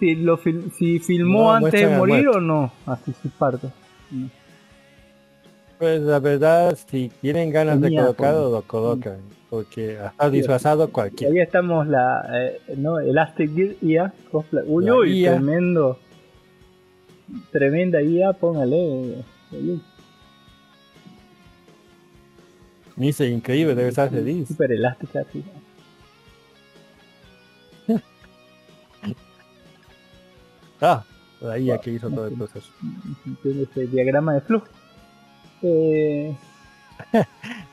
[0.00, 3.70] si lo fil- si filmó No, antes de morir o no, así su parto.
[4.10, 4.28] No.
[5.82, 8.52] Pues la verdad, si tienen ganas de colocarlo, pues.
[8.52, 9.18] lo colocan.
[9.50, 11.32] Porque está disfrazado cualquiera.
[11.32, 14.62] ahí estamos la eh, no Elastic Gear IA cosplay.
[14.68, 15.32] Uy, La uy, IA.
[15.32, 15.98] tremendo.
[17.50, 19.24] Tremenda IA, póngale.
[22.94, 24.46] Dice, increíble, debe estar feliz.
[24.46, 25.42] Super elástica, sí.
[30.80, 31.02] Ah,
[31.50, 32.70] ahí ya que hizo todo el proceso.
[33.42, 34.68] Tiene ese diagrama de flujo.
[35.62, 36.34] Eh,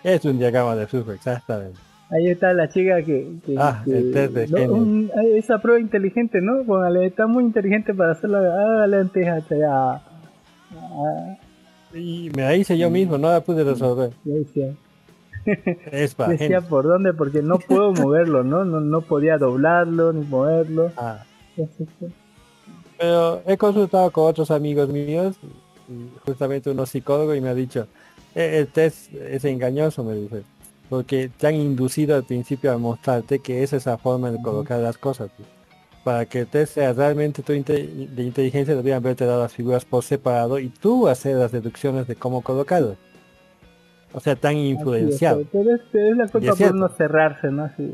[0.04, 1.80] Es un diagrama de flujo, exactamente.
[2.12, 5.80] ahí está la chica que, que- Ah, que- el test de no, un- esa prueba
[5.80, 6.64] inteligente, ¿no?
[6.64, 8.40] Póngale, está muy inteligente para hacerla.
[8.40, 9.92] Hágale antes hasta ya.
[10.74, 11.38] Ah,
[11.94, 14.12] Y me la hice yo mismo, no la pude resolver.
[14.24, 14.74] decía.
[15.92, 18.66] Es para Decía por dónde, porque no puedo moverlo, ¿no?
[18.66, 20.92] No, no podía doblarlo ni moverlo.
[20.98, 21.24] Ah.
[22.98, 25.48] Pero he consultado con otros amigos míos, y
[26.26, 27.88] justamente uno psicólogo, y me ha dicho,
[28.36, 30.44] "Eh, el test es engañoso, me dice,
[30.90, 34.98] porque te han inducido al principio a mostrarte que es esa forma de colocar las
[34.98, 35.30] cosas.
[35.36, 35.48] pues.
[36.04, 39.84] Para que el test sea realmente tu inte- de inteligencia, deberían haberte dado las figuras
[39.86, 42.98] por separado y tú hacer las deducciones de cómo colocarlas.
[44.14, 45.44] O sea, tan es, influenciado.
[45.52, 47.66] pero es, es la culpa es por no cerrarse, ¿no?
[47.66, 47.94] Así,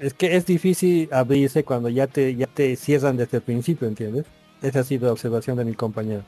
[0.00, 4.26] Es que es difícil abrirse cuando ya te, ya te cierran desde el principio, ¿entiendes?
[4.64, 6.22] Esa ha sido la observación de mi compañero.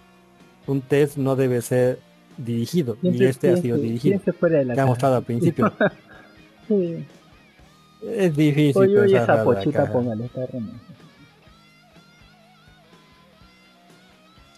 [0.66, 1.98] Un test no debe ser
[2.36, 4.20] dirigido, y este ha sido dirigido.
[4.38, 5.72] fuera de la Te ha mostrado al principio.
[6.68, 7.02] sí.
[8.02, 10.46] es difícil Oye, oye, esa pochita, póngale, está.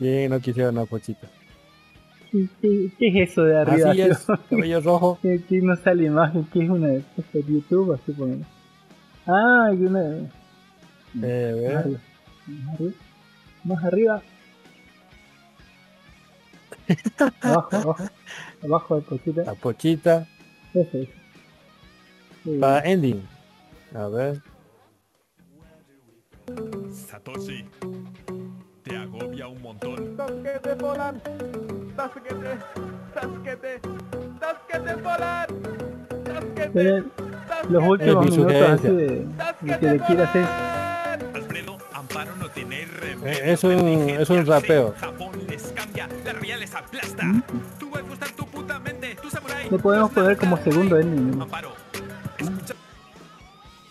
[0.01, 1.29] Bien, no quisiera una pochita.
[2.33, 3.91] ¿Qué, qué, qué es eso de arriba?
[3.93, 5.19] Así es, cabello rojo.
[5.21, 8.45] Aquí no sale imagen, que es una de YouTube, así póngale.
[9.25, 10.03] Ah, hay una...
[10.03, 10.25] Eh,
[11.15, 11.77] Más ve.
[11.77, 11.99] arriba.
[13.69, 14.23] Más arriba.
[17.43, 18.05] Abajo, abajo.
[18.65, 19.45] Abajo de pochita.
[19.45, 20.27] La pochita
[20.73, 21.09] Eso es.
[22.45, 22.59] Sí.
[22.59, 23.29] para ending.
[23.95, 24.43] A ver.
[26.91, 27.67] Satoshi,
[28.83, 30.17] te agobia un montón.
[30.79, 31.15] Volar.
[35.03, 35.49] Volar.
[37.69, 38.93] Los últimos minutos así sugerencia.
[38.93, 39.27] de,
[39.61, 40.47] de que le quiera hacer.
[41.35, 42.35] Alfredo, Amparo
[43.31, 43.71] Es un,
[44.11, 44.95] es un rapeo.
[49.31, 49.69] Samurai.
[49.71, 51.39] Le podemos poner como segundo ending.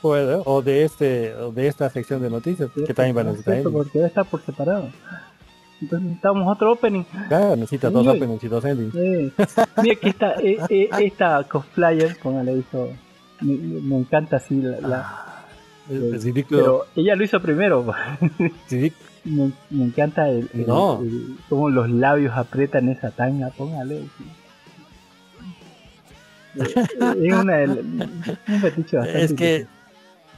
[0.02, 3.64] Puede, o de este, o de esta sección de noticias, que también van a necesitar
[3.72, 4.90] porque estar por separado.
[5.82, 7.04] Entonces necesitamos otro opening.
[7.28, 8.96] Claro, necesita dos openings y dos endings.
[8.96, 9.32] Eh,
[9.84, 12.90] Mira que esta, eh, eh, esta cosplayer, póngale hizo.
[13.42, 15.44] Me, me encanta así la.
[15.90, 16.60] eh, ridículo.
[16.60, 17.86] pero ella lo hizo primero.
[18.70, 18.94] Ridic-
[19.28, 21.02] me, me encanta el, el- No.
[21.02, 24.04] el- cómo los labios aprietan esa tanga, póngale.
[26.56, 27.80] Es una del-
[28.48, 29.66] un fetiche bastante Es que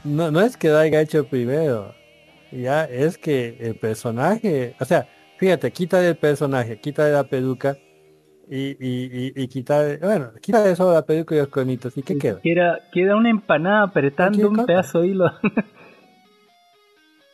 [0.03, 1.93] no, no es que lo haya hecho primero,
[2.51, 5.07] ya es que el personaje, o sea,
[5.37, 7.77] fíjate, quita el personaje, quita la peluca
[8.49, 12.17] y, y, y, y quitar, bueno, quita solo la peluca y los cuernitos, ¿y qué
[12.17, 12.39] queda?
[12.41, 15.31] Queda, queda una empanada apretando un pedazo de hilo.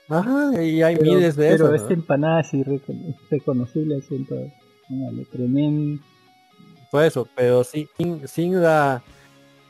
[0.10, 1.76] Ajá, y hay pero, miles de pero eso.
[1.76, 4.36] esta empanada es irreco- es reconocible, siento.
[4.88, 6.02] Póngale, tremendo.
[6.91, 7.88] Por eso, pero sin,
[8.27, 9.02] sin la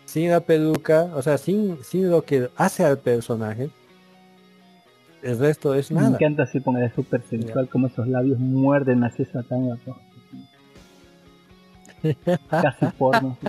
[0.06, 3.70] sin la peluca, o sea, sin, sin lo que hace al personaje,
[5.24, 6.16] el resto es Me nada.
[6.18, 9.78] encanta así, póngale súper sensual, como esos labios muerden así esa tanga.
[12.49, 13.38] Casi porno.
[13.41, 13.48] sí.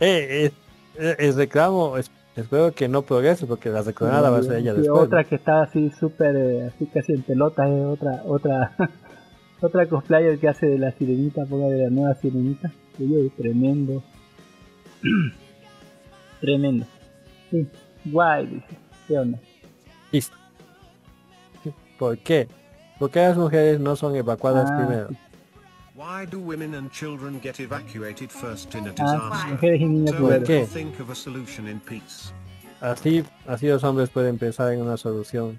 [0.00, 0.50] Eh,
[0.96, 4.72] eh, el reclamo, es- espero que no progrese porque la reclamada va a ser ella
[4.74, 5.02] Sí, después.
[5.04, 8.72] otra que estaba así súper, eh, así casi en pelota, es otra, otra,
[9.60, 12.72] otra cosplayer que hace de la sirenita, ponga de la nueva sirenita.
[13.36, 14.02] Tremendo.
[16.40, 16.86] tremendo.
[17.50, 17.66] Sí,
[18.04, 18.66] guay, dice.
[19.08, 19.38] ¿Qué onda?
[20.12, 20.36] Listo.
[21.98, 22.48] ¿Por qué?
[22.98, 25.08] Porque las mujeres no son evacuadas Ah, primero.
[25.94, 29.50] Why do women and children get evacuated first in a Ah, disaster?
[29.52, 30.58] mujeres y niños so ¿Por we qué?
[30.60, 32.32] can think of a solution in peace.
[32.80, 35.58] Así, así los hombres pueden pensar en una solución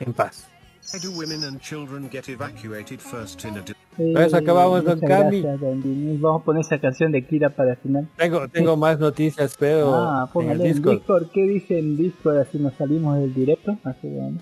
[0.00, 0.48] en paz.
[0.94, 3.74] Why do women and children get evacuated first in a di-
[4.14, 5.42] Pues acabamos, don Cami.
[5.42, 8.08] Vamos a poner esa canción de Kira para el final.
[8.16, 10.98] Tengo, tengo más noticias, pero ah, en el Discord.
[10.98, 11.30] Discord.
[11.32, 12.38] ¿Qué dice en Discord?
[12.38, 13.76] Así nos salimos del directo.
[13.84, 14.38] Así bueno.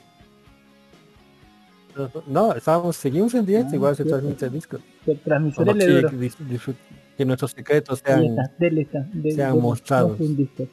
[2.26, 4.80] No, estamos, seguimos en directo, Ah, igual se transmite el Discord.
[5.04, 5.66] Que transmisor
[7.24, 8.24] nuestros secretos sean
[9.30, 10.18] sean mostrados.
[10.18, 10.68] Discord.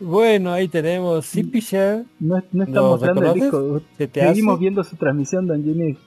[0.00, 1.30] Bueno, ahí tenemos
[1.60, 2.04] Share.
[2.18, 3.82] No, no está ¿Lo mostrando el disco.
[3.98, 4.60] ¿Se te Seguimos hace?
[4.60, 5.98] viendo su transmisión, Don Jimmy.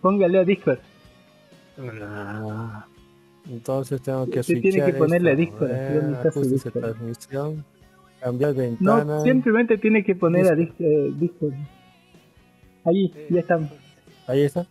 [0.00, 0.78] Póngale a Discord.
[2.00, 2.86] Ah,
[3.50, 5.66] Entonces tengo que Usted tiene que ponerle a esto.
[5.66, 7.54] Discord, A Discord.
[8.20, 9.04] Cambiar ventana.
[9.04, 10.54] No, simplemente tiene que poner a
[12.84, 13.70] Dis- eh, ya estamos.
[14.26, 14.66] Ahí está.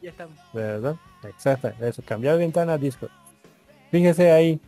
[0.00, 0.36] Ya estamos.
[0.52, 0.96] ¿Verdad?
[1.24, 1.70] Exacto.
[1.80, 3.10] Eso, cambiar ventana a Discord.
[3.90, 4.60] Fíjese ahí.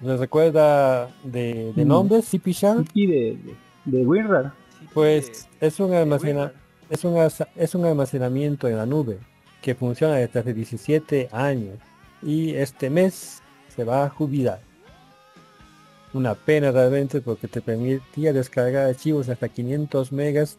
[0.00, 1.88] ¿Les recuerda de, de Mm.
[1.88, 2.22] nombre?
[2.22, 2.80] CP Sharp.
[2.80, 3.38] Aquí de,
[3.84, 4.52] de, de WinRAR.
[4.92, 6.52] Pues es un, almacena-
[6.90, 7.16] es, un,
[7.56, 9.18] es un almacenamiento en la nube
[9.62, 11.78] que funciona desde hace 17 años
[12.20, 13.40] y este mes
[13.74, 14.60] se va a jubilar.
[16.12, 20.58] Una pena realmente porque te permitía descargar archivos hasta 500 megas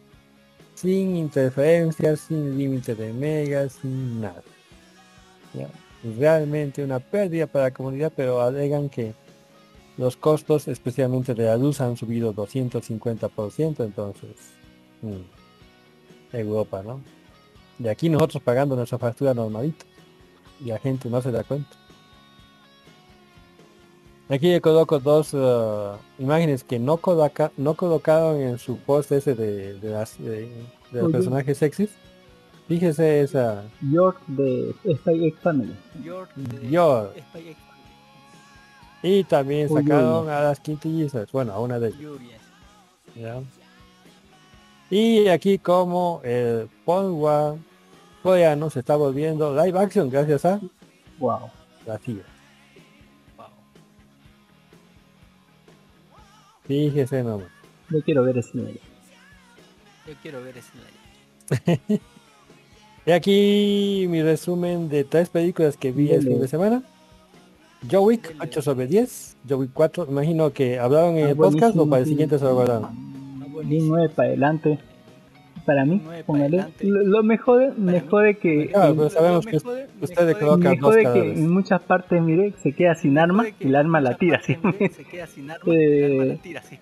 [0.74, 4.42] sin interferencias, sin límite de megas, sin nada.
[6.18, 9.14] Realmente una pérdida para la comunidad, pero alegan que
[9.96, 14.30] los costos, especialmente de la luz, han subido 250%, entonces...
[15.02, 15.44] mm,
[16.36, 17.00] Europa, ¿no?
[17.78, 19.84] Y aquí nosotros pagando nuestra factura normalita.
[20.60, 21.70] Y la gente no se da cuenta.
[24.28, 29.34] Aquí le coloco dos eh, imágenes que no, coloca, no colocaron en su post ese
[29.34, 30.48] de, de las, de,
[30.90, 31.90] de los personajes sexys.
[32.66, 33.62] Fíjese esa...
[33.92, 35.74] York de SpaceX Family.
[36.70, 37.10] Yo.
[39.02, 42.42] Y también sacaron a las quintillizas, bueno, a una de ellas.
[43.14, 43.42] ¿ya?
[44.88, 47.56] Y aquí como el War
[48.22, 50.60] coreano se está volviendo live action gracias a
[51.18, 51.50] Wow.
[51.86, 52.33] la CIA.
[56.66, 57.48] Fíjese nomás.
[57.90, 58.80] Yo quiero ver ese nivel.
[60.06, 60.70] Yo quiero ver ese
[61.58, 62.00] nivel.
[63.06, 66.30] Y aquí mi resumen de tres películas que vi el Dale.
[66.30, 66.82] fin de semana.
[67.90, 71.76] Joe Wick 8 sobre 10, Joe Wick 4, imagino que hablaron en Ah, el podcast
[71.76, 72.88] o para el siguiente se lo guardaron.
[73.68, 74.78] Di 9 para adelante.
[75.64, 76.64] Para mí, póngale.
[76.82, 78.68] Lo, lo mejor, mejor de que.
[78.68, 82.72] Claro, pero sabemos que usted le coloca me jode que en muchas partes, mire, se
[82.72, 84.56] queda sin arma y el arma la tira así.
[84.92, 86.78] Se queda sin arma y Eh, el arma la tira así.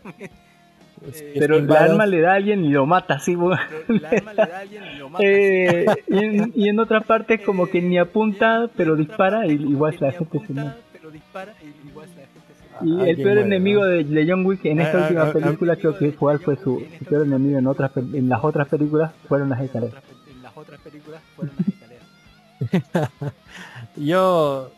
[1.39, 3.35] Pero sin la arma le da a alguien y lo mata así.
[3.35, 3.53] bo-
[3.89, 5.25] El arma le da a alguien y lo mata.
[5.27, 9.97] Eh, y, en, y en otras partes como que ni apunta, pero dispara y igual
[10.01, 10.71] la gente se muere.
[10.93, 12.41] Pero dispara y igual la gente se
[12.85, 15.33] Y el peor muere, enemigo de, de John Wick en esta Ah, última ah, ah,
[15.33, 19.13] película creo que cuál fue su, su peor enemigo en otras en las otras películas
[19.29, 20.03] fueron las escaleras.
[20.31, 23.13] En las otras películas fueron las escaleras.
[23.97, 24.71] Yo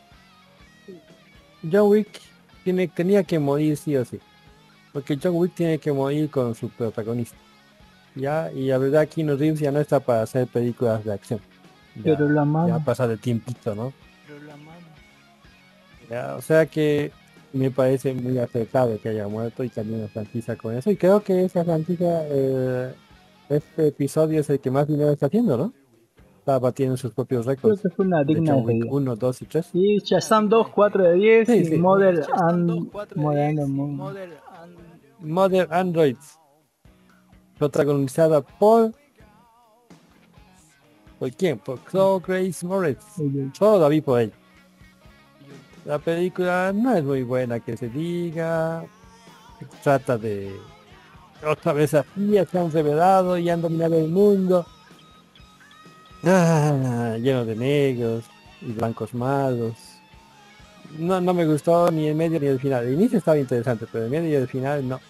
[1.71, 2.21] John Wick
[2.63, 4.19] tiene, tenía que morir sí o sí.
[4.93, 7.37] Porque John Wick tiene que morir con su protagonista.
[8.15, 11.41] Ya, y la verdad Keanu Reeves ya no está para hacer películas de acción.
[11.97, 12.71] Ya, Pero lo amamos.
[12.71, 13.93] ya pasa de tiempito, ¿no?
[16.09, 17.13] Ya, o sea que
[17.55, 20.91] me parece muy acertado que haya muerto y también la franquicia con eso.
[20.91, 22.93] Y creo que esa franquicia, eh,
[23.49, 25.73] este episodio es el que más dinero está haciendo, ¿no?
[26.41, 27.81] Está batiendo sus propios Creo récords.
[27.83, 28.87] que fue una de digna despedida.
[28.91, 29.71] 1, 2 y 3.
[29.73, 31.77] Y Shazam 2, 4 de 10 Sí, y sí.
[31.79, 32.91] Model and
[35.21, 36.39] Model Androids.
[37.59, 38.93] Protagonizada por...
[41.19, 41.59] ¿Por quién?
[41.59, 43.05] Por Chloe Grace Moretz.
[43.57, 44.33] Solo la vi por ella.
[45.85, 48.85] La película no es muy buena que se diga.
[49.83, 50.55] Trata de...
[51.47, 54.67] Otra vez así, se han revelado y han dominado el mundo.
[56.23, 58.25] Ah, lleno de negros
[58.63, 59.75] y blancos malos.
[60.99, 62.87] No, no me gustó ni el medio ni el final.
[62.87, 65.01] El inicio estaba interesante, pero el medio y el final no.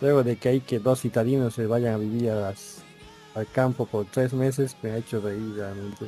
[0.00, 4.32] Luego de que hay que dos italianos se vayan a vivir al campo por tres
[4.32, 6.06] meses, me ha hecho reír realmente.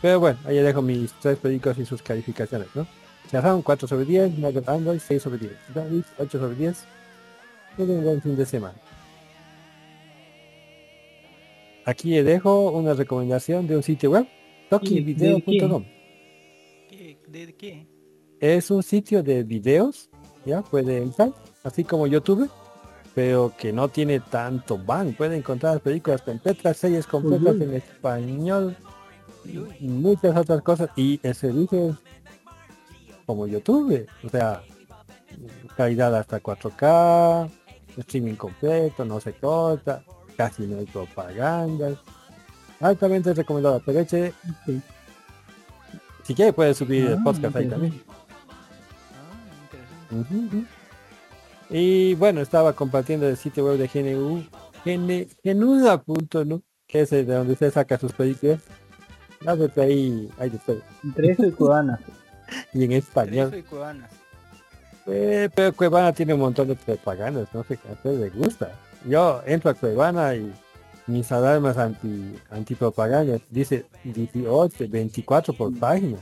[0.00, 2.86] Pero bueno, ahí dejo mis tres películas y sus calificaciones, ¿no?
[3.30, 6.84] Shazam 4 sobre 10, Mother Android 6 sobre 10, David 8 sobre 10.
[7.76, 8.76] Todo un buen fin de semana.
[11.84, 14.26] Aquí le dejo una recomendación de un sitio web,
[14.70, 15.84] tokivideo.com.
[17.28, 17.86] ¿De qué?
[18.40, 20.08] Es un sitio de videos,
[20.44, 21.32] ya puede entrar,
[21.64, 22.48] así como YouTube,
[23.14, 25.14] pero que no tiene tanto ban.
[25.14, 27.64] Puede encontrar películas completas, series completas Ujú.
[27.64, 28.76] en español
[29.80, 30.90] muchas otras cosas.
[30.96, 31.96] Y el servicio es
[33.26, 34.62] como YouTube, o sea,
[35.76, 37.50] calidad hasta 4K,
[37.98, 40.02] streaming completo, no se corta,
[40.36, 41.90] casi no hay propaganda.
[42.80, 44.32] Altamente recomendado, pero eche,
[46.24, 48.02] si quiere puede subir el Ah, podcast ahí también.
[50.10, 50.64] Ujú.
[51.70, 54.44] Y bueno, estaba compartiendo el sitio web de GNU,
[54.84, 58.60] gene- genuda.nu, que es de donde usted saca sus películas.
[59.40, 60.80] La verdad ahí de todo.
[61.04, 62.00] Entre eso y Cubanas.
[62.72, 63.48] Y en español.
[63.48, 64.10] Eso y cubanas.
[65.06, 68.72] Eh, pero Cuevana tiene un montón de propagandas, no sé qué hacer, le gusta.
[69.06, 70.52] Yo entro a Cuevana y
[71.06, 76.18] mis alarmas anti antipropaganda dice 18, 24 por página.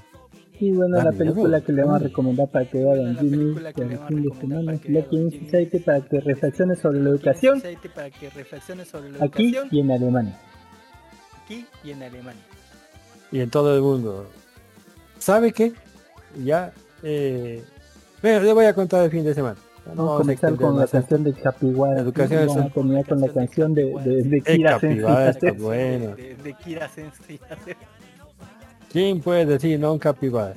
[0.61, 3.99] Y bueno, Da la película que le vamos a recomendar para que vean Jimmy el
[4.07, 8.89] fin de semana es Society para que reflexione sobre la educación Aceite para que reflexiones
[8.89, 10.39] sobre la aquí y en Alemania.
[11.43, 12.43] aquí y en Alemania.
[13.35, 14.27] Y en todo el mundo.
[15.19, 15.73] ¿Sabe qué?
[16.45, 17.65] Ya, eh,
[18.23, 19.57] bueno, le voy a contar el fin de semana.
[19.87, 22.01] Vamos a vamos a comenzar con la canción de Capiwara.
[22.01, 24.79] Educación es Vamos a terminar con la canción de, de, de Kira
[25.59, 26.15] bueno.
[26.15, 26.89] De, de Kira.
[28.93, 30.55] ¿Quién puede decir no un capibara?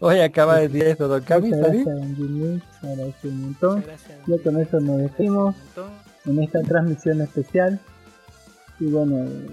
[0.00, 1.84] Hoy acaba de Don Cami, Muchas ¿está bien?
[1.84, 3.84] gracias, Don un montón.
[4.26, 5.54] Ya con eso nos despedimos
[6.24, 7.78] en esta transmisión especial.
[8.80, 9.48] Y bueno, eh,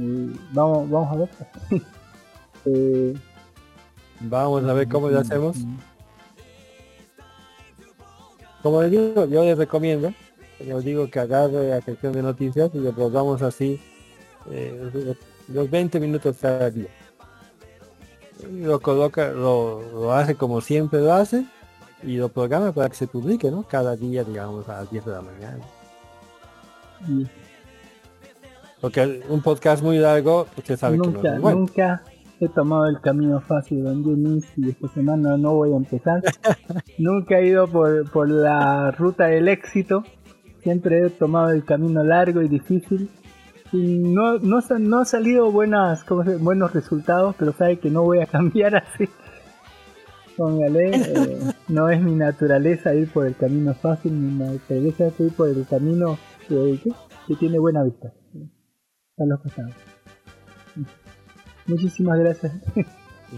[0.00, 1.28] eh, vamos, vamos a ver.
[2.68, 3.14] Eh,
[4.18, 5.56] Vamos a ver cómo lo hacemos.
[8.62, 10.12] Como les digo, yo les recomiendo,
[10.66, 13.80] yo digo que agarre la sección de noticias y lo volvamos así
[14.50, 15.16] eh, los-
[15.46, 16.88] los 20 minutos cada día.
[18.50, 21.46] Y lo coloca, lo, lo hace como siempre lo hace
[22.02, 23.62] y lo programa para que se publique, ¿no?
[23.62, 25.64] Cada día, digamos, a las 10 de la mañana.
[28.80, 31.58] Porque un podcast muy largo, usted sabe que no nunca, es muy bueno.
[31.60, 32.02] nunca
[32.40, 34.42] he tomado el camino fácil, Don Jimmy.
[34.56, 36.22] Y esta semana no voy a empezar.
[36.98, 40.02] nunca he ido por, por la ruta del éxito.
[40.62, 43.08] Siempre he tomado el camino largo y difícil.
[43.72, 48.02] Y no, no, no ha salido buenas, ¿cómo se- buenos resultados, pero sabe que no
[48.02, 49.08] voy a cambiar así.
[50.36, 51.38] Póngale, eh,
[51.68, 55.66] no es mi naturaleza ir por el camino fácil, mi naturaleza es ir por el
[55.66, 56.92] camino que, que-
[57.26, 58.12] que tiene buena vista.
[59.18, 59.72] A los costados.
[61.66, 62.52] Muchísimas gracias.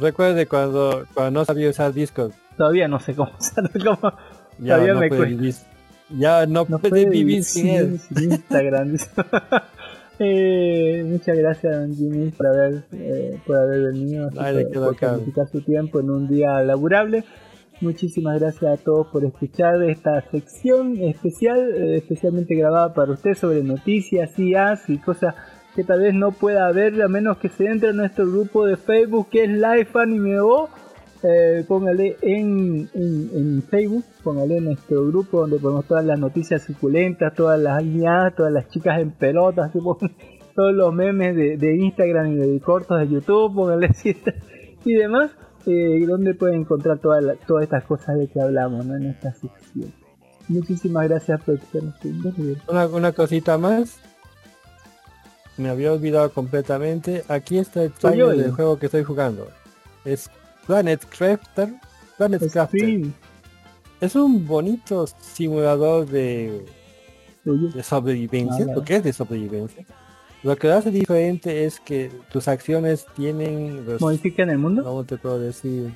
[0.01, 2.33] Recuerde cuando, cuando no sabía usar Discord.
[2.57, 4.13] Todavía no sé cómo usarlo, cómo-
[4.59, 5.27] Ya todavía no me cuesta.
[5.27, 5.55] vivir.
[6.19, 7.99] Ya no, puede puede vivir sin él.
[8.01, 8.97] sin Instagram.
[10.21, 16.01] Eh, muchas gracias, Jimmy, por haber, eh, por haber venido, de por- sacrificar su tiempo
[16.01, 17.23] en un día laburable.
[17.81, 23.63] Muchísimas gracias a todos por escuchar esta sección especial, eh, especialmente grabada para usted sobre
[23.63, 25.37] noticias, IAs y cosas
[25.79, 28.77] que tal vez no pueda ver a menos que se entre a nuestro grupo de
[28.77, 30.69] Facebook que es Life Anime O.
[31.23, 37.33] Eh, póngale en, en, Facebook, póngale en nuestro grupo donde ponemos todas las noticias suculentas,
[37.33, 39.71] todas las aliadas, todas las chicas en pelotas,
[40.57, 44.17] todos los memes de, de Instagram y de cortos de YouTube, póngale así
[44.85, 45.31] y demás,
[45.65, 47.23] eh, donde pueden encontrar todas
[47.63, 49.93] estas cosas de que hablamos en esta sección.
[50.49, 51.95] Muchísimas gracias por escucharnos.
[52.67, 54.08] Una, una cosita más.
[55.59, 57.25] Me había olvidado completamente.
[57.29, 59.49] Aquí está el trailer del juego que estoy jugando.
[60.05, 60.31] Es
[60.67, 61.75] Planet Crafter.
[62.17, 63.07] Planet Crafter.
[64.01, 66.65] Es un bonito simulador de,
[67.45, 68.67] de sobrevivencia.
[68.71, 69.85] Ah, Porque es de sobrevivencia.
[70.45, 73.85] Lo que lo hace diferente es que tus acciones tienen...
[73.85, 74.85] los- ¿Modifican el mundo?
[74.85, 75.93] ¿Cómo te puedo decir?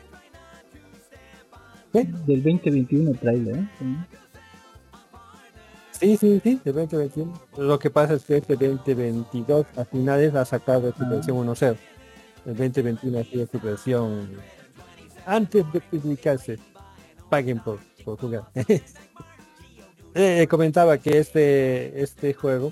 [1.92, 3.68] Del 2021 trailer, ¿eh?
[6.02, 7.32] Sí, sí, sí, de 2021.
[7.58, 11.76] Lo que pasa es que este 2022 a finales ha sacado su versión 1.0.
[12.44, 14.30] El 2021 ha sido su versión
[15.24, 16.58] antes de publicarse.
[17.30, 18.42] Paguen por, por jugar.
[20.14, 22.70] Eh, comentaba que este, este juego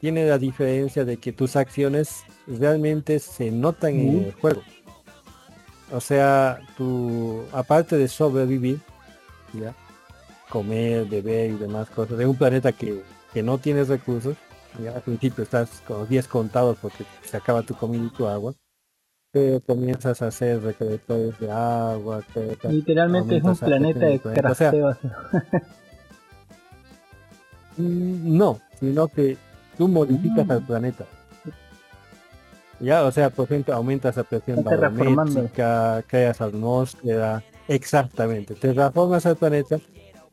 [0.00, 4.24] tiene la diferencia de que tus acciones realmente se notan en Mm.
[4.26, 4.62] el juego.
[5.90, 8.78] O sea, tu aparte de sobrevivir,
[9.54, 9.74] ¿ya?
[10.52, 13.02] Comer, beber y demás cosas, de un planeta que,
[13.32, 14.36] que no tienes recursos,
[14.82, 18.26] ya al principio estás con los días contados porque se acaba tu comida y tu
[18.26, 18.52] agua,
[19.30, 22.22] pero comienzas a hacer recolectores de agua,
[22.68, 24.16] Literalmente es un planeta de.
[24.18, 24.88] O sea, crafteo.
[24.88, 25.08] así.
[27.78, 29.38] Mm, No, sino que
[29.78, 31.06] tú modificas al planeta.
[32.78, 39.80] Ya, o sea, por ejemplo, aumentas la presión barométrica, creas atmósfera, exactamente, terraformas al planeta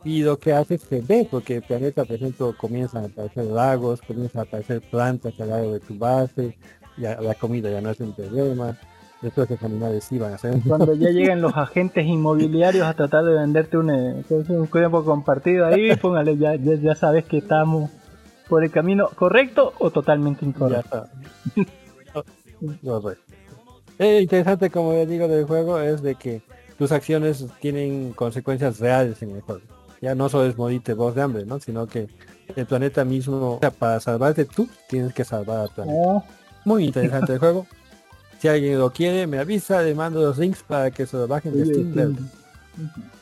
[0.03, 3.45] y lo que hace es que ve, porque el planeta, por ejemplo, comienzan a aparecer
[3.45, 6.57] lagos, comienzan a aparecer plantas al lado de tu base,
[6.97, 8.77] ya la comida ya no es un problema,
[9.21, 13.25] después los animales sí van a ser Cuando ya lleguen los agentes inmobiliarios a tratar
[13.25, 17.25] de venderte un, eh, que es un tiempo compartido ahí, póngale, ya, ya, ya sabes
[17.25, 17.89] que estamos
[18.47, 21.07] por el camino correcto o totalmente incorrecto.
[22.83, 23.23] Correcto.
[23.99, 26.41] Eh, interesante, como les digo, del juego es de que
[26.77, 29.61] tus acciones tienen consecuencias reales en el juego.
[30.01, 31.59] Ya no solo es morirte vos de hambre, ¿no?
[31.59, 32.07] Sino que
[32.55, 35.97] el planeta mismo, o sea, para salvarte tú, tienes que salvar al planeta.
[35.99, 36.23] Oh.
[36.65, 37.67] Muy interesante el juego.
[38.39, 41.53] Si alguien lo quiere, me avisa, le mando los links para que se lo bajen
[41.53, 42.15] de Steam.
[42.15, 42.29] sí.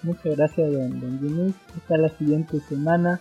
[0.03, 1.53] Muchas gracias, don, don Jimmy.
[1.75, 3.19] Hasta la siguiente semana.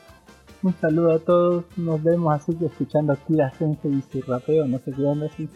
[0.62, 1.64] Un saludo a todos.
[1.76, 4.66] Nos vemos así que escuchando a Kira Sensei y su rapeo.
[4.66, 5.48] No sé qué onda así.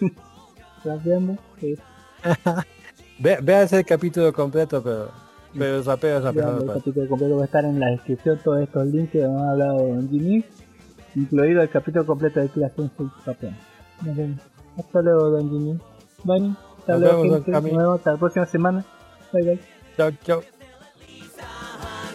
[0.85, 1.37] Rapeando.
[1.61, 1.77] eh,
[3.19, 5.11] Ve, veas el capítulo completo, pero,
[5.55, 5.85] pero el
[6.67, 6.79] pasa.
[6.79, 8.39] capítulo completo va a estar en la descripción.
[8.43, 10.45] Todos estos links que hemos hablado de don Jimmy.
[11.17, 12.51] Incluido el capítulo completo de.
[12.55, 14.41] Nos vemos.
[14.79, 15.79] Hasta luego, don Jimmy.
[16.25, 16.55] Bye.
[16.79, 17.51] Hasta Nos luego, vemos, don gente.
[17.53, 18.85] Nos vemos hasta la próxima semana.
[19.33, 19.61] Bye, bye.
[19.97, 20.43] Chao, chao.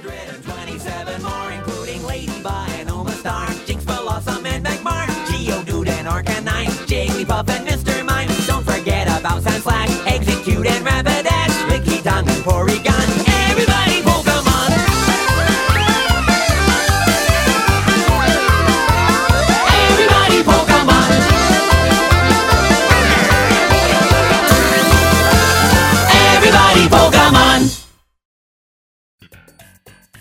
[0.03, 7.49] 27 more, including Ladybug and Oma Star, Jinx, Blossom, and Magmar, Geodude and Arcanine, Jigglypuff
[7.49, 8.05] and Mr.
[8.05, 8.27] Mime.
[8.45, 13.24] Don't forget about Sandslash, Execute and Rapidash, Lickitung and Porygon.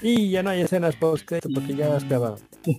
[0.06, 2.38] Y ya no hay escenas post porque ya las grabado.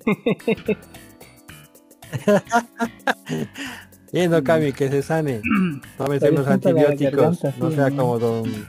[4.13, 5.41] Y no Cami, que se sane.
[5.97, 7.41] Tómese unos antibióticos.
[7.41, 7.97] garganta, No sí, sea ¿no?
[7.97, 8.67] como don.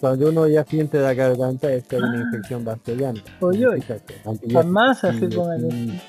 [0.00, 3.22] Cuando uno ya siente la garganta es que hay una infección bacteriana.
[3.40, 3.66] Oye.
[4.50, 6.00] Jamás así con el...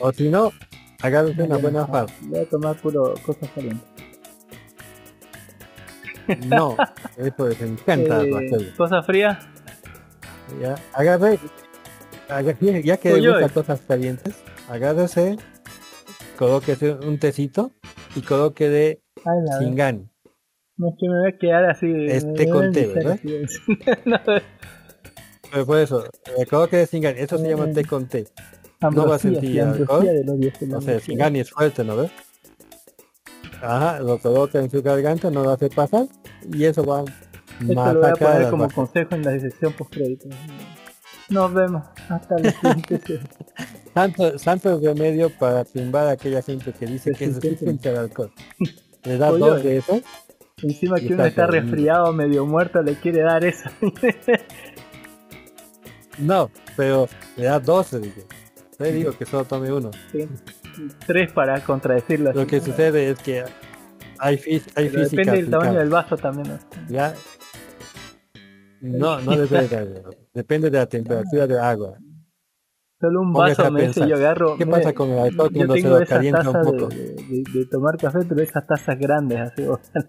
[0.00, 0.52] O si no,
[1.02, 2.14] agárrese una buena farsa.
[2.22, 3.97] Voy a tomar puro cosas calientes.
[6.46, 6.76] No,
[7.16, 8.72] eso les encanta Eh.
[8.76, 9.38] ¿Cosas frías?
[10.60, 11.38] Ya, agarre,
[12.28, 14.34] agarre- ya que le gusta cosas calientes,
[14.68, 15.36] agárrese,
[16.38, 17.72] colóquese un tecito
[18.14, 19.02] y coloque de
[19.58, 20.08] Singani.
[20.76, 21.86] No es que me voy a quedar así.
[22.06, 23.18] Este con té, ¿verdad?
[24.04, 24.18] No,
[25.50, 28.26] Pero por eso, eh, coloque de Singani, eso se llama té con té.
[28.94, 30.06] No va a sentir alcohol.
[30.68, 31.00] No sé.
[31.00, 32.10] Singani es fuerte, ¿no ves?
[33.62, 36.06] Ajá, lo coloca en su garganta, no lo hace pasar
[36.52, 39.92] y eso va a Esto lo voy a poner como consejo en la sección post
[39.92, 40.28] crédito.
[41.28, 41.84] Nos vemos.
[42.08, 43.20] Hasta la siguiente.
[43.94, 48.30] Santo, santo remedio para tumbar a aquella gente que dice que es resistente al alcohol.
[49.02, 50.00] Le da Oye, dos de eso.
[50.62, 53.68] Encima que uno está resfriado, medio muerto, le quiere dar eso.
[56.18, 58.24] No, pero le da 12, dije.
[58.78, 59.90] Le digo que solo tome uno.
[60.12, 60.28] Sí.
[61.06, 62.32] Tres para contradecirlo.
[62.32, 63.44] Lo que sucede es que
[64.18, 66.48] hay, hay física depende del tamaño del vaso también.
[66.48, 66.58] ¿no?
[66.88, 67.14] Ya.
[68.80, 70.02] No, no depende de
[70.34, 71.98] Depende de la temperatura del agua.
[73.00, 74.56] Solo un vaso me dice, pensar, yo agarro.
[74.56, 76.88] ¿qué mire, pasa con el alcohol cuando se lo calienta un de, poco?
[76.88, 79.62] de- de- de tomar café, pero esas tazas grandes, así.
[79.62, 80.02] o sea,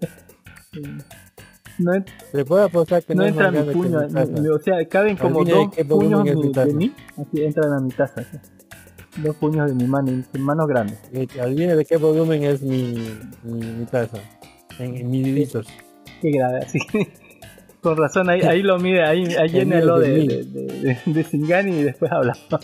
[1.78, 1.91] no,
[2.34, 5.54] Le puedo apostar que no, no entra mi puño, mi o sea, caben como de
[5.54, 6.68] dos puños mi- taza.
[6.68, 8.22] de mí, así entran a mi taza.
[8.22, 8.38] así.
[9.24, 10.98] Dos puños de mi mano, y mi mano grande.
[11.12, 12.94] Y Adivine de qué volumen es mi,
[13.44, 14.18] mi, mi taza.
[14.80, 15.68] En, en mililitros.
[16.22, 16.80] Qué grave, así.
[17.82, 21.84] Con razón, ahí, ahí lo mide, ahí, ahí mío de, de, de, de, Singani y
[21.84, 22.48] después hablamos.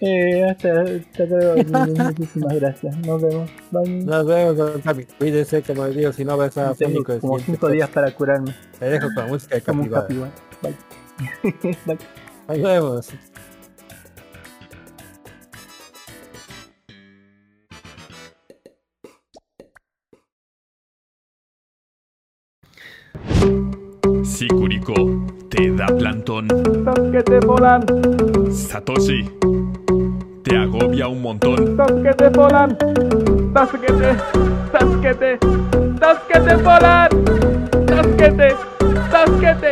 [0.00, 1.56] Eh, hasta, hasta luego,
[2.04, 2.96] muchísimas gracias.
[2.98, 3.50] Nos vemos.
[3.72, 4.04] Bye.
[4.04, 5.06] Nos vemos, Capi.
[5.18, 8.54] Cuídese, como les digo, si no vas a Tengo como siguiente 5 días para curarme.
[8.78, 10.06] Te dejo con música de capibara.
[10.62, 10.76] Bye.
[11.84, 11.98] Bye.
[12.46, 13.12] Nos vemos.
[24.24, 24.94] Si Kuriko
[25.48, 26.48] te da plantón,
[27.12, 27.84] que te volan,
[28.52, 29.28] Satoshi
[30.42, 31.76] te agobia un montón.
[32.02, 32.76] que te volan,
[33.54, 34.16] tasquete,
[34.72, 35.38] tasquete,
[36.00, 37.08] tasquete volan,
[37.86, 38.56] tasquete,
[39.10, 39.70] tasquete,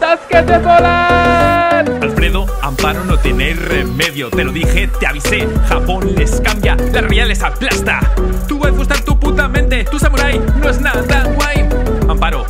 [0.00, 2.02] tasquete volan.
[2.02, 5.48] Alfredo, Amparo no tenéis remedio, te lo dije, te avisé.
[5.68, 8.00] Japón les cambia, la realidad les aplasta.
[8.48, 11.83] Tu waifu está en tu puta mente, tu samurai no es nada guay.
[12.08, 12.44] Amparo,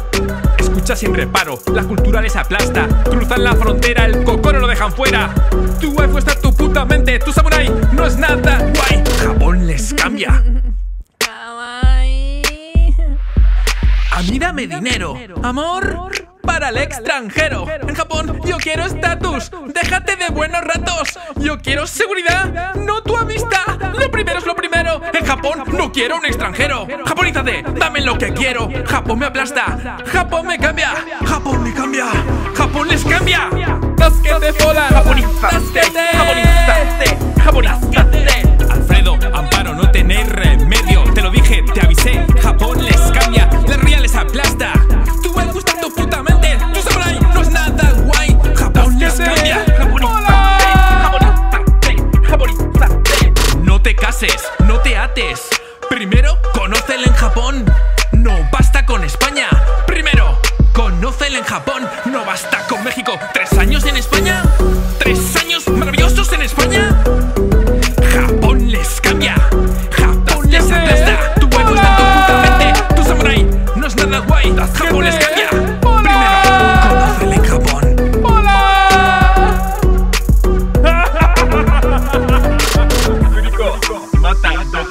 [0.59, 2.89] escucha sin reparo, la cultura les aplasta.
[3.05, 5.33] Cruzan la frontera, el cocoro lo dejan fuera.
[5.81, 9.05] Tu waifu está tu puta mente, tu samurai no es nada guay.
[9.23, 10.43] Japón les cambia.
[14.11, 17.67] A mí dame dinero, amor para el extranjero.
[17.87, 21.19] En Japón yo quiero estatus, déjate de buenos ratos.
[21.37, 23.93] Yo quiero seguridad, no tu amistad.
[23.99, 25.01] Lo primero es lo primero.
[25.13, 26.87] En Japón no quiero un extranjero.
[27.07, 28.69] Japonízate, dame lo que quiero.
[28.87, 30.95] Japón me aplasta, Japón me cambia,
[31.27, 32.07] Japón me cambia,
[32.55, 33.49] Japón les cambia.
[33.97, 35.81] Tasquete fola, japonízate,
[36.13, 38.45] japonízate, japonízate.
[38.71, 41.05] Alfredo, Amparo, no tenéis remedio.
[41.15, 42.25] Te lo dije, te avisé.
[42.43, 44.73] Japón les cambia, la realidad les aplasta.
[54.61, 55.49] no te ates.
[55.91, 57.65] Primero, conócelo en Japón.
[58.13, 59.49] No basta con España.
[59.89, 60.39] Primero,
[60.73, 61.89] conócelo en Japón.
[62.05, 62.84] No basta con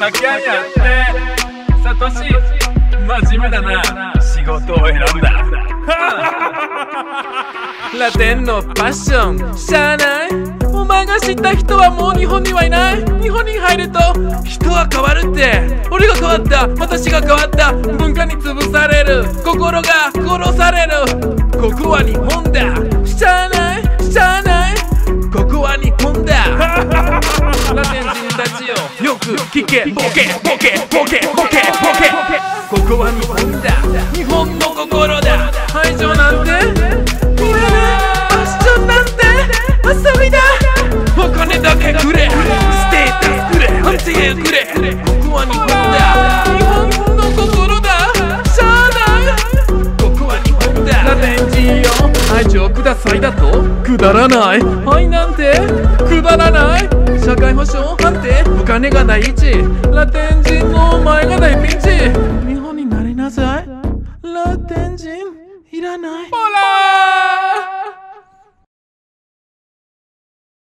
[0.03, 0.81] たドタキャンやって。
[1.84, 2.15] サトシ
[3.07, 3.81] 真面目だな。
[4.21, 5.31] 仕事を選んだ。
[7.99, 9.57] ラテンのパッション。
[9.57, 10.30] しゃあない。
[10.73, 13.05] お前が知った人はもう日本にはいない。
[13.21, 13.99] 日本に入ると
[14.43, 15.85] 人は変わるって。
[15.91, 16.67] 俺が変わった。
[16.80, 17.71] 私が変わった。
[17.73, 19.25] 文化に潰される。
[19.43, 20.91] 心が殺される。
[21.59, 22.61] ここは日本だ。
[23.05, 23.84] しゃあない。
[24.11, 24.52] しゃあない
[25.64, 26.44] は日本だ。
[27.73, 28.76] ラテン人たちよ。
[28.99, 29.85] よく聞け。
[29.95, 32.11] ボケボケボケボケボケ。
[32.68, 33.72] ここは日本だ。
[34.11, 35.49] 日本の心だ。
[35.73, 36.52] 愛情なんて？
[36.52, 36.56] い
[37.48, 39.23] らないファッションなんて？
[39.88, 40.44] 遊びだ。
[41.15, 42.27] お金だけくれ。
[42.27, 42.35] ス
[42.91, 43.72] テータスくれ。
[43.80, 44.68] 安定くれ。
[44.99, 46.44] ここは日本だ。
[46.44, 48.11] 日本の心だ。
[48.52, 49.31] しゃあない。
[49.95, 50.91] ここは日本だ。
[51.03, 51.90] ラテンいよ。
[52.35, 53.64] 愛情くださいだと？
[53.84, 54.61] くだらない。
[54.85, 55.53] 愛なんて？
[56.07, 56.90] くだらない。
[57.19, 59.52] 社会保障判定お金が第一
[59.94, 61.88] ラテン人のお前が大ピンチ。
[62.48, 63.68] 日本になりなさい。
[64.23, 65.10] ラテン人
[65.72, 66.30] いらない。